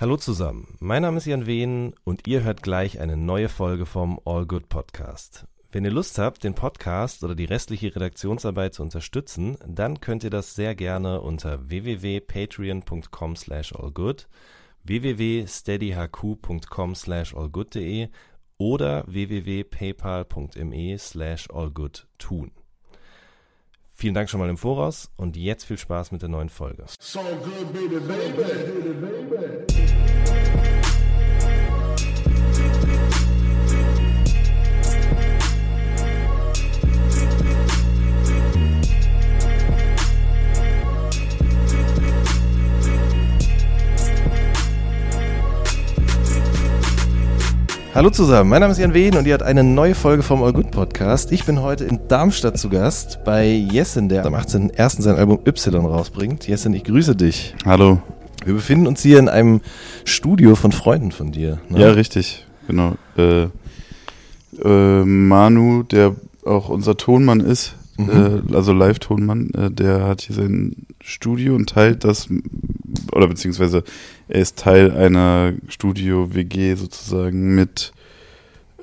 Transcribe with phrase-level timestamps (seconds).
[0.00, 4.18] Hallo zusammen, mein Name ist Jan Wehn und ihr hört gleich eine neue Folge vom
[4.24, 5.46] All Good Podcast.
[5.72, 10.30] Wenn ihr Lust habt, den Podcast oder die restliche Redaktionsarbeit zu unterstützen, dann könnt ihr
[10.30, 14.26] das sehr gerne unter www.patreon.com slash allgood,
[14.84, 18.08] www.steadyhq.com slash allgood.de
[18.56, 22.52] oder www.paypal.me slash allgood tun.
[24.00, 26.86] Vielen Dank schon mal im Voraus und jetzt viel Spaß mit der neuen Folge.
[26.98, 29.50] So good, baby, baby.
[47.92, 50.52] Hallo zusammen, mein Name ist Jan Wehn und ihr habt eine neue Folge vom All
[50.52, 51.32] Good Podcast.
[51.32, 55.02] Ich bin heute in Darmstadt zu Gast bei Jessin, der am 18.01.
[55.02, 56.46] sein Album Y rausbringt.
[56.46, 57.56] Jessin, ich grüße dich.
[57.64, 58.00] Hallo.
[58.44, 59.60] Wir befinden uns hier in einem
[60.04, 61.58] Studio von Freunden von dir.
[61.68, 61.80] Ne?
[61.80, 62.94] Ja, richtig, genau.
[63.18, 63.48] Äh,
[64.62, 67.74] äh, Manu, der auch unser Tonmann ist,
[68.06, 68.50] mhm.
[68.50, 72.28] äh, also Live-Tonmann, äh, der hat hier sein Studio und teilt das,
[73.12, 73.84] oder beziehungsweise
[74.28, 77.92] er ist Teil einer Studio-WG sozusagen mit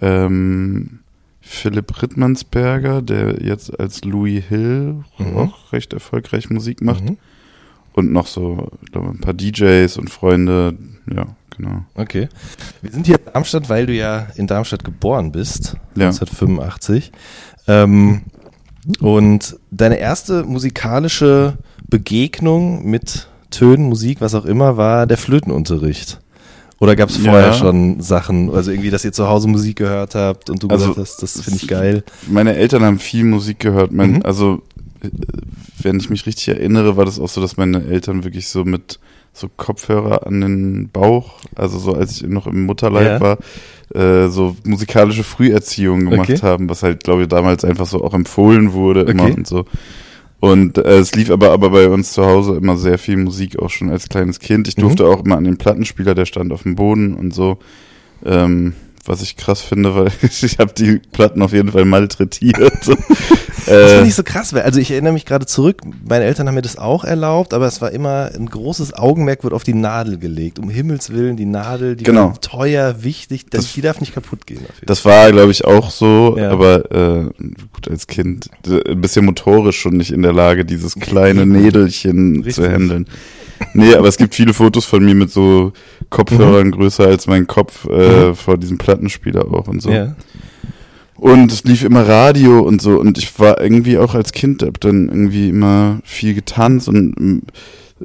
[0.01, 0.99] ähm,
[1.41, 5.37] Philipp Rittmannsberger, der jetzt als Louis Hill mhm.
[5.37, 7.03] auch recht erfolgreich Musik macht.
[7.03, 7.17] Mhm.
[7.93, 10.77] Und noch so, glaube, ein paar DJs und Freunde,
[11.11, 11.83] ja, genau.
[11.95, 12.29] Okay.
[12.81, 16.09] Wir sind hier in Darmstadt, weil du ja in Darmstadt geboren bist, ja.
[16.09, 17.11] 1985.
[17.67, 18.21] Ähm,
[18.99, 21.57] und deine erste musikalische
[21.89, 26.19] Begegnung mit Tönen, Musik, was auch immer, war der Flötenunterricht.
[26.79, 27.53] Oder gab es vorher ja.
[27.53, 31.07] schon Sachen, also irgendwie, dass ihr zu Hause Musik gehört habt und du also, gesagt
[31.07, 32.03] hast, das finde ich geil?
[32.29, 33.91] Meine Eltern haben viel Musik gehört.
[33.91, 34.21] Mein, mhm.
[34.23, 34.61] Also,
[35.81, 38.99] wenn ich mich richtig erinnere, war das auch so, dass meine Eltern wirklich so mit
[39.37, 43.21] so Kopfhörer an den Bauch, also so als ich noch im Mutterleib ja.
[43.21, 43.37] war,
[43.93, 46.41] äh, so musikalische Früherziehung gemacht okay.
[46.41, 49.33] haben, was halt, glaube ich, damals einfach so auch empfohlen wurde immer okay.
[49.37, 49.65] und so.
[50.39, 53.69] Und äh, es lief aber, aber bei uns zu Hause immer sehr viel Musik, auch
[53.69, 54.67] schon als kleines Kind.
[54.67, 54.81] Ich mhm.
[54.81, 55.09] durfte mhm.
[55.09, 57.57] auch immer an den Plattenspieler, der stand auf dem Boden und so.
[58.25, 58.73] Ähm,
[59.07, 62.59] was ich krass finde, weil ich habe die Platten auf jeden Fall malträtiert.
[62.87, 62.95] das
[63.65, 66.55] finde äh, ich so krass, weil also ich erinnere mich gerade zurück, meine Eltern haben
[66.55, 70.17] mir das auch erlaubt, aber es war immer ein großes Augenmerk wird auf die Nadel
[70.17, 70.59] gelegt.
[70.59, 72.33] Um Himmels Willen, die Nadel, die genau.
[72.41, 74.61] teuer, wichtig, das, die darf nicht kaputt gehen.
[74.85, 76.51] Das war, glaube ich, auch so, ja.
[76.51, 77.23] aber äh,
[77.73, 82.55] gut, als Kind ein bisschen motorisch schon nicht in der Lage, dieses kleine Nädelchen Richtig.
[82.55, 83.07] zu handeln.
[83.73, 85.73] Nee, aber es gibt viele Fotos von mir mit so
[86.09, 86.71] Kopfhörern mhm.
[86.71, 88.35] größer als mein Kopf äh, mhm.
[88.35, 89.91] vor diesem Plattenspieler auch und so.
[89.91, 90.15] Ja.
[91.15, 94.79] Und es lief immer Radio und so und ich war irgendwie auch als Kind, hab
[94.81, 97.41] dann irgendwie immer viel getanzt und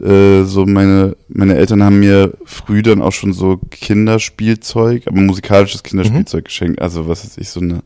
[0.00, 5.82] äh, so meine, meine Eltern haben mir früh dann auch schon so Kinderspielzeug, aber musikalisches
[5.82, 6.46] Kinderspielzeug mhm.
[6.46, 7.82] geschenkt, also was weiß ich, so eine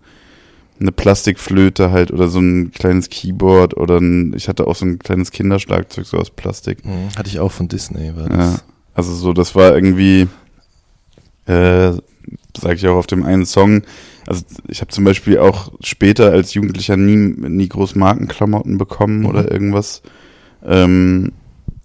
[0.81, 4.99] eine Plastikflöte halt oder so ein kleines Keyboard oder ein, ich hatte auch so ein
[4.99, 6.85] kleines Kinderschlagzeug so aus Plastik.
[6.85, 8.15] Mhm, hatte ich auch von Disney.
[8.17, 8.39] War das.
[8.39, 8.61] Ja,
[8.95, 10.29] also so, das war irgendwie,
[11.47, 11.93] äh,
[12.57, 13.83] sage ich auch auf dem einen Song.
[14.27, 19.27] Also ich habe zum Beispiel auch später als Jugendlicher nie, nie groß Markenklamotten bekommen mhm.
[19.27, 20.03] oder irgendwas.
[20.65, 21.33] Ähm,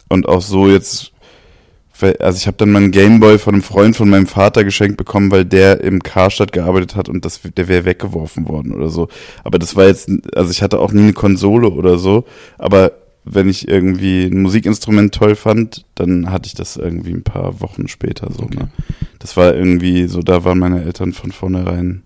[0.10, 1.12] und auch so jetzt
[2.02, 5.46] also ich habe dann meinen Gameboy von einem Freund von meinem Vater geschenkt bekommen, weil
[5.46, 9.08] der im Karstadt gearbeitet hat und das, der wäre weggeworfen worden oder so.
[9.44, 12.26] Aber das war jetzt, also ich hatte auch nie eine Konsole oder so,
[12.58, 12.92] aber
[13.24, 17.88] wenn ich irgendwie ein Musikinstrument toll fand, dann hatte ich das irgendwie ein paar Wochen
[17.88, 18.44] später so.
[18.44, 18.58] Okay.
[18.58, 18.70] Ne?
[19.20, 22.02] Das war irgendwie so, da waren meine Eltern von vornherein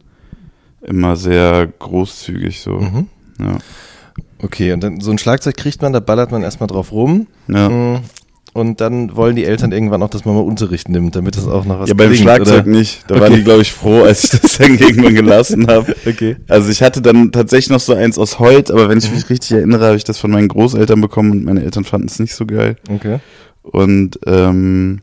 [0.82, 2.80] immer sehr großzügig so.
[2.80, 3.08] Mhm.
[3.40, 3.58] Ja.
[4.42, 7.28] Okay, und dann so ein Schlagzeug kriegt man, da ballert man erstmal drauf rum.
[7.48, 8.02] Ja.
[8.56, 11.66] Und dann wollen die Eltern irgendwann auch, dass man mal Unterricht nimmt, damit das auch
[11.66, 12.70] noch was Ja, beim klingt, Schlagzeug oder?
[12.70, 13.04] nicht.
[13.10, 13.24] Da okay.
[13.24, 15.94] waren die, glaube ich, froh, als ich das dann irgendwann gelassen habe.
[16.06, 16.38] Okay.
[16.48, 19.52] Also ich hatte dann tatsächlich noch so eins aus Holz, aber wenn ich mich richtig
[19.52, 22.46] erinnere, habe ich das von meinen Großeltern bekommen und meine Eltern fanden es nicht so
[22.46, 22.78] geil.
[22.88, 23.20] Okay.
[23.62, 25.02] Und ähm,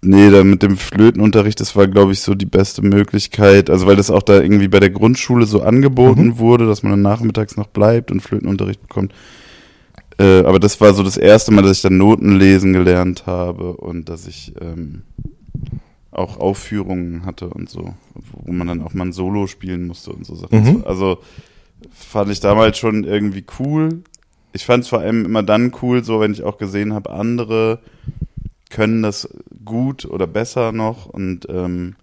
[0.00, 3.68] nee, dann mit dem Flötenunterricht, das war, glaube ich, so die beste Möglichkeit.
[3.68, 6.38] Also weil das auch da irgendwie bei der Grundschule so angeboten mhm.
[6.38, 9.12] wurde, dass man dann nachmittags noch bleibt und Flötenunterricht bekommt.
[10.18, 13.76] Äh, aber das war so das erste Mal, dass ich dann Noten lesen gelernt habe
[13.76, 15.02] und dass ich ähm,
[16.10, 20.24] auch Aufführungen hatte und so, wo man dann auch mal ein Solo spielen musste und
[20.24, 20.62] so Sachen.
[20.62, 20.84] Mhm.
[20.86, 21.18] Also
[21.92, 24.02] fand ich damals schon irgendwie cool.
[24.52, 27.80] Ich fand es vor allem immer dann cool, so wenn ich auch gesehen habe, andere
[28.70, 29.28] können das
[29.64, 31.96] gut oder besser noch und ähm,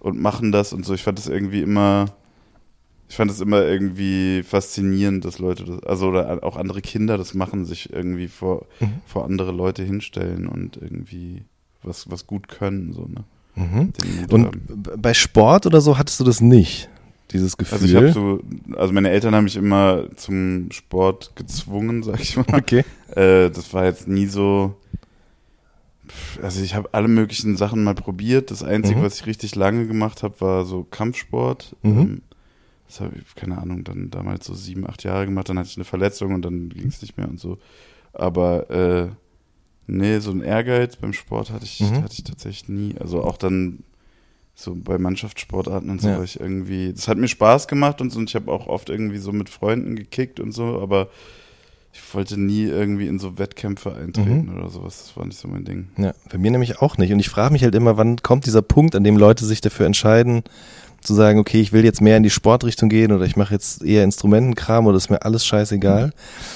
[0.00, 0.92] und machen das und so.
[0.92, 2.06] Ich fand das irgendwie immer
[3.14, 7.32] ich fand es immer irgendwie faszinierend, dass Leute das, also oder auch andere Kinder das
[7.32, 8.94] machen, sich irgendwie vor, mhm.
[9.06, 11.44] vor andere Leute hinstellen und irgendwie
[11.84, 13.22] was, was gut können, so, ne?
[13.54, 13.92] Mhm.
[14.30, 16.88] Und bei Sport oder so hattest du das nicht?
[17.30, 17.78] Dieses Gefühl?
[17.78, 18.40] Also ich habe so,
[18.76, 22.46] also meine Eltern haben mich immer zum Sport gezwungen, sag ich mal.
[22.52, 22.84] Okay.
[23.14, 24.74] Äh, das war jetzt nie so,
[26.42, 28.50] also ich habe alle möglichen Sachen mal probiert.
[28.50, 29.04] Das Einzige, mhm.
[29.04, 31.76] was ich richtig lange gemacht habe, war so Kampfsport.
[31.84, 32.00] Mhm.
[32.00, 32.22] Ähm,
[32.86, 35.48] das habe ich, keine Ahnung, dann damals so sieben, acht Jahre gemacht.
[35.48, 37.58] Dann hatte ich eine Verletzung und dann ging es nicht mehr und so.
[38.12, 39.08] Aber äh,
[39.86, 42.02] nee, so ein Ehrgeiz beim Sport hatte ich, mhm.
[42.02, 42.94] hatte ich tatsächlich nie.
[42.98, 43.82] Also auch dann
[44.54, 46.16] so bei Mannschaftssportarten und so ja.
[46.16, 46.92] war ich irgendwie.
[46.92, 48.18] Das hat mir Spaß gemacht und so.
[48.18, 51.08] Und ich habe auch oft irgendwie so mit Freunden gekickt und so, aber
[51.92, 54.56] ich wollte nie irgendwie in so Wettkämpfe eintreten mhm.
[54.56, 55.04] oder sowas.
[55.04, 55.88] Das war nicht so mein Ding.
[55.96, 57.12] Ja, bei mir nämlich auch nicht.
[57.12, 59.86] Und ich frage mich halt immer, wann kommt dieser Punkt, an dem Leute sich dafür
[59.86, 60.42] entscheiden,
[61.04, 63.84] zu sagen, okay, ich will jetzt mehr in die Sportrichtung gehen oder ich mache jetzt
[63.84, 66.08] eher Instrumentenkram oder ist mir alles scheißegal.
[66.08, 66.12] Mhm.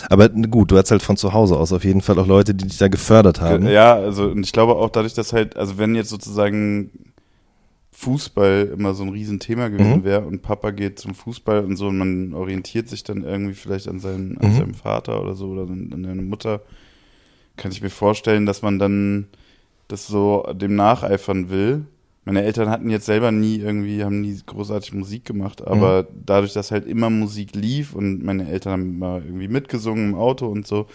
[0.08, 2.66] Aber gut, du hast halt von zu Hause aus auf jeden Fall auch Leute, die
[2.66, 3.68] dich da gefördert haben.
[3.68, 6.90] Ja, also und ich glaube auch dadurch, dass halt, also wenn jetzt sozusagen
[7.98, 10.04] Fußball immer so ein Riesenthema gewesen mhm.
[10.04, 13.88] wäre und Papa geht zum Fußball und so und man orientiert sich dann irgendwie vielleicht
[13.88, 14.56] an, seinen, an mhm.
[14.56, 16.62] seinem Vater oder so oder an, an seine Mutter,
[17.56, 19.26] kann ich mir vorstellen, dass man dann
[19.88, 21.86] das so dem nacheifern will.
[22.24, 26.22] Meine Eltern hatten jetzt selber nie irgendwie, haben nie großartig Musik gemacht, aber mhm.
[26.26, 30.46] dadurch, dass halt immer Musik lief und meine Eltern haben immer irgendwie mitgesungen im Auto
[30.46, 30.86] und so,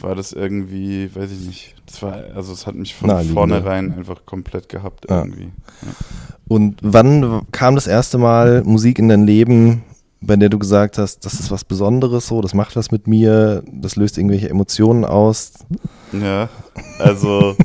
[0.00, 1.74] war das irgendwie, weiß ich nicht.
[1.86, 5.50] Das war, also es hat mich von Na, vornherein einfach komplett gehabt irgendwie.
[5.82, 5.88] Ja.
[6.48, 9.82] Und wann kam das erste Mal Musik in dein Leben,
[10.20, 13.62] bei der du gesagt hast, das ist was Besonderes so, das macht was mit mir,
[13.70, 15.52] das löst irgendwelche Emotionen aus?
[16.12, 16.48] Ja,
[16.98, 17.56] also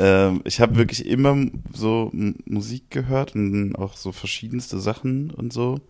[0.00, 1.36] ähm, ich habe wirklich immer
[1.74, 2.10] so
[2.46, 5.80] Musik gehört und auch so verschiedenste Sachen und so.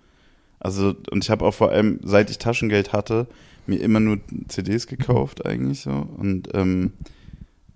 [0.58, 3.28] Also, und ich habe auch vor allem, seit ich Taschengeld hatte,
[3.66, 4.18] mir immer nur
[4.48, 6.92] CDs gekauft eigentlich so und ähm,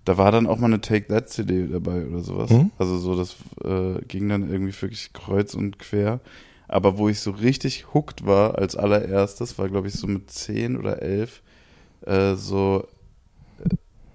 [0.03, 2.51] da war dann auch mal eine Take That CD dabei oder sowas.
[2.51, 2.71] Mhm.
[2.77, 6.19] Also so, das äh, ging dann irgendwie wirklich kreuz und quer.
[6.67, 10.77] Aber wo ich so richtig hooked war als allererstes, war glaube ich so mit 10
[10.77, 11.41] oder 11
[12.05, 12.87] äh, so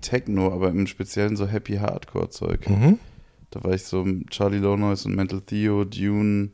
[0.01, 2.69] Techno, aber im Speziellen so Happy Hardcore Zeug.
[2.69, 2.99] Mhm.
[3.51, 6.51] Da war ich so Charlie Low Noise und Mental Theo, Dune,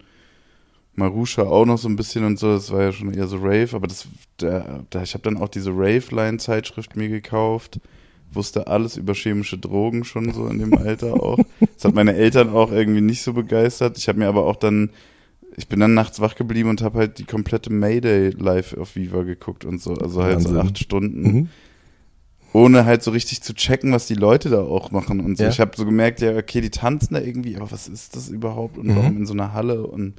[0.94, 3.69] Marusha auch noch so ein bisschen und so, das war ja schon eher so Rave,
[3.75, 4.08] aber das,
[4.38, 7.81] da, da ich habe dann auch diese Rave-Line-Zeitschrift mir gekauft,
[8.32, 11.38] wusste alles über chemische Drogen schon so in dem Alter auch.
[11.75, 13.98] Das hat meine Eltern auch irgendwie nicht so begeistert.
[13.98, 14.90] Ich habe mir aber auch dann,
[15.56, 19.22] ich bin dann nachts wach geblieben und habe halt die komplette Mayday live auf Viva
[19.22, 20.54] geguckt und so, also halt Wahnsinn.
[20.54, 21.22] so acht Stunden.
[21.22, 21.48] Mhm
[22.56, 25.44] ohne halt so richtig zu checken, was die Leute da auch machen und so.
[25.44, 25.50] Ja.
[25.50, 28.79] Ich habe so gemerkt, ja, okay, die tanzen da irgendwie, aber was ist das überhaupt
[28.79, 28.97] und mhm.
[28.97, 30.14] warum in so einer Halle und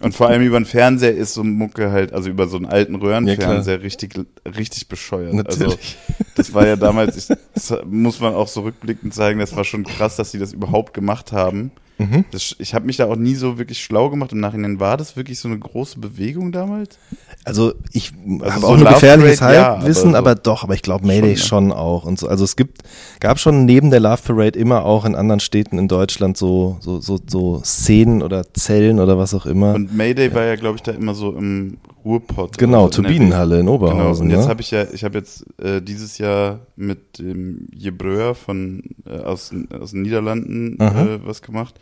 [0.00, 2.94] und vor allem über den Fernseher ist so Mucke halt, also über so einen alten
[2.94, 5.34] Röhrenfernseher ja, richtig, richtig bescheuert.
[5.34, 5.98] Also Natürlich.
[6.08, 9.64] Also das war ja damals, ich, das muss man auch so rückblickend zeigen, das war
[9.64, 11.70] schon krass, dass sie das überhaupt gemacht haben.
[12.00, 12.24] Mhm.
[12.30, 14.32] Das, ich habe mich da auch nie so wirklich schlau gemacht.
[14.32, 16.98] Im Nachhinein war das wirklich so eine große Bewegung damals?
[17.44, 20.74] Also ich also habe so auch ein gefährliches Halbwissen, ja, aber, so aber, doch, aber
[20.74, 21.70] ich glaube Mayday schon, ne?
[21.70, 22.26] schon, auch und so.
[22.26, 22.82] Also es gibt,
[23.20, 27.00] gab schon neben der Love Parade immer auch in anderen Städten in Deutschland so so
[27.00, 29.74] so, so Szenen oder Zellen oder was auch immer.
[29.74, 30.34] Und Mayday ja.
[30.34, 32.56] war ja, glaube ich, da immer so im Ruhrpott.
[32.58, 34.28] Genau, also Turbinenhalle in Oberhausen.
[34.28, 34.38] Genau.
[34.38, 34.50] Und jetzt ne?
[34.50, 39.52] habe ich ja, ich habe jetzt äh, dieses Jahr mit dem Jebreur von äh, aus,
[39.70, 41.74] aus den Niederlanden äh, was gemacht.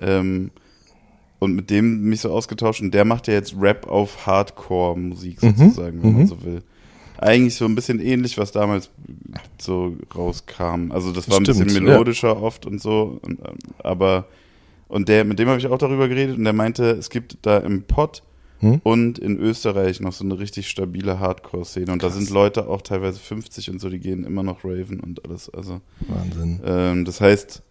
[0.00, 0.50] Ähm,
[1.38, 5.56] und mit dem mich so ausgetauscht und der macht ja jetzt Rap auf Hardcore-Musik mhm.
[5.56, 6.02] sozusagen, mhm.
[6.02, 6.26] wenn man mhm.
[6.26, 6.62] so will.
[7.18, 8.90] Eigentlich so ein bisschen ähnlich, was damals
[9.60, 10.90] so rauskam.
[10.90, 12.36] Also das war Stimmt, ein bisschen melodischer ja.
[12.36, 13.40] oft und so, und,
[13.78, 14.26] aber
[14.88, 17.58] und der, mit dem habe ich auch darüber geredet und der meinte, es gibt da
[17.58, 18.22] im Pott
[18.58, 18.80] hm?
[18.82, 21.92] und in Österreich noch so eine richtig stabile Hardcore-Szene.
[21.92, 22.14] Und Krass.
[22.14, 25.48] da sind Leute auch teilweise 50 und so, die gehen immer noch raven und alles.
[25.48, 26.60] Also Wahnsinn.
[26.64, 27.62] Ähm, das heißt,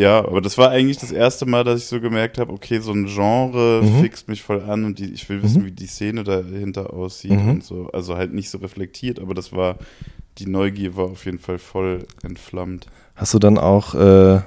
[0.00, 2.90] ja, aber das war eigentlich das erste Mal, dass ich so gemerkt habe, okay, so
[2.92, 4.00] ein Genre mhm.
[4.00, 5.66] fixt mich voll an und die, ich will wissen, mhm.
[5.66, 7.50] wie die Szene dahinter aussieht mhm.
[7.50, 7.90] und so.
[7.92, 9.76] Also halt nicht so reflektiert, aber das war,
[10.38, 12.86] die Neugier war auf jeden Fall voll entflammt.
[13.14, 14.40] Hast du dann auch äh,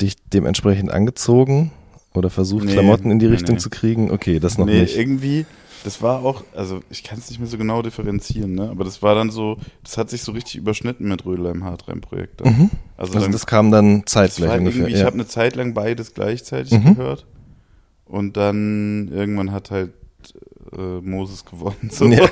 [0.00, 1.72] dich dementsprechend angezogen
[2.14, 3.60] oder versucht, nee, Klamotten in die Richtung nee.
[3.60, 4.12] zu kriegen?
[4.12, 4.96] Okay, das noch nee, nicht.
[4.96, 5.44] irgendwie,
[5.84, 8.68] das war auch, also ich kann es nicht mehr so genau differenzieren, ne?
[8.70, 12.44] aber das war dann so, das hat sich so richtig überschnitten mit Rödler im Hardrein-Projekt.
[12.44, 12.70] Mhm.
[12.96, 14.88] Also, also dann, das kam dann zeitgleich ungefähr.
[14.88, 14.96] Ja.
[14.96, 16.96] Ich habe eine Zeit lang beides gleichzeitig mhm.
[16.96, 17.26] gehört
[18.04, 19.92] und dann irgendwann hat halt
[20.76, 21.90] äh, Moses gewonnen.
[21.90, 22.06] So.
[22.06, 22.28] Ja.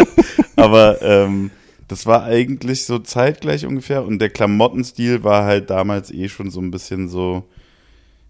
[0.56, 1.50] aber ähm,
[1.88, 6.60] das war eigentlich so zeitgleich ungefähr und der Klamottenstil war halt damals eh schon so
[6.60, 7.44] ein bisschen so,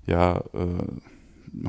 [0.06, 1.09] ja, äh,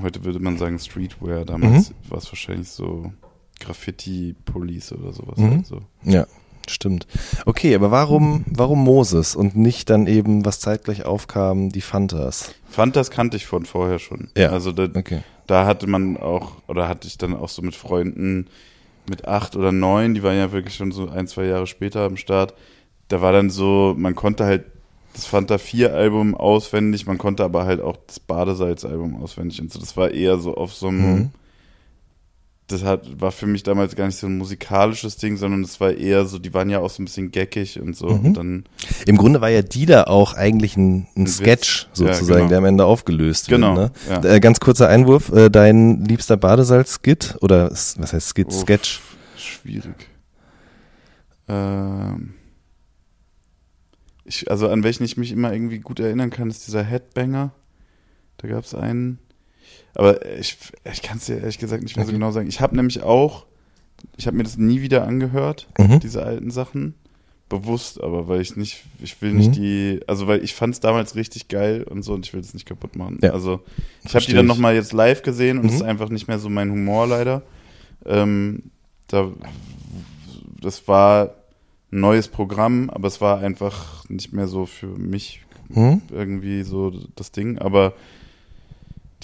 [0.01, 1.95] heute würde man sagen Streetwear, damals mhm.
[2.09, 3.11] war es wahrscheinlich so
[3.59, 5.37] Graffiti-Police oder sowas.
[5.37, 5.51] Mhm.
[5.51, 5.81] Halt so.
[6.03, 6.27] Ja.
[6.67, 7.07] Stimmt.
[7.45, 12.53] Okay, aber warum, warum Moses und nicht dann eben, was zeitgleich aufkam, die Fantas?
[12.69, 14.29] Fantas kannte ich von vorher schon.
[14.37, 14.49] Ja.
[14.49, 15.21] Also da, okay.
[15.47, 18.47] da hatte man auch, oder hatte ich dann auch so mit Freunden
[19.09, 22.17] mit acht oder neun, die waren ja wirklich schon so ein, zwei Jahre später am
[22.17, 22.53] Start.
[23.07, 24.65] Da war dann so, man konnte halt
[25.13, 29.71] das Fanta 4 Album auswendig, man konnte aber halt auch das Badesalz Album auswendig und
[29.71, 29.79] so.
[29.79, 31.29] Das war eher so auf so einem, mhm
[32.71, 35.91] das hat, war für mich damals gar nicht so ein musikalisches Ding, sondern es war
[35.91, 38.07] eher so, die waren ja auch so ein bisschen geckig und so.
[38.07, 38.25] Mhm.
[38.25, 38.63] Und dann
[39.05, 42.49] Im Grunde war ja Dieter auch eigentlich ein, ein Sketch sozusagen, ja, genau.
[42.49, 43.91] der am Ende aufgelöst genau, wird.
[44.07, 44.23] Ne?
[44.23, 44.35] Ja.
[44.35, 49.01] Äh, ganz kurzer Einwurf, äh, dein liebster Badesalz-Skit oder was heißt Skit, Uff, Sketch?
[49.35, 50.07] Schwierig.
[51.47, 52.35] Ähm
[54.31, 57.51] ich, also an welchen ich mich immer irgendwie gut erinnern kann, ist dieser Headbanger.
[58.37, 59.19] Da gab es einen.
[59.93, 60.57] Aber ich,
[60.91, 62.47] ich kann es dir ehrlich gesagt nicht mehr so genau sagen.
[62.47, 63.45] Ich habe nämlich auch,
[64.15, 65.99] ich habe mir das nie wieder angehört, mhm.
[65.99, 66.95] diese alten Sachen.
[67.49, 69.53] Bewusst, aber weil ich nicht, ich will nicht mhm.
[69.53, 72.53] die, also weil ich fand es damals richtig geil und so und ich will es
[72.53, 73.19] nicht kaputt machen.
[73.21, 73.31] Ja.
[73.31, 73.59] Also
[74.05, 75.77] ich habe die dann nochmal jetzt live gesehen und es mhm.
[75.79, 77.41] ist einfach nicht mehr so mein Humor leider.
[78.05, 78.71] Ähm,
[79.07, 79.29] da,
[80.61, 81.40] das war
[81.91, 86.01] neues Programm, aber es war einfach nicht mehr so für mich mhm.
[86.09, 87.59] irgendwie so das Ding.
[87.59, 87.93] Aber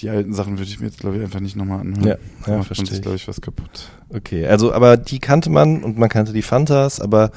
[0.00, 2.06] die alten Sachen würde ich mir jetzt, glaube ich, einfach nicht nochmal anhören.
[2.06, 2.86] Ja, ja macht verstehe.
[2.86, 3.88] sich, glaube ich, was kaputt.
[4.10, 7.30] Okay, also, aber die kannte man und man kannte die Fantas, aber.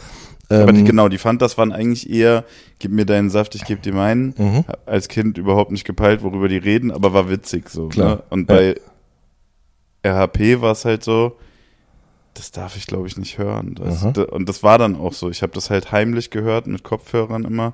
[0.50, 2.43] Ähm, aber die, genau, die Fantas waren eigentlich eher,
[2.79, 4.35] gib mir deinen Saft, ich gebe dir meinen.
[4.38, 4.65] Mhm.
[4.85, 7.88] Als Kind überhaupt nicht gepeilt, worüber die reden, aber war witzig so.
[7.88, 8.15] Klar.
[8.15, 8.23] Ne?
[8.29, 8.75] Und bei
[10.03, 10.25] ja.
[10.25, 11.38] RHP war es halt so,
[12.33, 13.75] das darf ich, glaube ich, nicht hören.
[13.75, 15.29] Das, und das war dann auch so.
[15.29, 17.73] Ich habe das halt heimlich gehört mit Kopfhörern immer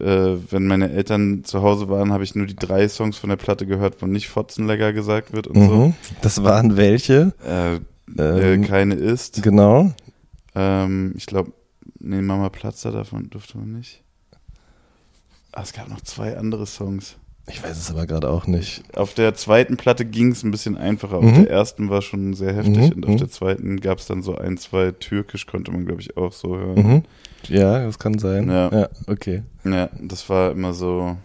[0.00, 3.36] äh, wenn meine Eltern zu Hause waren, habe ich nur die drei Songs von der
[3.36, 5.68] Platte gehört, wo nicht Fotzenlecker gesagt wird und mhm.
[5.68, 5.94] so.
[6.22, 7.34] Das waren welche?
[7.44, 7.76] Äh,
[8.18, 9.42] äh ähm, keine ist.
[9.42, 9.92] Genau.
[10.54, 11.52] Ähm, ich glaube,
[11.98, 14.02] nee, Mama Platzer davon durfte man nicht.
[15.52, 17.16] Ah, es gab noch zwei andere Songs.
[17.48, 18.82] Ich weiß es aber gerade auch nicht.
[18.96, 21.18] Auf der zweiten Platte ging es ein bisschen einfacher.
[21.18, 21.44] Auf mhm.
[21.44, 22.96] der ersten war schon sehr heftig mhm.
[22.96, 23.18] und auf mhm.
[23.18, 26.56] der zweiten gab es dann so ein, zwei Türkisch, konnte man, glaube ich, auch so
[26.56, 26.74] hören.
[26.74, 27.02] Mhm.
[27.48, 28.48] Ja, das kann sein.
[28.48, 28.70] Ja.
[28.72, 29.42] ja, okay.
[29.64, 31.16] Ja, das war immer so.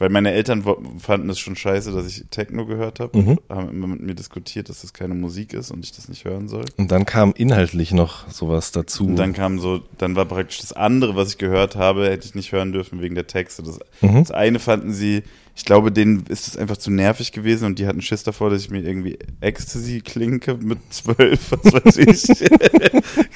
[0.00, 0.64] Weil meine Eltern
[0.98, 3.38] fanden es schon scheiße, dass ich Techno gehört habe mhm.
[3.50, 6.48] haben immer mit mir diskutiert, dass das keine Musik ist und ich das nicht hören
[6.48, 6.64] soll.
[6.78, 9.04] Und dann kam inhaltlich noch sowas dazu.
[9.04, 12.34] Und dann kam so, dann war praktisch das andere, was ich gehört habe, hätte ich
[12.34, 13.62] nicht hören dürfen wegen der Texte.
[13.62, 14.20] Das, mhm.
[14.20, 15.22] das eine fanden sie,
[15.54, 18.62] ich glaube, denen ist es einfach zu nervig gewesen und die hatten Schiss davor, dass
[18.62, 22.50] ich mir irgendwie Ecstasy klinke mit zwölf, was weiß ich.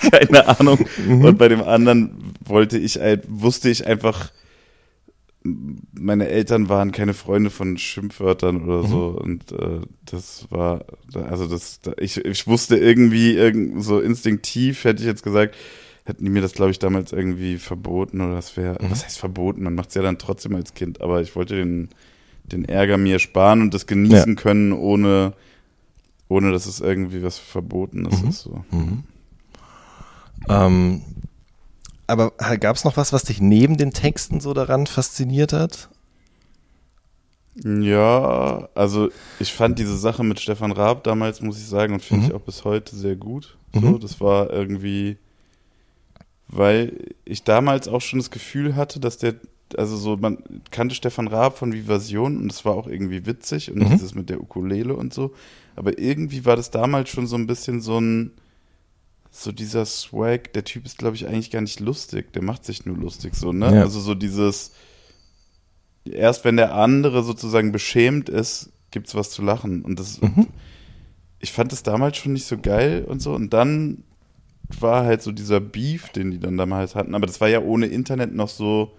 [0.10, 0.78] Keine Ahnung.
[1.06, 1.26] Mhm.
[1.26, 4.30] Und bei dem anderen wollte ich, wusste ich einfach,
[5.44, 8.86] meine Eltern waren keine Freunde von Schimpfwörtern oder mhm.
[8.86, 15.02] so und äh, das war also das ich, ich wusste irgendwie irgend, so instinktiv hätte
[15.02, 15.54] ich jetzt gesagt
[16.06, 18.90] hätten die mir das glaube ich damals irgendwie verboten oder das wäre mhm.
[18.90, 21.90] was heißt verboten man macht es ja dann trotzdem als Kind aber ich wollte den
[22.44, 24.40] den Ärger mir sparen und das genießen ja.
[24.40, 25.34] können ohne
[26.28, 28.28] ohne dass es irgendwie was verboten ist, mhm.
[28.30, 28.64] ist so.
[28.70, 29.04] Mhm.
[30.48, 31.02] Ähm,
[32.06, 35.88] aber gab es noch was, was dich neben den Texten so daran fasziniert hat?
[37.62, 42.24] Ja, also ich fand diese Sache mit Stefan Raab damals, muss ich sagen, und finde
[42.24, 42.28] mhm.
[42.28, 43.56] ich auch bis heute sehr gut.
[43.72, 44.00] So, mhm.
[44.00, 45.18] das war irgendwie,
[46.48, 49.34] weil ich damals auch schon das Gefühl hatte, dass der,
[49.76, 50.38] also so, man
[50.72, 53.90] kannte Stefan Raab von Vivasion und es war auch irgendwie witzig und mhm.
[53.90, 55.32] dieses mit der Ukulele und so.
[55.76, 58.32] Aber irgendwie war das damals schon so ein bisschen so ein,
[59.36, 62.32] so dieser Swag, der Typ ist, glaube ich, eigentlich gar nicht lustig.
[62.32, 63.74] Der macht sich nur lustig so, ne?
[63.74, 63.80] Ja.
[63.82, 64.70] Also so dieses,
[66.04, 69.82] erst wenn der andere sozusagen beschämt ist, gibt's was zu lachen.
[69.82, 70.46] Und das, mhm.
[71.40, 73.34] ich fand das damals schon nicht so geil und so.
[73.34, 74.04] Und dann
[74.78, 77.16] war halt so dieser Beef, den die dann damals hatten.
[77.16, 78.92] Aber das war ja ohne Internet noch so,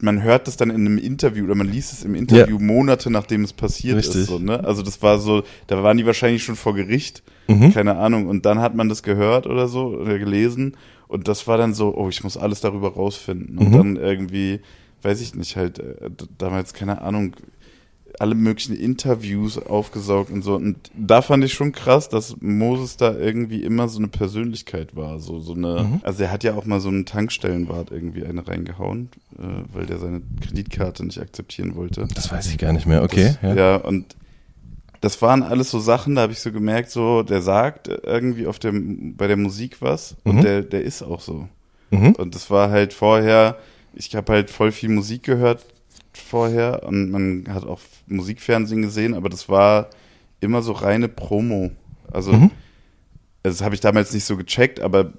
[0.00, 2.64] man hört das dann in einem Interview oder man liest es im Interview ja.
[2.64, 4.22] Monate nachdem es passiert Richtig.
[4.22, 4.26] ist.
[4.28, 4.64] So, ne?
[4.64, 7.72] Also das war so, da waren die wahrscheinlich schon vor Gericht, mhm.
[7.72, 8.26] keine Ahnung.
[8.26, 10.76] Und dann hat man das gehört oder so oder gelesen
[11.08, 13.58] und das war dann so, oh, ich muss alles darüber rausfinden.
[13.58, 13.72] Und mhm.
[13.72, 14.60] dann irgendwie,
[15.02, 17.36] weiß ich nicht, halt äh, damals keine Ahnung,
[18.18, 20.54] alle möglichen Interviews aufgesaugt und so.
[20.54, 25.18] Und da fand ich schon krass, dass Moses da irgendwie immer so eine Persönlichkeit war.
[25.20, 26.00] So, so eine, mhm.
[26.02, 29.98] also er hat ja auch mal so einen Tankstellenwart irgendwie eine reingehauen, äh, weil der
[29.98, 32.08] seine Kreditkarte nicht akzeptieren wollte.
[32.14, 33.36] Das weiß ich gar nicht mehr, okay.
[33.42, 33.54] Das, ja.
[33.54, 34.16] ja, und
[35.00, 38.58] das waren alles so Sachen, da habe ich so gemerkt, so, der sagt irgendwie auf
[38.58, 40.42] dem, bei der Musik was und mhm.
[40.42, 41.48] der, der ist auch so.
[41.90, 42.12] Mhm.
[42.12, 43.58] Und das war halt vorher,
[43.94, 45.64] ich habe halt voll viel Musik gehört
[46.12, 49.90] vorher und man hat auch Musikfernsehen gesehen, aber das war
[50.40, 51.70] immer so reine Promo.
[52.10, 52.50] Also mhm.
[53.42, 55.12] das habe ich damals nicht so gecheckt, aber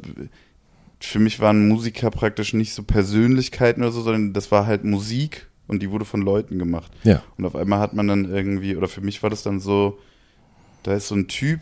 [1.00, 5.48] für mich waren Musiker praktisch nicht so Persönlichkeiten oder so, sondern das war halt Musik
[5.68, 6.92] und die wurde von Leuten gemacht.
[7.04, 7.24] Ja.
[7.38, 10.00] Und auf einmal hat man dann irgendwie, oder für mich war das dann so,
[10.84, 11.62] da ist so ein Typ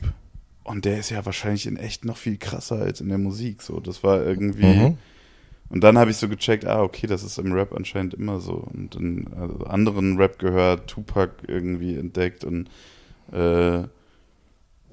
[0.63, 3.61] und der ist ja wahrscheinlich in echt noch viel krasser als in der Musik.
[3.61, 4.65] So, das war irgendwie.
[4.65, 4.97] Mhm.
[5.69, 8.67] Und dann habe ich so gecheckt, ah, okay, das ist im Rap anscheinend immer so.
[8.71, 12.69] Und in also anderen Rap gehört, Tupac irgendwie entdeckt und
[13.31, 13.83] äh,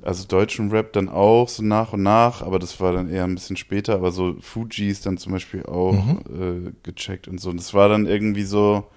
[0.02, 3.35] also deutschen Rap dann auch so nach und nach, aber das war dann eher ein
[3.35, 6.69] bisschen später, aber so Fujis dann zum Beispiel auch mhm.
[6.69, 7.50] äh, gecheckt und so.
[7.50, 8.88] Und das war dann irgendwie so,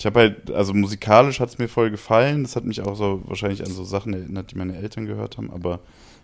[0.00, 3.20] ich habe halt, also musikalisch hat es mir voll gefallen, das hat mich auch so
[3.26, 5.80] wahrscheinlich an so Sachen erinnert, die meine Eltern gehört haben, aber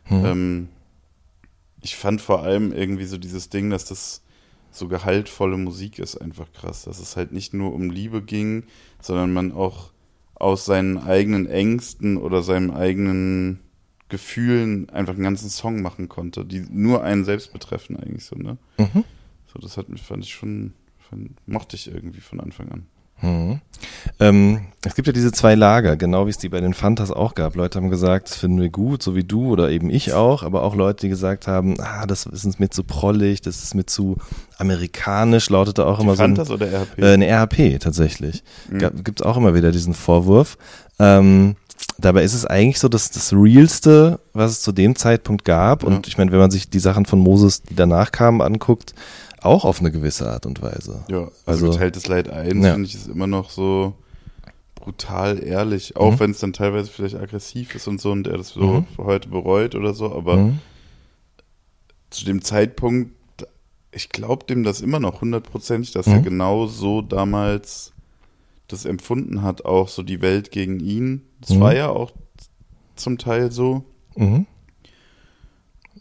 [0.08, 0.24] mhm.
[0.24, 0.68] ähm,
[1.82, 4.22] ich fand vor allem irgendwie so dieses Ding, dass das
[4.70, 8.64] so gehaltvolle Musik ist, einfach krass, dass es halt nicht nur um Liebe ging,
[9.02, 9.90] sondern man auch
[10.36, 13.60] aus seinen eigenen Ängsten oder seinem eigenen
[14.08, 18.56] Gefühlen einfach einen ganzen Song machen konnte, die nur einen selbst betreffen eigentlich so, ne?
[18.78, 19.04] Mhm.
[19.52, 20.72] So, das hat mich, fand ich schon,
[21.10, 22.86] fand, mochte ich irgendwie von Anfang an.
[23.20, 23.60] Mhm.
[24.20, 27.34] Ähm, es gibt ja diese zwei Lager, genau wie es die bei den Fantas auch
[27.34, 27.56] gab.
[27.56, 30.62] Leute haben gesagt, das finden wir gut, so wie du oder eben ich auch, aber
[30.62, 33.84] auch Leute, die gesagt haben, ah, das ist uns mir zu prollig, das ist mir
[33.84, 34.16] zu
[34.58, 36.56] amerikanisch, lautete auch die immer Fantas so.
[36.56, 36.98] Fantas oder RHP?
[37.02, 38.44] Äh, eine RHP tatsächlich.
[38.70, 39.04] Mhm.
[39.04, 40.56] Gibt es auch immer wieder diesen Vorwurf.
[40.98, 41.56] Ähm,
[41.98, 45.82] Dabei ist es eigentlich so dass das Realste, was es zu dem Zeitpunkt gab.
[45.82, 45.88] Ja.
[45.88, 48.94] Und ich meine, wenn man sich die Sachen von Moses, die danach kamen, anguckt,
[49.46, 51.04] auch auf eine gewisse Art und Weise.
[51.08, 52.72] Ja, also, also geteiltes Leid 1, ja.
[52.72, 53.94] finde ich, ist immer noch so
[54.74, 55.96] brutal ehrlich.
[55.96, 56.20] Auch mhm.
[56.20, 58.86] wenn es dann teilweise vielleicht aggressiv ist und so und er das so mhm.
[58.98, 60.12] heute bereut oder so.
[60.12, 60.58] Aber mhm.
[62.10, 63.12] zu dem Zeitpunkt,
[63.90, 66.24] ich glaube dem das immer noch hundertprozentig, dass er mhm.
[66.24, 67.92] genau so damals
[68.68, 71.22] das empfunden hat, auch so die Welt gegen ihn.
[71.40, 71.60] Das mhm.
[71.60, 72.12] war ja auch
[72.94, 73.84] zum Teil so.
[74.14, 74.46] Mhm.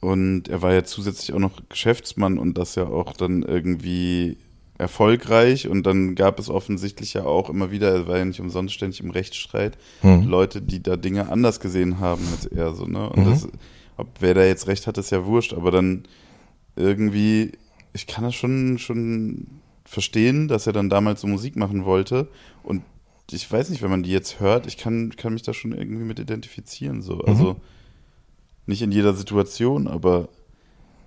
[0.06, 4.38] Und er war ja zusätzlich auch noch Geschäftsmann und das ja auch dann irgendwie
[4.78, 5.68] erfolgreich.
[5.68, 9.00] Und dann gab es offensichtlich ja auch immer wieder, er war ja nicht umsonst ständig
[9.00, 10.28] im Rechtsstreit, mhm.
[10.28, 13.10] Leute, die da Dinge anders gesehen haben als er so, ne?
[13.10, 13.32] Und mhm.
[13.32, 13.48] das,
[13.98, 16.04] ob wer da jetzt recht hat, ist ja wurscht, aber dann
[16.76, 17.54] irgendwie,
[17.94, 19.48] ich kann das schon, schon
[19.86, 22.28] verstehen, dass er dann damals so Musik machen wollte.
[22.62, 22.84] Und
[23.32, 26.04] ich weiß nicht, wenn man die jetzt hört, ich kann, kann mich da schon irgendwie
[26.04, 27.02] mit identifizieren.
[27.02, 27.24] So.
[27.26, 27.56] Mhm.
[28.66, 30.30] Nicht in jeder Situation, aber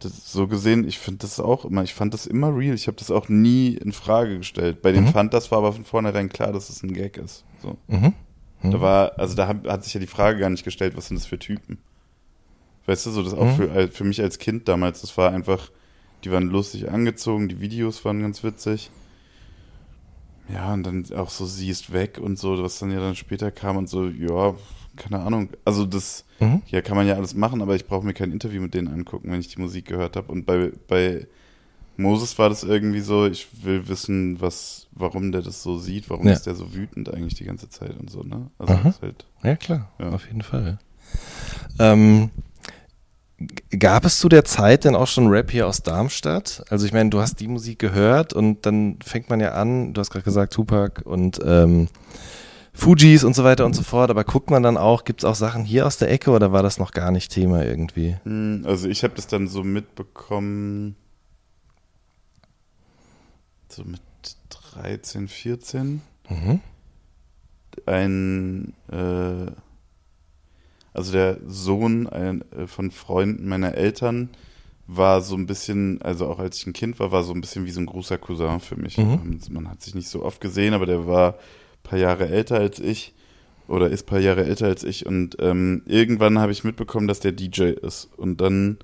[0.01, 2.75] das, so gesehen, ich finde das auch immer, ich fand das immer real.
[2.75, 4.83] Ich habe das auch nie in Frage gestellt.
[4.83, 5.09] Bei den mhm.
[5.09, 7.45] Fantas war aber von vornherein klar, dass es ein Gag ist.
[7.63, 7.77] So.
[7.89, 8.15] Mhm.
[8.63, 8.71] Mhm.
[8.71, 11.27] Da war, also da hat, sich ja die Frage gar nicht gestellt, was sind das
[11.27, 11.79] für Typen.
[12.87, 13.57] Weißt du, so das auch mhm.
[13.57, 15.71] für, für mich als Kind damals, das war einfach,
[16.25, 18.91] die waren lustig angezogen, die Videos waren ganz witzig.
[20.53, 23.51] Ja, und dann auch so, sie ist weg und so, was dann ja dann später
[23.51, 24.55] kam und so, ja,
[24.99, 25.51] keine Ahnung.
[25.65, 26.63] Also das, mhm.
[26.67, 29.31] ja, kann man ja alles machen, aber ich brauche mir kein Interview mit denen angucken,
[29.31, 30.31] wenn ich die Musik gehört habe.
[30.31, 31.27] Und bei, bei
[31.97, 36.27] Moses war das irgendwie so, ich will wissen, was, warum der das so sieht, warum
[36.27, 36.33] ja.
[36.33, 38.51] ist der so wütend eigentlich die ganze Zeit und so, ne?
[38.59, 39.27] Also das ist halt.
[39.43, 40.11] Ja, klar, ja.
[40.11, 40.79] auf jeden Fall.
[41.79, 42.31] Ähm,
[43.79, 46.65] Gab es zu der Zeit denn auch schon Rap hier aus Darmstadt?
[46.71, 50.01] Also ich meine, du hast die Musik gehört und dann fängt man ja an, du
[50.01, 51.87] hast gerade gesagt Tupac und ähm,
[52.79, 55.35] Fujis und so weiter und so fort, aber guckt man dann auch, gibt es auch
[55.35, 58.17] Sachen hier aus der Ecke oder war das noch gar nicht Thema irgendwie?
[58.23, 60.95] Hm, also ich habe das dann so mitbekommen,
[63.69, 64.01] so mit
[64.75, 66.03] 13, 14.
[66.29, 66.61] Mhm.
[67.87, 69.51] Ein äh,
[70.93, 74.31] also der Sohn ein, äh, von Freunden meiner Eltern
[74.87, 77.67] war so ein bisschen, also auch als ich ein Kind war, war so ein bisschen
[77.67, 78.99] wie so ein großer Cousin für mich.
[78.99, 79.41] Mhm.
[79.51, 81.35] Man hat sich nicht so oft gesehen, aber der war
[81.89, 83.15] paar Jahre älter als ich
[83.67, 87.21] oder ist ein paar Jahre älter als ich und ähm, irgendwann habe ich mitbekommen, dass
[87.21, 88.79] der DJ ist und dann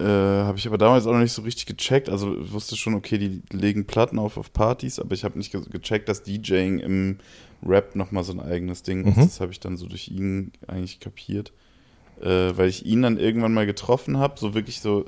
[0.00, 2.08] äh, habe ich aber damals auch noch nicht so richtig gecheckt.
[2.08, 5.62] Also wusste schon, okay, die legen Platten auf auf Partys, aber ich habe nicht ge
[5.70, 7.18] gecheckt, dass DJing im
[7.64, 9.16] Rap nochmal so ein eigenes Ding ist.
[9.16, 9.22] Mhm.
[9.22, 11.52] Das habe ich dann so durch ihn eigentlich kapiert.
[12.20, 15.04] Äh, weil ich ihn dann irgendwann mal getroffen habe, so wirklich so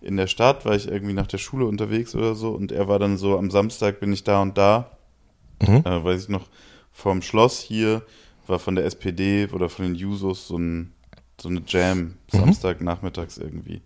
[0.00, 2.98] in der Stadt, war ich irgendwie nach der Schule unterwegs oder so und er war
[2.98, 4.95] dann so, am Samstag bin ich da und da,
[5.60, 5.82] mhm.
[5.84, 6.48] äh, weiß ich noch,
[6.92, 8.02] vorm Schloss hier,
[8.46, 10.92] war von der SPD oder von den Jusos so, ein,
[11.40, 12.12] so eine Jam, mhm.
[12.28, 13.82] Samstag nachmittags irgendwie.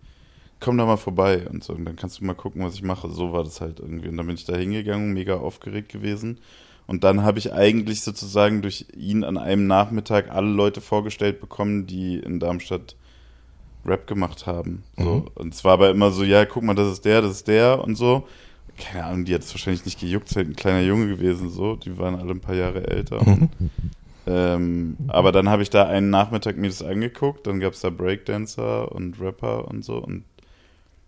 [0.59, 3.09] Komm da mal vorbei und so, und dann kannst du mal gucken, was ich mache.
[3.09, 4.09] So war das halt irgendwie.
[4.09, 6.39] Und dann bin ich da hingegangen, mega aufgeregt gewesen
[6.91, 11.87] und dann habe ich eigentlich sozusagen durch ihn an einem Nachmittag alle Leute vorgestellt bekommen,
[11.87, 12.97] die in Darmstadt
[13.85, 14.83] Rap gemacht haben.
[14.97, 15.03] So.
[15.03, 15.27] Mhm.
[15.35, 17.81] Und es war aber immer so, ja, guck mal, das ist der, das ist der
[17.81, 18.27] und so.
[18.77, 21.75] Keine Ahnung, die hat es wahrscheinlich nicht gejuckt, ist halt ein kleiner Junge gewesen, so.
[21.75, 23.23] Die waren alle ein paar Jahre älter.
[23.23, 23.49] Mhm.
[24.27, 27.89] Ähm, aber dann habe ich da einen Nachmittag mir das angeguckt, dann gab es da
[27.89, 30.23] Breakdancer und Rapper und so und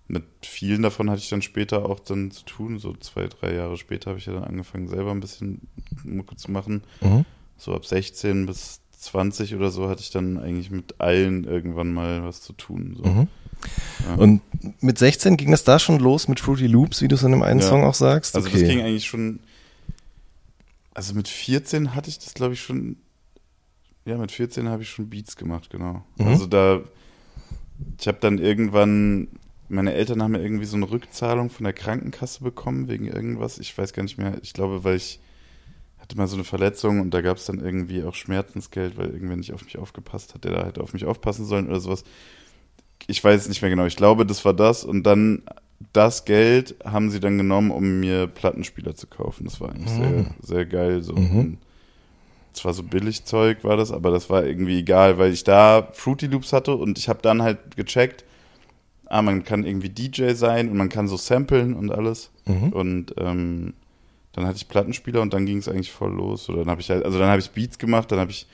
[0.08, 2.78] mit vielen davon hatte ich dann später auch dann zu tun.
[2.78, 5.67] So zwei, drei Jahre später habe ich ja dann angefangen, selber ein bisschen
[6.04, 6.84] Mucke zu machen.
[7.02, 7.26] Mhm.
[7.58, 12.23] So ab 16 bis 20 oder so hatte ich dann eigentlich mit allen irgendwann mal
[12.23, 12.95] was zu tun.
[12.97, 13.10] So.
[13.10, 13.28] Mhm.
[14.08, 14.15] Ja.
[14.15, 14.41] Und
[14.82, 17.41] mit 16 ging das da schon los mit Fruity Loops, wie du es in dem
[17.41, 17.67] einen ja.
[17.67, 18.36] Song auch sagst?
[18.36, 18.60] Also okay.
[18.60, 19.39] das ging eigentlich schon,
[20.93, 22.97] also mit 14 hatte ich das glaube ich schon,
[24.06, 26.04] ja mit 14 habe ich schon Beats gemacht, genau.
[26.17, 26.28] Mhm.
[26.28, 26.82] Also da,
[27.99, 29.28] ich habe dann irgendwann,
[29.69, 33.78] meine Eltern haben ja irgendwie so eine Rückzahlung von der Krankenkasse bekommen wegen irgendwas, ich
[33.78, 35.19] weiß gar nicht mehr, ich glaube, weil ich
[35.99, 39.38] hatte mal so eine Verletzung und da gab es dann irgendwie auch Schmerzensgeld, weil irgendwer
[39.38, 42.04] nicht auf mich aufgepasst hat, der da hätte auf mich aufpassen sollen oder sowas
[43.07, 43.85] ich weiß es nicht mehr genau.
[43.85, 44.83] Ich glaube, das war das.
[44.83, 45.43] Und dann
[45.91, 49.45] das Geld haben sie dann genommen, um mir Plattenspieler zu kaufen.
[49.45, 50.03] Das war eigentlich mhm.
[50.03, 51.03] sehr, sehr geil.
[51.03, 51.13] So.
[51.13, 51.57] Mhm.
[52.53, 56.27] Zwar so billig Zeug war das, aber das war irgendwie egal, weil ich da Fruity
[56.27, 58.23] Loops hatte und ich habe dann halt gecheckt,
[59.07, 62.31] ah, man kann irgendwie DJ sein und man kann so samplen und alles.
[62.45, 62.69] Mhm.
[62.69, 63.73] Und ähm,
[64.33, 66.49] dann hatte ich Plattenspieler und dann ging es eigentlich voll los.
[66.49, 68.47] Oder dann habe ich halt, also dann habe ich Beats gemacht, dann habe ich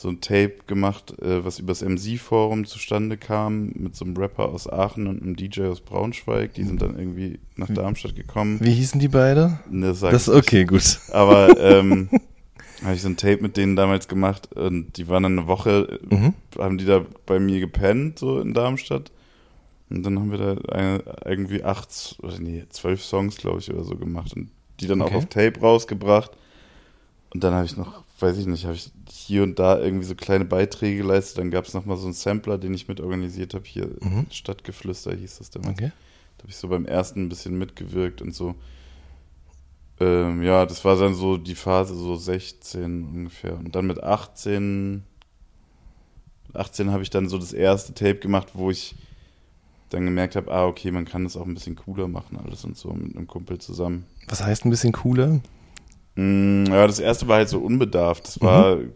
[0.00, 4.68] so ein Tape gemacht, äh, was übers MC-Forum zustande kam, mit so einem Rapper aus
[4.68, 6.54] Aachen und einem DJ aus Braunschweig.
[6.54, 8.58] Die sind dann irgendwie nach Darmstadt gekommen.
[8.60, 9.60] Wie hießen die beide?
[9.70, 11.00] Ne, das ist okay, gut.
[11.12, 12.08] Aber ähm,
[12.82, 16.00] habe ich so ein Tape mit denen damals gemacht und die waren dann eine Woche,
[16.08, 16.32] mhm.
[16.58, 19.12] haben die da bei mir gepennt, so in Darmstadt.
[19.90, 23.84] Und dann haben wir da eine, irgendwie acht, oder nee, zwölf Songs, glaube ich, oder
[23.84, 25.10] so gemacht und die dann okay.
[25.10, 26.30] auch auf Tape rausgebracht.
[27.34, 30.14] Und dann habe ich noch weiß ich nicht, habe ich hier und da irgendwie so
[30.14, 31.38] kleine Beiträge geleistet.
[31.38, 33.64] Dann gab es nochmal so einen Sampler, den ich mit organisiert habe.
[33.66, 34.26] Hier mhm.
[34.30, 35.78] Stadtgeflüster hieß das damals.
[35.78, 35.92] Okay.
[36.36, 38.54] Da habe ich so beim ersten ein bisschen mitgewirkt und so.
[40.00, 43.58] Ähm, ja, das war dann so die Phase so 16 ungefähr.
[43.58, 45.02] Und dann mit 18,
[46.54, 48.94] 18 habe ich dann so das erste Tape gemacht, wo ich
[49.90, 52.76] dann gemerkt habe, ah, okay, man kann das auch ein bisschen cooler machen, alles und
[52.76, 54.06] so mit einem Kumpel zusammen.
[54.28, 55.40] Was heißt ein bisschen cooler?
[56.14, 58.26] Mm, ja, das erste war halt so unbedarft.
[58.26, 58.92] Das war, mhm.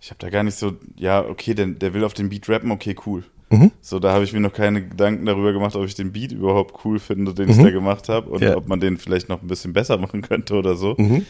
[0.00, 2.70] ich habe da gar nicht so, ja, okay, der, der will auf den Beat rappen,
[2.70, 3.24] okay, cool.
[3.50, 3.70] Mhm.
[3.80, 6.84] So, da habe ich mir noch keine Gedanken darüber gemacht, ob ich den Beat überhaupt
[6.84, 7.50] cool finde, den mhm.
[7.52, 8.56] ich da gemacht habe und ja.
[8.56, 10.94] ob man den vielleicht noch ein bisschen besser machen könnte oder so.
[10.98, 11.24] Mhm.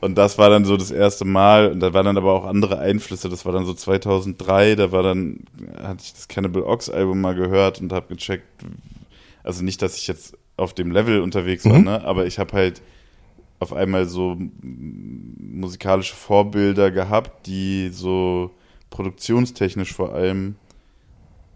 [0.00, 1.70] Und das war dann so das erste Mal.
[1.70, 3.28] Und da waren dann aber auch andere Einflüsse.
[3.28, 4.74] Das war dann so 2003.
[4.74, 5.40] Da war dann,
[5.76, 8.46] hatte ich das Cannibal Ox Album mal gehört und habe gecheckt.
[9.42, 11.84] Also nicht, dass ich jetzt auf dem Level unterwegs war, mhm.
[11.84, 12.04] ne?
[12.04, 12.80] Aber ich habe halt
[13.60, 18.50] auf einmal so musikalische Vorbilder gehabt, die so
[18.88, 20.56] produktionstechnisch vor allem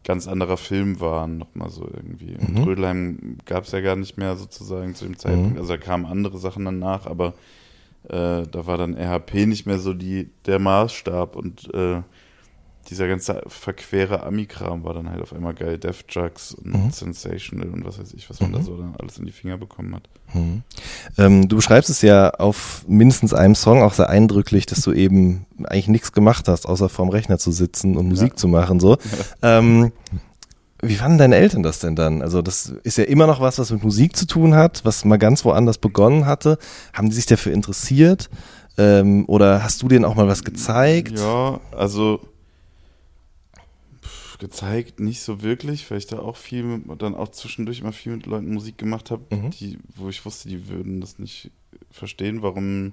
[0.05, 2.37] ganz anderer Film waren, nochmal so irgendwie.
[2.39, 2.57] Mhm.
[2.59, 5.55] Und Rödelheim gab es ja gar nicht mehr sozusagen zu dem Zeitpunkt.
[5.55, 5.59] Mhm.
[5.59, 7.33] Also da kamen andere Sachen danach, aber
[8.05, 12.03] äh, da war dann RHP nicht mehr so die, der Maßstab und äh,
[12.91, 15.79] dieser ganze verquere Ami-Kram war dann halt auf einmal geil.
[15.79, 16.91] Death Drugs und mhm.
[16.91, 18.55] Sensational und was weiß ich, was man mhm.
[18.55, 20.09] da so dann alles in die Finger bekommen hat.
[20.33, 20.63] Mhm.
[21.19, 25.47] Ähm, du beschreibst es ja auf mindestens einem Song auch sehr eindrücklich, dass du eben
[25.65, 28.37] eigentlich nichts gemacht hast, außer vorm Rechner zu sitzen und Musik ja.
[28.37, 28.81] zu machen.
[28.81, 28.99] So.
[29.43, 29.93] ähm,
[30.83, 32.21] wie fanden deine Eltern das denn dann?
[32.23, 35.17] Also das ist ja immer noch was, was mit Musik zu tun hat, was mal
[35.17, 36.59] ganz woanders begonnen hatte.
[36.93, 38.29] Haben die sich dafür interessiert?
[38.77, 41.19] Ähm, oder hast du denen auch mal was gezeigt?
[41.19, 42.21] Ja, also
[44.39, 48.17] gezeigt, nicht so wirklich, weil ich da auch viel, mit, dann auch zwischendurch immer viel
[48.17, 49.51] mit Leuten Musik gemacht habe, mhm.
[49.95, 51.51] wo ich wusste, die würden das nicht
[51.91, 52.93] verstehen, warum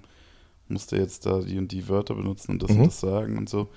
[0.68, 2.82] musste jetzt da die und die Wörter benutzen und das mhm.
[2.82, 3.70] und das sagen und so.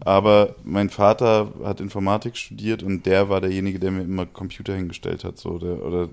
[0.00, 5.24] Aber mein Vater hat Informatik studiert und der war derjenige, der mir immer Computer hingestellt
[5.24, 6.08] hat, so der, oder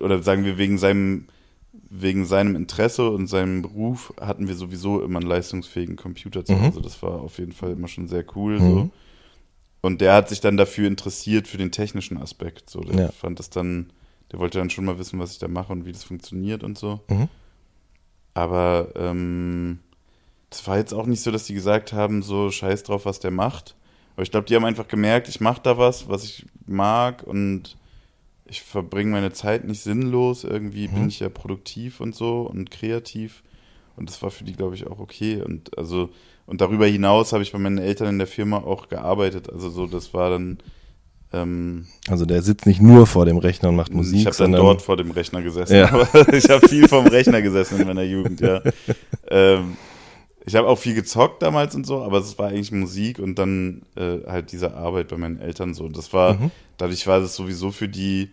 [0.00, 1.26] oder sagen wir wegen seinem
[1.90, 6.62] wegen seinem Interesse und seinem Beruf hatten wir sowieso immer einen leistungsfähigen Computer zu mhm.
[6.62, 6.78] Hause.
[6.80, 6.82] Mhm.
[6.82, 8.58] Das war auf jeden Fall immer schon sehr cool.
[8.58, 8.70] Mhm.
[8.70, 8.90] So.
[9.86, 12.68] Und der hat sich dann dafür interessiert, für den technischen Aspekt.
[12.70, 13.12] So, der ja.
[13.12, 13.92] fand das dann,
[14.32, 16.76] der wollte dann schon mal wissen, was ich da mache und wie das funktioniert und
[16.76, 17.02] so.
[17.08, 17.28] Mhm.
[18.34, 19.78] Aber ähm,
[20.50, 23.30] das war jetzt auch nicht so, dass die gesagt haben, so scheiß drauf, was der
[23.30, 23.76] macht.
[24.14, 27.76] Aber ich glaube, die haben einfach gemerkt, ich mache da was, was ich mag und
[28.44, 30.42] ich verbringe meine Zeit nicht sinnlos.
[30.42, 30.94] Irgendwie mhm.
[30.94, 33.44] bin ich ja produktiv und so und kreativ.
[33.94, 35.42] Und das war für die, glaube ich, auch okay.
[35.42, 36.10] Und also
[36.46, 39.50] und darüber hinaus habe ich bei meinen Eltern in der Firma auch gearbeitet.
[39.52, 40.58] Also so, das war dann.
[41.32, 44.20] Ähm, also der sitzt nicht nur vor dem Rechner und macht Musik.
[44.20, 45.74] Ich habe dann dort vor dem Rechner gesessen.
[45.74, 45.88] Ja.
[45.92, 48.62] Aber ich habe viel vom Rechner gesessen in meiner Jugend, ja.
[49.28, 49.76] ähm,
[50.46, 53.82] ich habe auch viel gezockt damals und so, aber es war eigentlich Musik und dann
[53.96, 55.88] äh, halt diese Arbeit bei meinen Eltern so.
[55.88, 56.52] Das war, mhm.
[56.76, 58.30] dadurch war das sowieso für die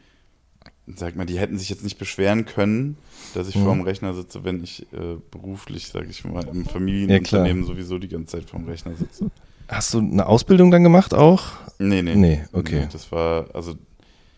[0.88, 2.98] sag mal, die hätten sich jetzt nicht beschweren können,
[3.34, 3.64] dass ich mhm.
[3.64, 8.00] vor dem Rechner sitze, wenn ich äh, beruflich, sag ich mal, im Familienunternehmen ja, sowieso
[8.00, 9.32] die ganze Zeit vor dem Rechner sitze.
[9.68, 11.44] Hast du eine Ausbildung dann gemacht auch?
[11.80, 12.16] Nee, nee.
[12.16, 12.82] Nee, okay.
[12.82, 13.76] Nee, das war, also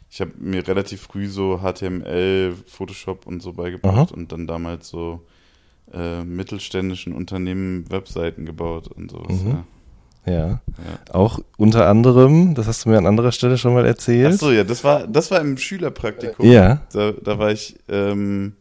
[0.09, 4.15] ich habe mir relativ früh so HTML, Photoshop und so beigebracht Aha.
[4.15, 5.25] und dann damals so
[5.91, 9.41] äh, mittelständischen Unternehmen Webseiten gebaut und sowas.
[9.41, 9.49] Mhm.
[9.49, 9.65] Ja.
[10.25, 10.33] Ja.
[10.33, 10.59] ja.
[11.11, 14.33] Auch unter anderem, das hast du mir an anderer Stelle schon mal erzählt.
[14.35, 16.49] Ach so, ja, das war, das war im Schülerpraktikum.
[16.49, 16.81] Ja.
[16.91, 18.53] Da, da war ich, ähm,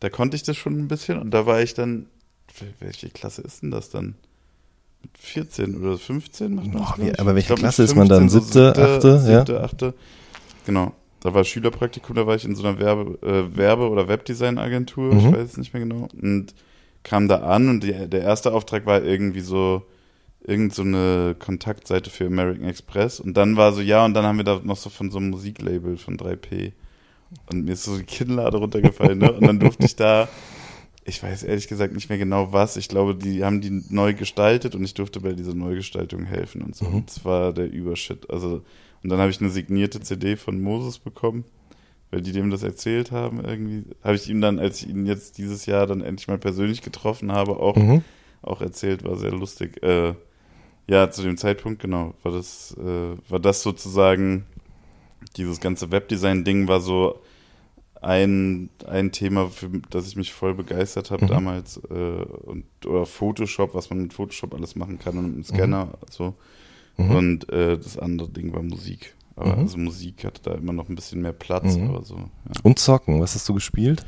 [0.00, 2.06] da konnte ich das schon ein bisschen und da war ich dann,
[2.80, 4.16] welche Klasse ist denn das dann?
[5.02, 8.28] Mit 14 oder 15 macht man Boah, wie, Aber welche glaub, Klasse ist man dann?
[8.28, 9.20] Siebte, so achte?
[9.20, 9.60] Siebte, ja?
[9.60, 9.94] achte.
[10.66, 10.92] Genau.
[11.20, 15.20] Da war Schülerpraktikum, da war ich in so einer Werbe-, äh, Werbe oder Webdesign-Agentur, mhm.
[15.20, 16.08] ich weiß es nicht mehr genau.
[16.20, 16.54] Und
[17.02, 19.84] kam da an und die, der erste Auftrag war irgendwie so
[20.40, 24.38] irgend so eine Kontaktseite für American Express und dann war so, ja, und dann haben
[24.38, 26.72] wir da noch so von so einem Musiklabel von 3P
[27.50, 29.32] und mir ist so die Kinnlade runtergefallen, ne?
[29.32, 30.28] Und dann durfte ich da,
[31.04, 34.74] ich weiß ehrlich gesagt nicht mehr genau was, ich glaube, die haben die neu gestaltet
[34.74, 36.86] und ich durfte bei dieser Neugestaltung helfen und so.
[36.86, 36.94] Mhm.
[36.94, 38.30] Und das war der Übershit.
[38.30, 38.62] Also,
[39.02, 41.44] und dann habe ich eine signierte CD von Moses bekommen
[42.10, 43.84] weil die dem das erzählt haben irgendwie.
[44.02, 47.32] Habe ich ihm dann, als ich ihn jetzt dieses Jahr dann endlich mal persönlich getroffen
[47.32, 48.02] habe, auch, mhm.
[48.42, 49.82] auch erzählt, war sehr lustig.
[49.82, 50.14] Äh,
[50.88, 54.46] ja, zu dem Zeitpunkt, genau, war das, äh, war das sozusagen,
[55.36, 57.20] dieses ganze Webdesign-Ding war so
[58.00, 61.28] ein, ein Thema, für das ich mich voll begeistert habe mhm.
[61.28, 61.80] damals.
[61.90, 65.86] Äh, und, oder Photoshop, was man mit Photoshop alles machen kann und mit einem Scanner.
[65.86, 65.92] Mhm.
[66.10, 66.34] So.
[66.96, 67.10] Mhm.
[67.10, 69.14] Und äh, das andere Ding war Musik.
[69.36, 69.62] Aber mhm.
[69.62, 71.76] also Musik hatte da immer noch ein bisschen mehr Platz.
[71.76, 71.90] Mhm.
[71.90, 72.60] Aber so, ja.
[72.62, 74.04] Und Zocken, was hast du gespielt?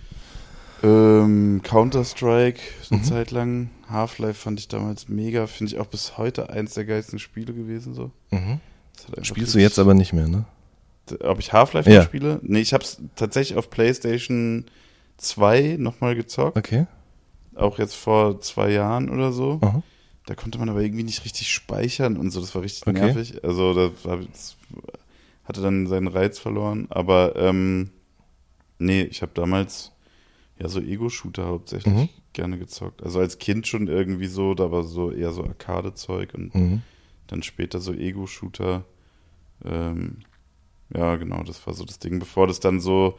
[0.82, 3.04] Ähm, Counter-Strike eine mhm.
[3.04, 3.70] Zeit lang.
[3.88, 5.46] Half-Life fand ich damals mega.
[5.46, 7.94] Finde ich auch bis heute eins der geilsten Spiele gewesen.
[7.94, 8.10] So.
[8.30, 8.60] Mhm.
[9.22, 10.44] Spielst du jetzt aber nicht mehr, ne?
[11.22, 12.02] Ob ich Half-Life ja.
[12.02, 12.38] spiele?
[12.42, 14.66] Nee, ich habe es tatsächlich auf PlayStation
[15.16, 16.56] 2 nochmal gezockt.
[16.56, 16.86] Okay.
[17.56, 19.58] Auch jetzt vor zwei Jahren oder so.
[19.60, 19.82] Aha.
[20.26, 22.40] Da konnte man aber irgendwie nicht richtig speichern und so.
[22.40, 22.92] Das war richtig okay.
[23.00, 23.42] nervig.
[23.42, 24.56] Also das,
[25.44, 26.86] hatte dann seinen Reiz verloren.
[26.90, 27.90] Aber ähm,
[28.78, 29.90] nee, ich habe damals
[30.60, 32.08] ja so Ego-Shooter hauptsächlich mhm.
[32.32, 33.02] gerne gezockt.
[33.02, 36.82] Also als Kind schon irgendwie so, da war so eher so Arcade-Zeug und mhm.
[37.26, 38.84] dann später so Ego-Shooter.
[39.64, 40.18] Ähm,
[40.94, 42.18] ja, genau, das war so das Ding.
[42.18, 43.18] Bevor das dann so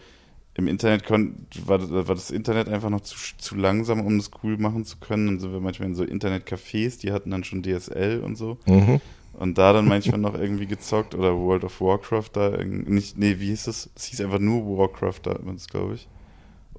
[0.54, 4.86] im Internet war, war das Internet einfach noch zu, zu langsam, um das cool machen
[4.86, 5.28] zu können.
[5.28, 8.58] Dann sind wir manchmal in so Internetcafés, die hatten dann schon DSL und so.
[8.68, 9.02] Mhm.
[9.34, 13.48] Und da dann manchmal noch irgendwie gezockt oder World of Warcraft da, nicht, nee, wie
[13.48, 13.90] hieß das?
[13.96, 16.08] Es hieß einfach nur Warcraft da, glaube ich.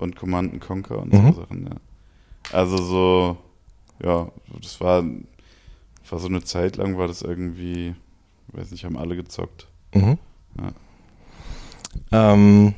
[0.02, 1.32] Und Command Conquer und mhm.
[1.32, 2.56] so Sachen, ja.
[2.56, 3.36] Also so,
[4.02, 4.28] ja,
[4.60, 5.04] das war,
[6.10, 7.94] war so eine Zeit lang, war das irgendwie,
[8.48, 9.68] weiß nicht, haben alle gezockt.
[9.94, 10.18] Mhm.
[12.10, 12.32] Ja.
[12.32, 12.74] Ähm,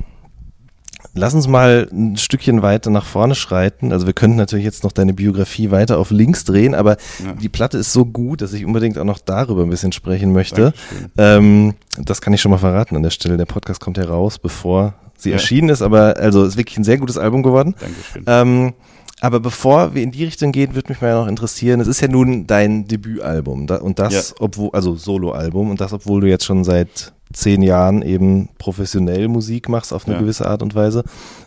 [1.17, 3.93] Lass uns mal ein Stückchen weiter nach vorne schreiten.
[3.93, 7.33] Also wir könnten natürlich jetzt noch deine Biografie weiter auf links drehen, aber ja.
[7.33, 10.73] die Platte ist so gut, dass ich unbedingt auch noch darüber ein bisschen sprechen möchte.
[11.17, 13.37] Ähm, das kann ich schon mal verraten an der Stelle.
[13.37, 15.35] Der Podcast kommt heraus, bevor sie ja.
[15.35, 17.75] erschienen ist, aber also ist wirklich ein sehr gutes Album geworden.
[17.79, 18.23] Dankeschön.
[18.27, 18.73] Ähm,
[19.21, 22.07] aber bevor wir in die Richtung gehen, würde mich mal noch interessieren, es ist ja
[22.07, 24.35] nun dein Debütalbum und das, ja.
[24.39, 29.69] obwohl, also Soloalbum und das, obwohl du jetzt schon seit zehn Jahren eben professionell Musik
[29.69, 30.21] machst auf eine ja.
[30.21, 31.03] gewisse Art und Weise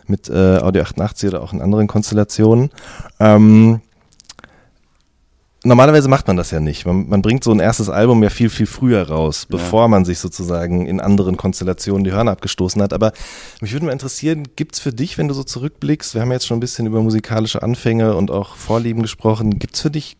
[0.07, 2.69] mit äh, Audio 88 oder auch in anderen Konstellationen.
[3.19, 3.81] Ähm,
[5.63, 6.85] normalerweise macht man das ja nicht.
[6.85, 9.87] Man, man, bringt so ein erstes Album ja viel, viel früher raus, bevor ja.
[9.89, 12.93] man sich sozusagen in anderen Konstellationen die Hörner abgestoßen hat.
[12.93, 13.11] Aber
[13.61, 16.57] mich würde mal interessieren, gibt's für dich, wenn du so zurückblickst, wir haben jetzt schon
[16.57, 20.17] ein bisschen über musikalische Anfänge und auch Vorlieben gesprochen, gibt's für dich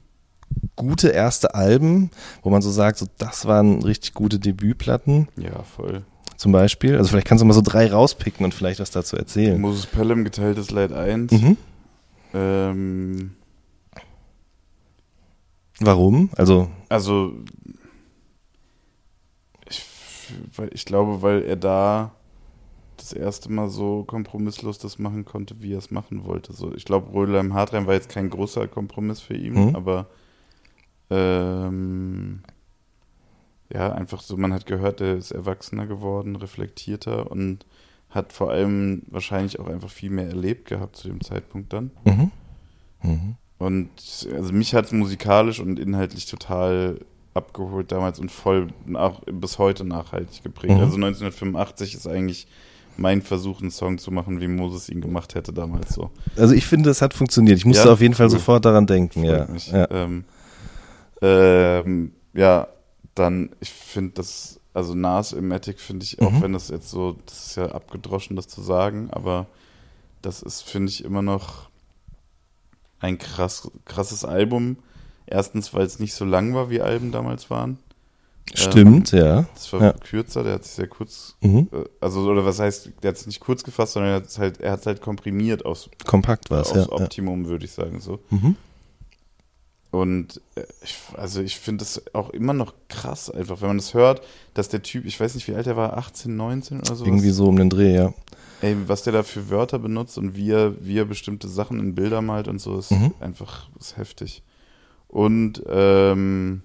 [0.76, 2.10] gute erste Alben,
[2.42, 5.28] wo man so sagt, so das waren richtig gute Debütplatten.
[5.38, 6.04] Ja, voll.
[6.38, 6.98] Zum Beispiel.
[6.98, 9.60] Also vielleicht kannst du mal so drei rauspicken und vielleicht was dazu erzählen.
[9.60, 11.32] Moses Pelham, geteiltes Leid 1.
[11.34, 11.58] Mhm.
[12.34, 13.32] Ähm,
[15.80, 16.30] Warum?
[16.36, 16.70] Also.
[16.90, 17.34] Also
[19.70, 19.86] ich,
[20.56, 22.12] weil, ich glaube, weil er da
[22.98, 26.54] das erste Mal so kompromisslos das machen konnte, wie er es machen wollte.
[26.54, 29.76] So, ich glaube, Rödelheim Hartreim war jetzt kein großer Kompromiss für ihn, mhm.
[29.76, 30.08] aber
[31.10, 32.44] ähm,
[33.72, 37.66] ja, einfach so, man hat gehört, er ist erwachsener geworden, reflektierter und
[38.10, 41.92] hat vor allem wahrscheinlich auch einfach viel mehr erlebt gehabt zu dem Zeitpunkt dann.
[42.04, 42.32] Mhm.
[43.04, 43.36] Mhm.
[43.60, 43.90] Und
[44.34, 47.00] also mich hat es musikalisch und inhaltlich total
[47.34, 50.76] abgeholt damals und voll nach, bis heute nachhaltig geprägt.
[50.76, 50.80] Mhm.
[50.80, 52.48] Also 1985 ist eigentlich
[52.98, 56.10] mein Versuch, einen Song zu machen, wie Moses ihn gemacht hätte damals so.
[56.36, 57.58] Also ich finde, es hat funktioniert.
[57.58, 58.32] Ich musste ja, auf jeden Fall cool.
[58.32, 59.48] sofort daran denken, ja.
[59.72, 59.88] ja.
[59.92, 60.26] Ähm,
[61.22, 62.68] ähm, ja,
[63.16, 66.42] dann, ich finde das, also Nas Ilmatic finde ich, auch mhm.
[66.42, 69.48] wenn das jetzt so, das ist ja abgedroschen, das zu sagen, aber
[70.22, 71.69] das ist, finde ich, immer noch
[73.00, 74.78] ein krass, krasses Album.
[75.26, 77.78] Erstens, weil es nicht so lang war, wie Alben damals waren.
[78.54, 79.46] Stimmt, ähm, ja.
[79.54, 79.94] Das war ja.
[79.94, 81.68] kürzer, der hat sich sehr kurz, mhm.
[81.72, 84.40] äh, also, oder was heißt, der hat es nicht kurz gefasst, sondern er hat es
[84.40, 85.90] halt, er hat halt komprimiert aus.
[86.06, 86.90] Kompakt war es, ja.
[86.90, 87.50] Optimum, ja.
[87.50, 88.20] würde ich sagen, so.
[88.30, 88.56] Mhm.
[89.92, 93.94] Und äh, ich, also ich finde es auch immer noch krass, einfach, wenn man das
[93.94, 94.22] hört,
[94.54, 97.06] dass der Typ, ich weiß nicht, wie alt er war, 18, 19 oder so.
[97.06, 98.14] Irgendwie so um den Dreh, ja.
[98.62, 101.96] Ey, was der da für Wörter benutzt und wie er, wie er bestimmte Sachen in
[101.96, 103.14] Bilder malt und so, ist mhm.
[103.20, 104.44] einfach ist heftig.
[105.08, 106.62] Und, ähm,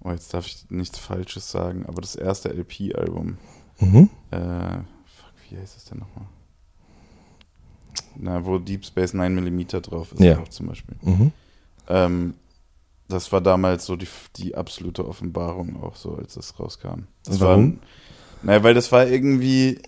[0.00, 3.38] oh, jetzt darf ich nichts Falsches sagen, aber das erste LP-Album,
[3.80, 4.10] mhm.
[4.30, 6.26] äh, fuck, wie heißt es denn nochmal?
[8.16, 10.38] Na, wo Deep Space 9 mm drauf ist, ja.
[10.38, 10.96] auch zum Beispiel.
[11.02, 11.32] Mhm.
[11.88, 12.34] Ähm,
[13.08, 17.06] das war damals so die, die absolute Offenbarung auch so, als das rauskam.
[17.24, 17.80] Das Warum?
[17.80, 17.80] War,
[18.44, 19.80] naja, weil das war irgendwie,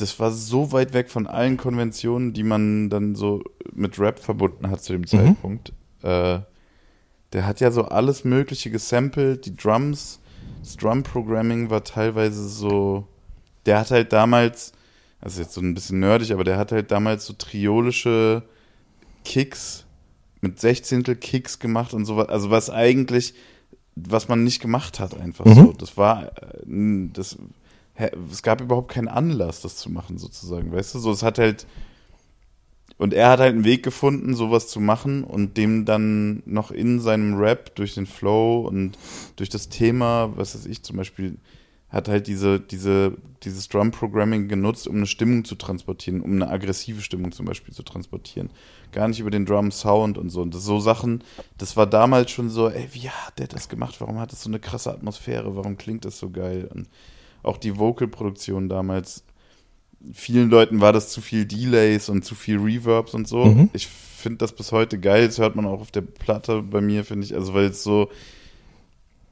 [0.00, 4.70] das war so weit weg von allen Konventionen, die man dann so mit Rap verbunden
[4.70, 5.06] hat zu dem mhm.
[5.06, 5.72] Zeitpunkt.
[6.02, 6.40] Äh,
[7.32, 10.20] der hat ja so alles Mögliche gesampelt, die Drums,
[10.62, 13.06] das Drum-Programming war teilweise so,
[13.66, 14.72] der hat halt damals,
[15.20, 18.42] das ist jetzt so ein bisschen nerdig, aber der hat halt damals so triolische
[19.24, 19.84] Kicks
[20.40, 23.34] mit Sechzehntel Kicks gemacht und sowas, also was eigentlich,
[23.94, 25.54] was man nicht gemacht hat einfach mhm.
[25.54, 25.72] so.
[25.72, 27.38] Das war, äh, das
[27.94, 30.98] es gab überhaupt keinen Anlass, das zu machen, sozusagen, weißt du?
[30.98, 31.66] So, es hat halt,
[32.98, 37.00] und er hat halt einen Weg gefunden, sowas zu machen und dem dann noch in
[37.00, 38.98] seinem Rap durch den Flow und
[39.36, 41.36] durch das Thema, was weiß ich zum Beispiel,
[41.90, 47.02] hat halt diese, diese, dieses Drum-Programming genutzt, um eine Stimmung zu transportieren, um eine aggressive
[47.02, 48.50] Stimmung zum Beispiel zu transportieren.
[48.92, 50.42] Gar nicht über den Drum-Sound und so.
[50.42, 51.24] Und das so Sachen,
[51.58, 53.96] das war damals schon so, ey, wie hat der das gemacht?
[54.00, 55.56] Warum hat das so eine krasse Atmosphäre?
[55.56, 56.68] Warum klingt das so geil?
[56.72, 56.88] Und
[57.42, 59.24] auch die Vocal-Produktion damals.
[60.12, 63.44] Vielen Leuten war das zu viel Delays und zu viel Reverbs und so.
[63.44, 63.70] Mhm.
[63.72, 65.26] Ich finde das bis heute geil.
[65.26, 67.34] Das hört man auch auf der Platte bei mir, finde ich.
[67.34, 68.10] Also, weil es so,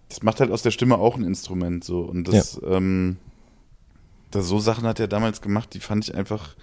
[0.08, 2.00] das macht halt aus der Stimme auch ein Instrument so.
[2.00, 2.76] Und das, ja.
[2.76, 3.16] ähm,
[4.30, 6.54] das, so Sachen hat er damals gemacht, die fand ich einfach,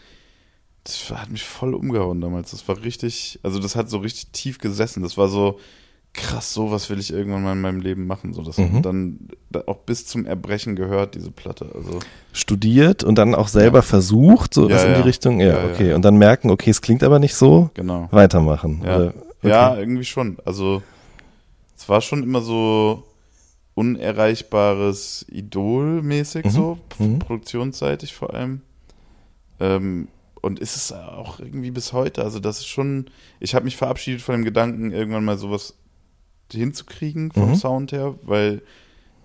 [0.84, 2.52] das hat mich voll umgehauen damals.
[2.52, 5.02] Das war richtig, also das hat so richtig tief gesessen.
[5.02, 5.60] Das war so,
[6.16, 8.34] krass, sowas will ich irgendwann mal in meinem Leben machen.
[8.34, 8.82] So, das mhm.
[8.82, 9.30] dann
[9.68, 11.70] auch bis zum Erbrechen gehört, diese Platte.
[11.74, 12.00] Also
[12.34, 13.84] Studiert und dann auch selber ja.
[13.84, 15.40] versucht, so ja, was in die Richtung.
[15.40, 15.94] Ja, okay.
[15.94, 17.70] Und dann merken, okay, es klingt aber nicht so.
[17.74, 18.08] Genau.
[18.12, 18.82] Weitermachen.
[18.84, 19.14] Ja, okay.
[19.44, 20.38] ja irgendwie schon.
[20.46, 20.82] Also
[21.78, 23.04] es war schon immer so
[23.74, 26.50] unerreichbares Idol mäßig mhm.
[26.50, 27.20] so, mhm.
[27.20, 28.62] produktionsseitig vor allem.
[29.60, 30.08] Ähm,
[30.42, 32.24] und ist es auch irgendwie bis heute.
[32.24, 33.08] Also das ist schon,
[33.40, 35.74] ich habe mich verabschiedet von dem Gedanken, irgendwann mal sowas
[36.52, 37.56] hinzukriegen vom mhm.
[37.56, 38.62] Sound her, weil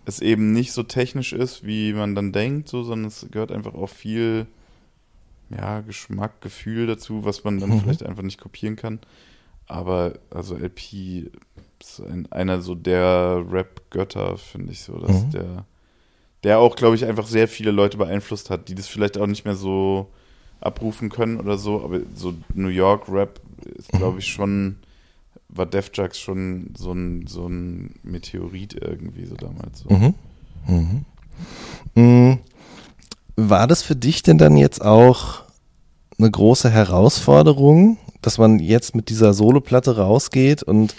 [0.05, 3.75] es eben nicht so technisch ist, wie man dann denkt, so, sondern es gehört einfach
[3.75, 4.47] auch viel
[5.51, 7.81] ja, Geschmack, Gefühl dazu, was man dann mhm.
[7.81, 9.01] vielleicht einfach nicht kopieren kann.
[9.67, 11.31] Aber also LP
[11.81, 15.31] ist ein, einer so der Rap-Götter, finde ich so, dass mhm.
[15.31, 15.65] der,
[16.45, 19.45] der auch, glaube ich, einfach sehr viele Leute beeinflusst hat, die das vielleicht auch nicht
[19.45, 20.09] mehr so
[20.61, 23.41] abrufen können oder so, aber so New York Rap
[23.77, 24.19] ist, glaube mhm.
[24.19, 24.77] ich, schon
[25.53, 29.81] war Def Jux schon so ein, so ein Meteorit irgendwie so damals.
[29.81, 29.91] So.
[29.91, 30.15] Mhm.
[30.67, 31.05] Mhm.
[31.95, 32.39] Mhm.
[33.37, 35.43] War das für dich denn dann jetzt auch
[36.19, 40.95] eine große Herausforderung, dass man jetzt mit dieser Soloplatte rausgeht und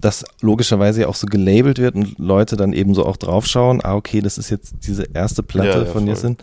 [0.00, 3.94] das logischerweise ja auch so gelabelt wird und Leute dann eben so auch draufschauen, ah
[3.94, 6.36] okay, das ist jetzt diese erste Platte ja, ja, von Jessin.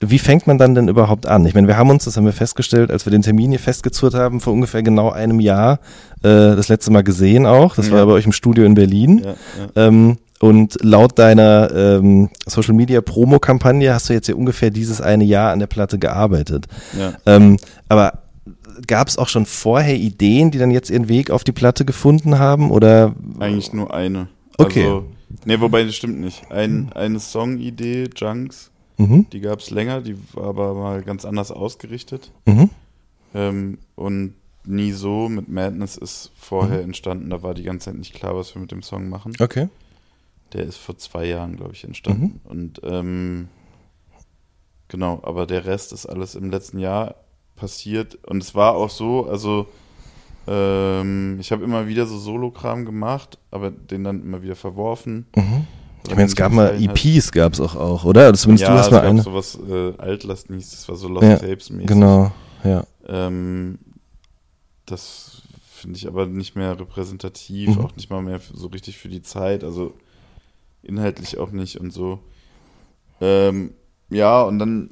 [0.00, 1.44] Wie fängt man dann denn überhaupt an?
[1.46, 4.14] Ich meine, wir haben uns, das haben wir festgestellt, als wir den Termin hier festgezurrt
[4.14, 5.80] haben, vor ungefähr genau einem Jahr,
[6.22, 7.74] äh, das letzte Mal gesehen auch.
[7.74, 7.94] Das ja.
[7.94, 9.22] war bei euch im Studio in Berlin.
[9.24, 9.88] Ja, ja.
[9.88, 15.24] Ähm, und laut deiner ähm, Social Media Promo-Kampagne hast du jetzt ja ungefähr dieses eine
[15.24, 16.66] Jahr an der Platte gearbeitet.
[17.26, 17.56] Ähm,
[17.88, 18.20] aber
[18.86, 22.38] gab es auch schon vorher Ideen, die dann jetzt ihren Weg auf die Platte gefunden
[22.38, 22.70] haben?
[22.70, 23.16] Oder?
[23.40, 24.28] Eigentlich nur eine.
[24.58, 24.84] Okay.
[24.84, 25.06] Also,
[25.44, 26.52] nee, wobei das stimmt nicht.
[26.52, 29.26] Ein, eine Song-Idee, Junks Mhm.
[29.32, 32.30] Die gab es länger, die war aber mal ganz anders ausgerichtet.
[32.46, 32.70] Mhm.
[33.34, 34.34] Ähm, und
[34.64, 36.84] nie so mit Madness ist vorher mhm.
[36.84, 37.30] entstanden.
[37.30, 39.32] Da war die ganze Zeit nicht klar, was wir mit dem Song machen.
[39.40, 39.68] Okay.
[40.52, 42.40] Der ist vor zwei Jahren, glaube ich, entstanden.
[42.44, 42.50] Mhm.
[42.50, 43.48] Und ähm,
[44.88, 47.14] genau, aber der Rest ist alles im letzten Jahr
[47.56, 48.16] passiert.
[48.26, 49.68] Und es war auch so, also
[50.46, 55.26] ähm, ich habe immer wieder so Solo-Kram gemacht, aber den dann immer wieder verworfen.
[55.36, 55.66] Mhm.
[56.04, 58.32] Ich meine, es gab mal EPs, gab es auch, auch, oder?
[58.34, 59.22] Zumindest ja, du hast mal eine.
[59.22, 61.86] sowas äh, Altlasten hieß, das war so Lost ja, Tapes mäßig.
[61.86, 62.32] Genau,
[62.64, 62.84] ja.
[63.06, 63.78] Ähm,
[64.86, 65.42] das
[65.78, 67.84] finde ich aber nicht mehr repräsentativ, mhm.
[67.84, 69.64] auch nicht mal mehr so richtig für die Zeit.
[69.64, 69.94] Also
[70.82, 72.20] inhaltlich auch nicht und so.
[73.20, 73.74] Ähm,
[74.10, 74.90] ja, und dann,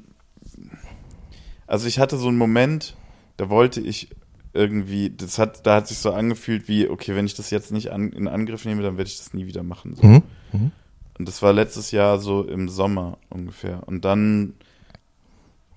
[1.65, 2.95] also ich hatte so einen Moment,
[3.37, 4.09] da wollte ich
[4.53, 7.91] irgendwie, das hat, da hat sich so angefühlt wie, okay, wenn ich das jetzt nicht
[7.91, 9.95] an, in Angriff nehme, dann werde ich das nie wieder machen.
[9.95, 10.05] So.
[10.05, 10.23] Mhm.
[10.51, 10.71] Mhm.
[11.17, 13.81] Und das war letztes Jahr so im Sommer ungefähr.
[13.87, 14.53] Und dann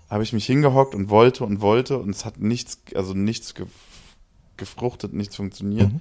[0.08, 3.54] habe ich mich hingehockt und wollte und wollte und es hat nichts, also nichts
[4.56, 5.92] gefruchtet, nichts funktioniert.
[5.92, 6.00] Mhm.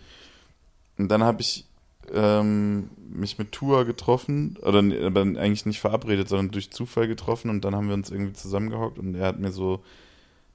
[0.98, 1.66] Und dann habe ich
[2.12, 7.64] ähm, mich mit Tua getroffen, oder aber eigentlich nicht verabredet, sondern durch Zufall getroffen und
[7.64, 9.84] dann haben wir uns irgendwie zusammengehockt und er hat mir so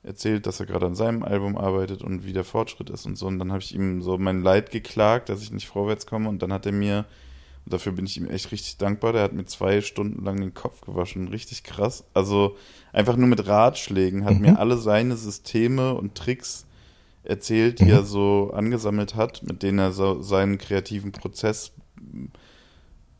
[0.02, 3.26] erzählt, dass er gerade an seinem Album arbeitet und wie der Fortschritt ist und so.
[3.26, 6.42] Und dann habe ich ihm so mein Leid geklagt, dass ich nicht vorwärts komme und
[6.42, 7.06] dann hat er mir
[7.64, 9.12] und dafür bin ich ihm echt richtig dankbar.
[9.12, 11.28] Der hat mir zwei Stunden lang den Kopf gewaschen.
[11.28, 12.04] Richtig krass.
[12.12, 12.56] Also
[12.92, 14.40] einfach nur mit Ratschlägen hat mhm.
[14.40, 16.66] mir alle seine Systeme und Tricks
[17.22, 17.90] erzählt, die mhm.
[17.90, 21.72] er so angesammelt hat, mit denen er so seinen kreativen Prozess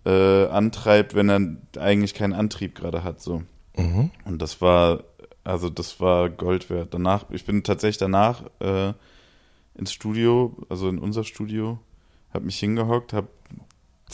[0.05, 3.23] äh, antreibt, wenn er eigentlich keinen Antrieb gerade hat.
[3.23, 3.43] So.
[3.79, 4.11] Mhm.
[4.27, 5.05] Und das war,
[5.43, 6.93] also das war Gold wert.
[6.93, 8.93] Danach, ich bin tatsächlich danach äh,
[9.75, 11.79] ins Studio, also in unser Studio,
[12.35, 13.29] habe mich hingehockt, habe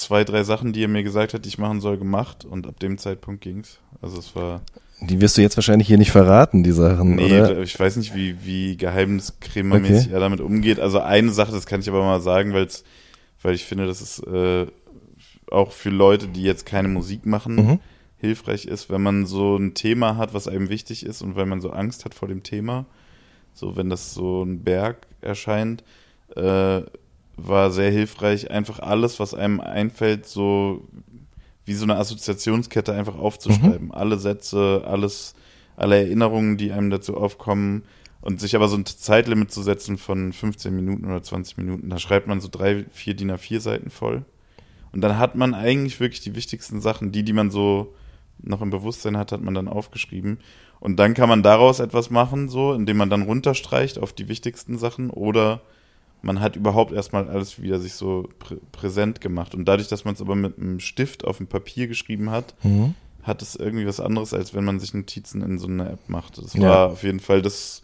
[0.01, 2.81] zwei, drei Sachen, die er mir gesagt hat, die ich machen soll, gemacht und ab
[2.81, 3.79] dem Zeitpunkt ging's.
[4.03, 4.63] Also es war.
[5.01, 7.61] Die wirst du jetzt wahrscheinlich hier nicht verraten, die Sachen, nee, oder?
[7.61, 10.15] ich weiß nicht, wie, wie geheimniskrämermäßig okay.
[10.15, 10.79] er damit umgeht.
[10.79, 12.85] Also eine Sache, das kann ich aber mal sagen, weil's,
[13.41, 14.67] weil ich finde, dass es äh,
[15.51, 17.79] auch für Leute, die jetzt keine Musik machen, mhm.
[18.19, 21.63] hilfreich ist, wenn man so ein Thema hat, was einem wichtig ist und weil man
[21.63, 22.85] so Angst hat vor dem Thema.
[23.55, 25.83] So, wenn das so ein Berg erscheint,
[26.37, 26.83] äh,
[27.47, 30.89] war sehr hilfreich, einfach alles, was einem einfällt, so
[31.65, 33.87] wie so eine Assoziationskette einfach aufzuschreiben.
[33.87, 33.93] Mhm.
[33.93, 35.35] Alle Sätze, alles,
[35.77, 37.85] alle Erinnerungen, die einem dazu aufkommen
[38.21, 41.89] und sich aber so ein Zeitlimit zu setzen von 15 Minuten oder 20 Minuten.
[41.89, 44.25] Da schreibt man so drei, vier DIN A4 Seiten voll.
[44.93, 47.95] Und dann hat man eigentlich wirklich die wichtigsten Sachen, die, die man so
[48.43, 50.39] noch im Bewusstsein hat, hat man dann aufgeschrieben.
[50.81, 54.79] Und dann kann man daraus etwas machen, so, indem man dann runterstreicht auf die wichtigsten
[54.79, 55.61] Sachen oder
[56.23, 59.55] man hat überhaupt erstmal alles wieder sich so prä präsent gemacht.
[59.55, 62.95] Und dadurch, dass man es aber mit einem Stift auf dem Papier geschrieben hat, mhm.
[63.23, 66.39] hat es irgendwie was anderes, als wenn man sich Notizen in so einer App macht.
[66.39, 66.87] Das war ja.
[66.87, 67.83] auf jeden Fall das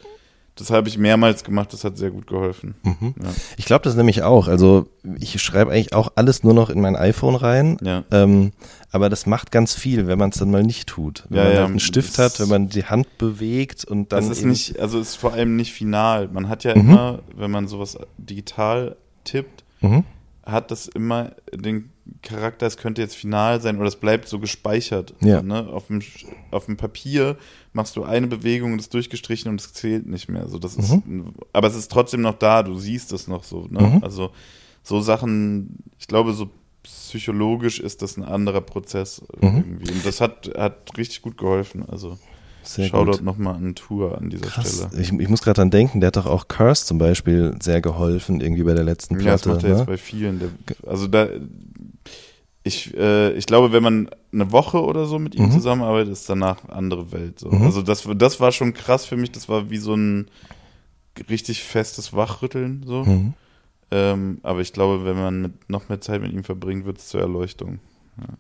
[0.57, 2.74] das habe ich mehrmals gemacht, das hat sehr gut geholfen.
[2.82, 3.14] Mhm.
[3.22, 3.28] Ja.
[3.59, 4.48] Ich glaube das nämlich auch.
[4.48, 4.88] Also
[5.20, 7.76] ich schreibe eigentlich auch alles nur noch in mein iPhone rein.
[7.82, 8.04] Ja.
[8.11, 8.52] Ähm,
[8.90, 11.24] aber das macht ganz viel, wenn man es dann mal nicht tut.
[11.28, 14.26] Wenn ja, man ja, halt einen Stift hat, wenn man die Hand bewegt und dann.
[14.26, 16.28] Das ist nicht, also ist vor allem nicht final.
[16.28, 16.88] Man hat ja mhm.
[16.88, 20.04] immer, wenn man sowas digital tippt, mhm.
[20.44, 21.90] hat das immer den
[22.22, 25.14] Charakter, es könnte jetzt final sein oder es bleibt so gespeichert.
[25.20, 25.42] Ja.
[25.42, 25.68] Ne?
[25.68, 26.02] Auf, dem,
[26.50, 27.36] auf dem Papier
[27.72, 30.48] machst du eine Bewegung und ist durchgestrichen und es zählt nicht mehr.
[30.48, 31.34] So, das ist, mhm.
[31.52, 33.66] aber es ist trotzdem noch da, du siehst es noch so.
[33.70, 33.80] Ne?
[33.80, 34.04] Mhm.
[34.04, 34.30] Also
[34.82, 36.50] so Sachen, ich glaube, so
[36.82, 39.48] psychologisch ist das ein anderer Prozess mhm.
[39.48, 39.92] irgendwie.
[39.92, 41.84] Und das hat, hat richtig gut geholfen.
[41.88, 42.18] Also
[42.66, 44.84] sehr Schau dort nochmal an Tour an dieser Krass.
[44.88, 45.00] Stelle.
[45.00, 48.40] Ich, ich muss gerade dran denken, der hat doch auch Curse zum Beispiel sehr geholfen,
[48.40, 49.48] irgendwie bei der letzten Platte.
[49.48, 49.76] Ja, das macht er ne?
[49.76, 50.38] jetzt bei vielen.
[50.40, 50.48] Der,
[50.86, 51.28] also da,
[52.66, 55.52] ich, äh, ich glaube, wenn man eine Woche oder so mit ihm mhm.
[55.52, 57.38] zusammenarbeitet, ist danach eine andere Welt.
[57.38, 57.50] So.
[57.50, 57.62] Mhm.
[57.62, 59.30] Also das, das war schon krass für mich.
[59.30, 60.26] Das war wie so ein
[61.30, 62.82] richtig festes Wachrütteln.
[62.84, 63.04] So.
[63.04, 63.34] Mhm.
[63.92, 67.06] Ähm, aber ich glaube, wenn man mit, noch mehr Zeit mit ihm verbringt, wird es
[67.06, 67.78] zur Erleuchtung.
[68.18, 68.34] Ja.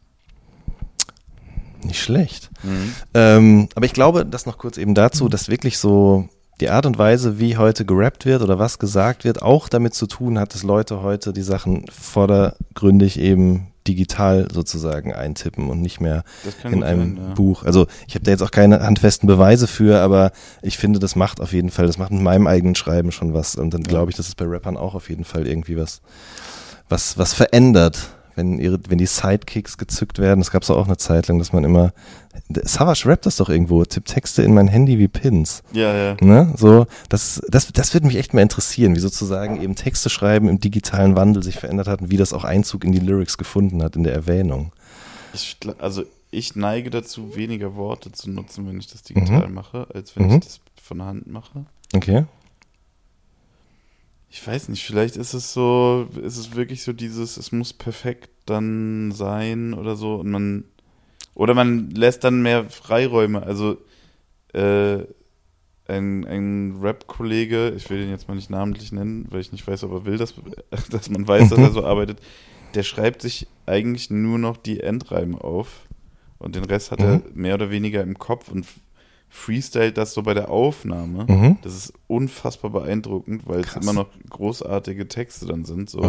[1.86, 2.50] Nicht schlecht.
[2.64, 2.94] Mhm.
[3.14, 5.30] Ähm, aber ich glaube, das noch kurz eben dazu, mhm.
[5.30, 6.28] dass wirklich so
[6.60, 10.06] die Art und Weise, wie heute gerappt wird oder was gesagt wird, auch damit zu
[10.08, 16.24] tun hat, dass Leute heute die Sachen vordergründig eben digital sozusagen eintippen und nicht mehr
[16.64, 17.34] in einem sein, ja.
[17.34, 17.64] Buch.
[17.64, 20.32] Also ich habe da jetzt auch keine handfesten Beweise für, aber
[20.62, 23.56] ich finde, das macht auf jeden Fall, das macht mit meinem eigenen Schreiben schon was.
[23.56, 26.00] Und dann glaube ich, dass es bei Rappern auch auf jeden Fall irgendwie was,
[26.88, 30.96] was, was verändert wenn ihre, wenn die Sidekicks gezückt werden, das gab es auch eine
[30.96, 31.92] Zeit lang, dass man immer,
[32.48, 35.62] Savage rappt das doch irgendwo, tippt Texte in mein Handy wie Pins.
[35.72, 36.16] Ja, ja.
[36.20, 36.52] Ne?
[36.56, 40.60] So, das, das, das würde mich echt mal interessieren, wie sozusagen eben Texte schreiben im
[40.60, 43.96] digitalen Wandel sich verändert hat und wie das auch Einzug in die Lyrics gefunden hat,
[43.96, 44.72] in der Erwähnung.
[45.32, 49.54] Ich, also ich neige dazu, weniger Worte zu nutzen, wenn ich das digital mhm.
[49.54, 50.34] mache, als wenn mhm.
[50.34, 51.64] ich das von der Hand mache.
[51.94, 52.24] Okay
[54.28, 58.30] ich weiß nicht, vielleicht ist es so, ist es wirklich so dieses, es muss perfekt
[58.46, 60.64] dann sein oder so und man,
[61.34, 63.42] oder man lässt dann mehr Freiräume.
[63.42, 63.78] Also,
[64.52, 65.04] äh,
[65.88, 69.84] ein, ein Rap-Kollege, ich will den jetzt mal nicht namentlich nennen, weil ich nicht weiß,
[69.84, 70.34] ob er will, dass,
[70.90, 72.20] dass man weiß, dass er so arbeitet,
[72.74, 75.86] der schreibt sich eigentlich nur noch die Endreime auf
[76.38, 77.04] und den Rest hat mhm.
[77.04, 78.66] er mehr oder weniger im Kopf und
[79.28, 81.26] freestylt das so bei der Aufnahme.
[81.28, 81.58] Mhm.
[81.62, 83.76] Das ist unfassbar beeindruckend, weil Krass.
[83.76, 85.90] es immer noch großartige Texte dann sind.
[85.90, 86.00] So.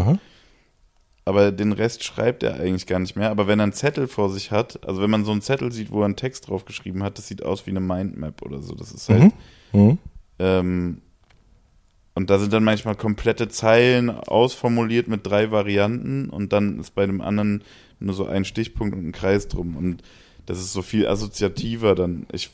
[1.25, 3.29] aber den Rest schreibt er eigentlich gar nicht mehr.
[3.31, 5.91] Aber wenn er einen Zettel vor sich hat, also wenn man so einen Zettel sieht,
[5.91, 8.75] wo er einen Text drauf geschrieben hat, das sieht aus wie eine Mindmap oder so.
[8.75, 9.33] Das ist halt.
[9.73, 9.79] Mhm.
[9.81, 9.97] Mhm.
[10.39, 11.01] Ähm,
[12.17, 17.05] und da sind dann manchmal komplette Zeilen ausformuliert mit drei Varianten und dann ist bei
[17.05, 17.63] dem anderen
[17.99, 19.75] nur so ein Stichpunkt und ein Kreis drum.
[19.75, 20.01] Und
[20.47, 22.25] das ist so viel assoziativer dann.
[22.31, 22.49] Ich,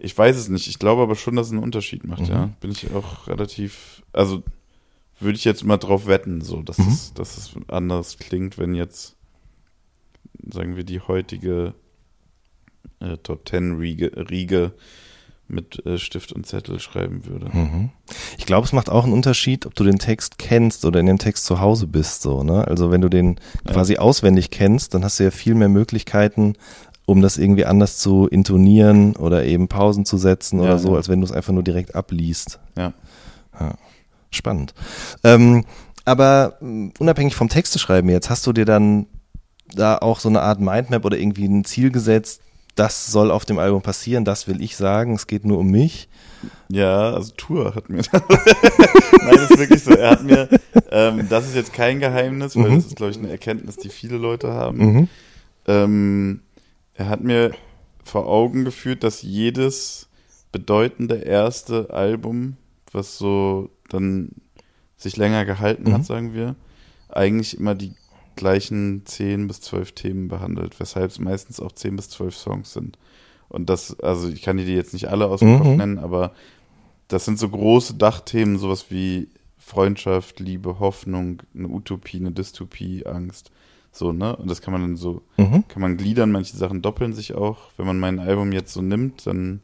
[0.00, 0.66] ich weiß es nicht.
[0.66, 2.28] Ich glaube aber schon, dass es einen Unterschied macht, mhm.
[2.28, 2.50] ja.
[2.60, 4.42] Bin ich auch relativ, also
[5.18, 6.88] würde ich jetzt mal drauf wetten, so, dass, mhm.
[6.88, 9.16] es, dass es anders klingt, wenn jetzt,
[10.50, 11.74] sagen wir, die heutige
[13.00, 14.72] äh, Top Ten Riege, Riege
[15.50, 17.50] mit äh, Stift und Zettel schreiben würde.
[17.52, 17.90] Mhm.
[18.38, 21.18] Ich glaube, es macht auch einen Unterschied, ob du den Text kennst oder in dem
[21.18, 22.66] Text zu Hause bist, so, ne?
[22.66, 23.36] Also wenn du den
[23.66, 23.72] ja.
[23.72, 26.54] quasi auswendig kennst, dann hast du ja viel mehr Möglichkeiten,
[27.10, 30.96] um das irgendwie anders zu intonieren oder eben Pausen zu setzen ja, oder so, ja.
[30.96, 32.58] als wenn du es einfach nur direkt abliest.
[32.76, 32.92] Ja.
[33.58, 33.74] ja.
[34.30, 34.74] Spannend.
[35.24, 35.64] Ähm,
[36.04, 39.06] aber mm, unabhängig vom Texteschreiben jetzt, hast du dir dann
[39.74, 42.42] da auch so eine Art Mindmap oder irgendwie ein Ziel gesetzt,
[42.74, 46.08] das soll auf dem Album passieren, das will ich sagen, es geht nur um mich.
[46.68, 48.02] Ja, also Tour hat mir.
[48.12, 49.90] Nein, das ist wirklich so.
[49.90, 50.48] Er hat mir,
[50.90, 52.76] ähm, das ist jetzt kein Geheimnis, weil mhm.
[52.76, 54.78] das ist, glaube ich, eine Erkenntnis, die viele Leute haben.
[54.78, 55.08] Mhm.
[55.66, 56.40] Ähm,
[57.00, 57.52] er hat mir
[58.04, 60.10] vor Augen geführt, dass jedes
[60.52, 62.58] bedeutende erste Album,
[62.92, 64.32] was so dann
[64.98, 65.94] sich länger gehalten mhm.
[65.94, 66.56] hat, sagen wir,
[67.08, 67.94] eigentlich immer die
[68.36, 72.98] gleichen 10 bis 12 Themen behandelt, weshalb es meistens auch 10 bis 12 Songs sind.
[73.48, 75.58] Und das, also ich kann die jetzt nicht alle aus dem mhm.
[75.58, 76.34] Kopf nennen, aber
[77.08, 83.50] das sind so große Dachthemen, sowas wie Freundschaft, Liebe, Hoffnung, eine Utopie, eine Dystopie, Angst.
[83.92, 84.36] So, ne?
[84.36, 85.64] Und das kann man dann so, mhm.
[85.68, 87.70] kann man gliedern, manche Sachen doppeln sich auch.
[87.76, 89.60] Wenn man mein Album jetzt so nimmt, dann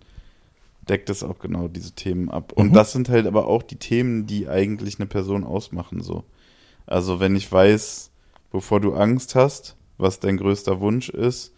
[0.89, 2.53] deckt es auch genau diese Themen ab.
[2.53, 2.73] Und mhm.
[2.75, 6.25] das sind halt aber auch die Themen, die eigentlich eine Person ausmachen, so.
[6.87, 8.11] Also wenn ich weiß,
[8.53, 11.53] wovor du Angst hast, was dein größter Wunsch ist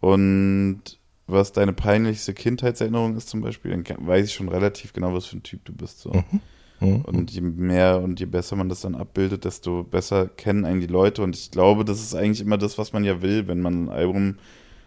[0.00, 5.26] und was deine peinlichste Kindheitserinnerung ist zum Beispiel, dann weiß ich schon relativ genau, was
[5.26, 6.00] für ein Typ du bist.
[6.00, 6.10] So.
[6.10, 6.40] Mhm.
[6.82, 7.00] Mhm.
[7.02, 10.86] Und je mehr und je besser man das dann abbildet, desto besser kennen einen die
[10.86, 11.22] Leute.
[11.22, 13.88] Und ich glaube, das ist eigentlich immer das, was man ja will, wenn man ein
[13.88, 14.36] Album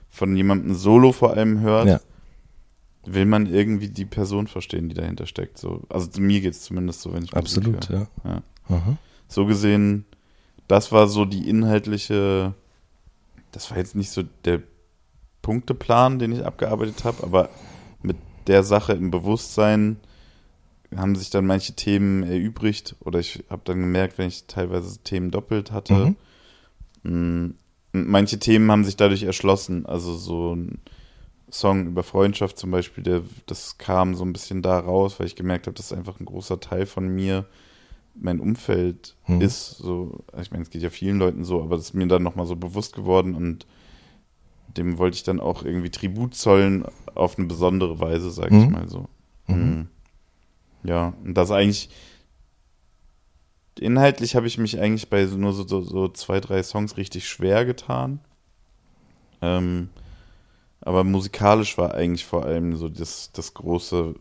[0.09, 1.87] von jemandem solo vor allem hört.
[1.87, 1.99] Ja.
[3.05, 5.57] Will man irgendwie die Person verstehen, die dahinter steckt.
[5.57, 5.83] So.
[5.89, 8.07] Also mir geht es zumindest so, wenn ich Absolut, ja.
[8.23, 8.41] ja.
[9.27, 10.05] So gesehen
[10.67, 12.53] das war so die inhaltliche,
[13.51, 14.61] das war jetzt nicht so der
[15.41, 17.49] Punkteplan, den ich abgearbeitet habe, aber
[18.01, 18.17] mit
[18.47, 19.97] der Sache im Bewusstsein
[20.99, 25.31] haben sich dann manche Themen erübrigt oder ich habe dann gemerkt, wenn ich teilweise Themen
[25.31, 26.15] doppelt hatte, mhm.
[27.07, 27.55] Mm,
[27.91, 29.85] manche Themen haben sich dadurch erschlossen.
[29.85, 30.79] Also so ein
[31.51, 35.35] Song über Freundschaft zum Beispiel, der, das kam so ein bisschen da raus, weil ich
[35.35, 37.45] gemerkt habe, das ist einfach ein großer Teil von mir,
[38.15, 39.41] mein Umfeld hm.
[39.41, 39.77] ist.
[39.77, 42.47] So, ich meine, es geht ja vielen Leuten so, aber das ist mir dann nochmal
[42.47, 43.67] so bewusst geworden und
[44.75, 48.63] dem wollte ich dann auch irgendwie Tribut zollen auf eine besondere Weise, sag hm.
[48.63, 49.07] ich mal so.
[49.47, 49.87] Mhm.
[50.86, 51.89] Ja, und das eigentlich
[53.79, 57.65] inhaltlich habe ich mich eigentlich bei nur so, so, so, zwei, drei Songs richtig schwer
[57.65, 58.19] getan.
[59.41, 59.89] Ähm,
[60.81, 64.15] aber musikalisch war eigentlich vor allem so das, das große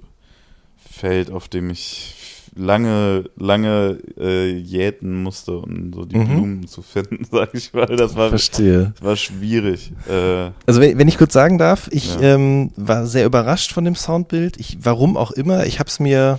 [0.76, 2.14] Feld, auf dem ich
[2.56, 6.28] lange, lange äh, jäten musste, um so die mhm.
[6.28, 7.86] Blumen zu finden, sag ich mal.
[7.86, 8.92] Das war, Verstehe.
[8.94, 9.92] Das war schwierig.
[10.08, 12.34] Äh, also wenn, wenn, ich kurz sagen darf, ich ja.
[12.34, 14.58] ähm, war sehr überrascht von dem Soundbild.
[14.58, 16.38] Ich, warum auch immer, ich habe es mir,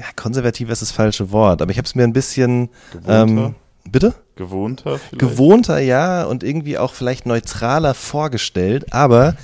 [0.00, 2.70] ja, konservativ ist das falsche Wort, aber ich habe es mir ein bisschen
[3.06, 3.54] ähm,
[3.88, 4.14] Bitte?
[4.36, 5.18] Gewohnter vielleicht?
[5.18, 9.36] Gewohnter, ja, und irgendwie auch vielleicht neutraler vorgestellt, aber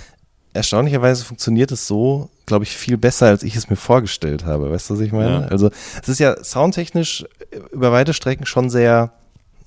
[0.53, 4.71] erstaunlicherweise funktioniert es so, glaube ich, viel besser, als ich es mir vorgestellt habe.
[4.71, 5.43] Weißt du, was ich meine?
[5.43, 5.49] Ja.
[5.49, 5.71] Also
[6.03, 7.27] es ist ja soundtechnisch
[7.73, 9.13] über weite Strecken schon sehr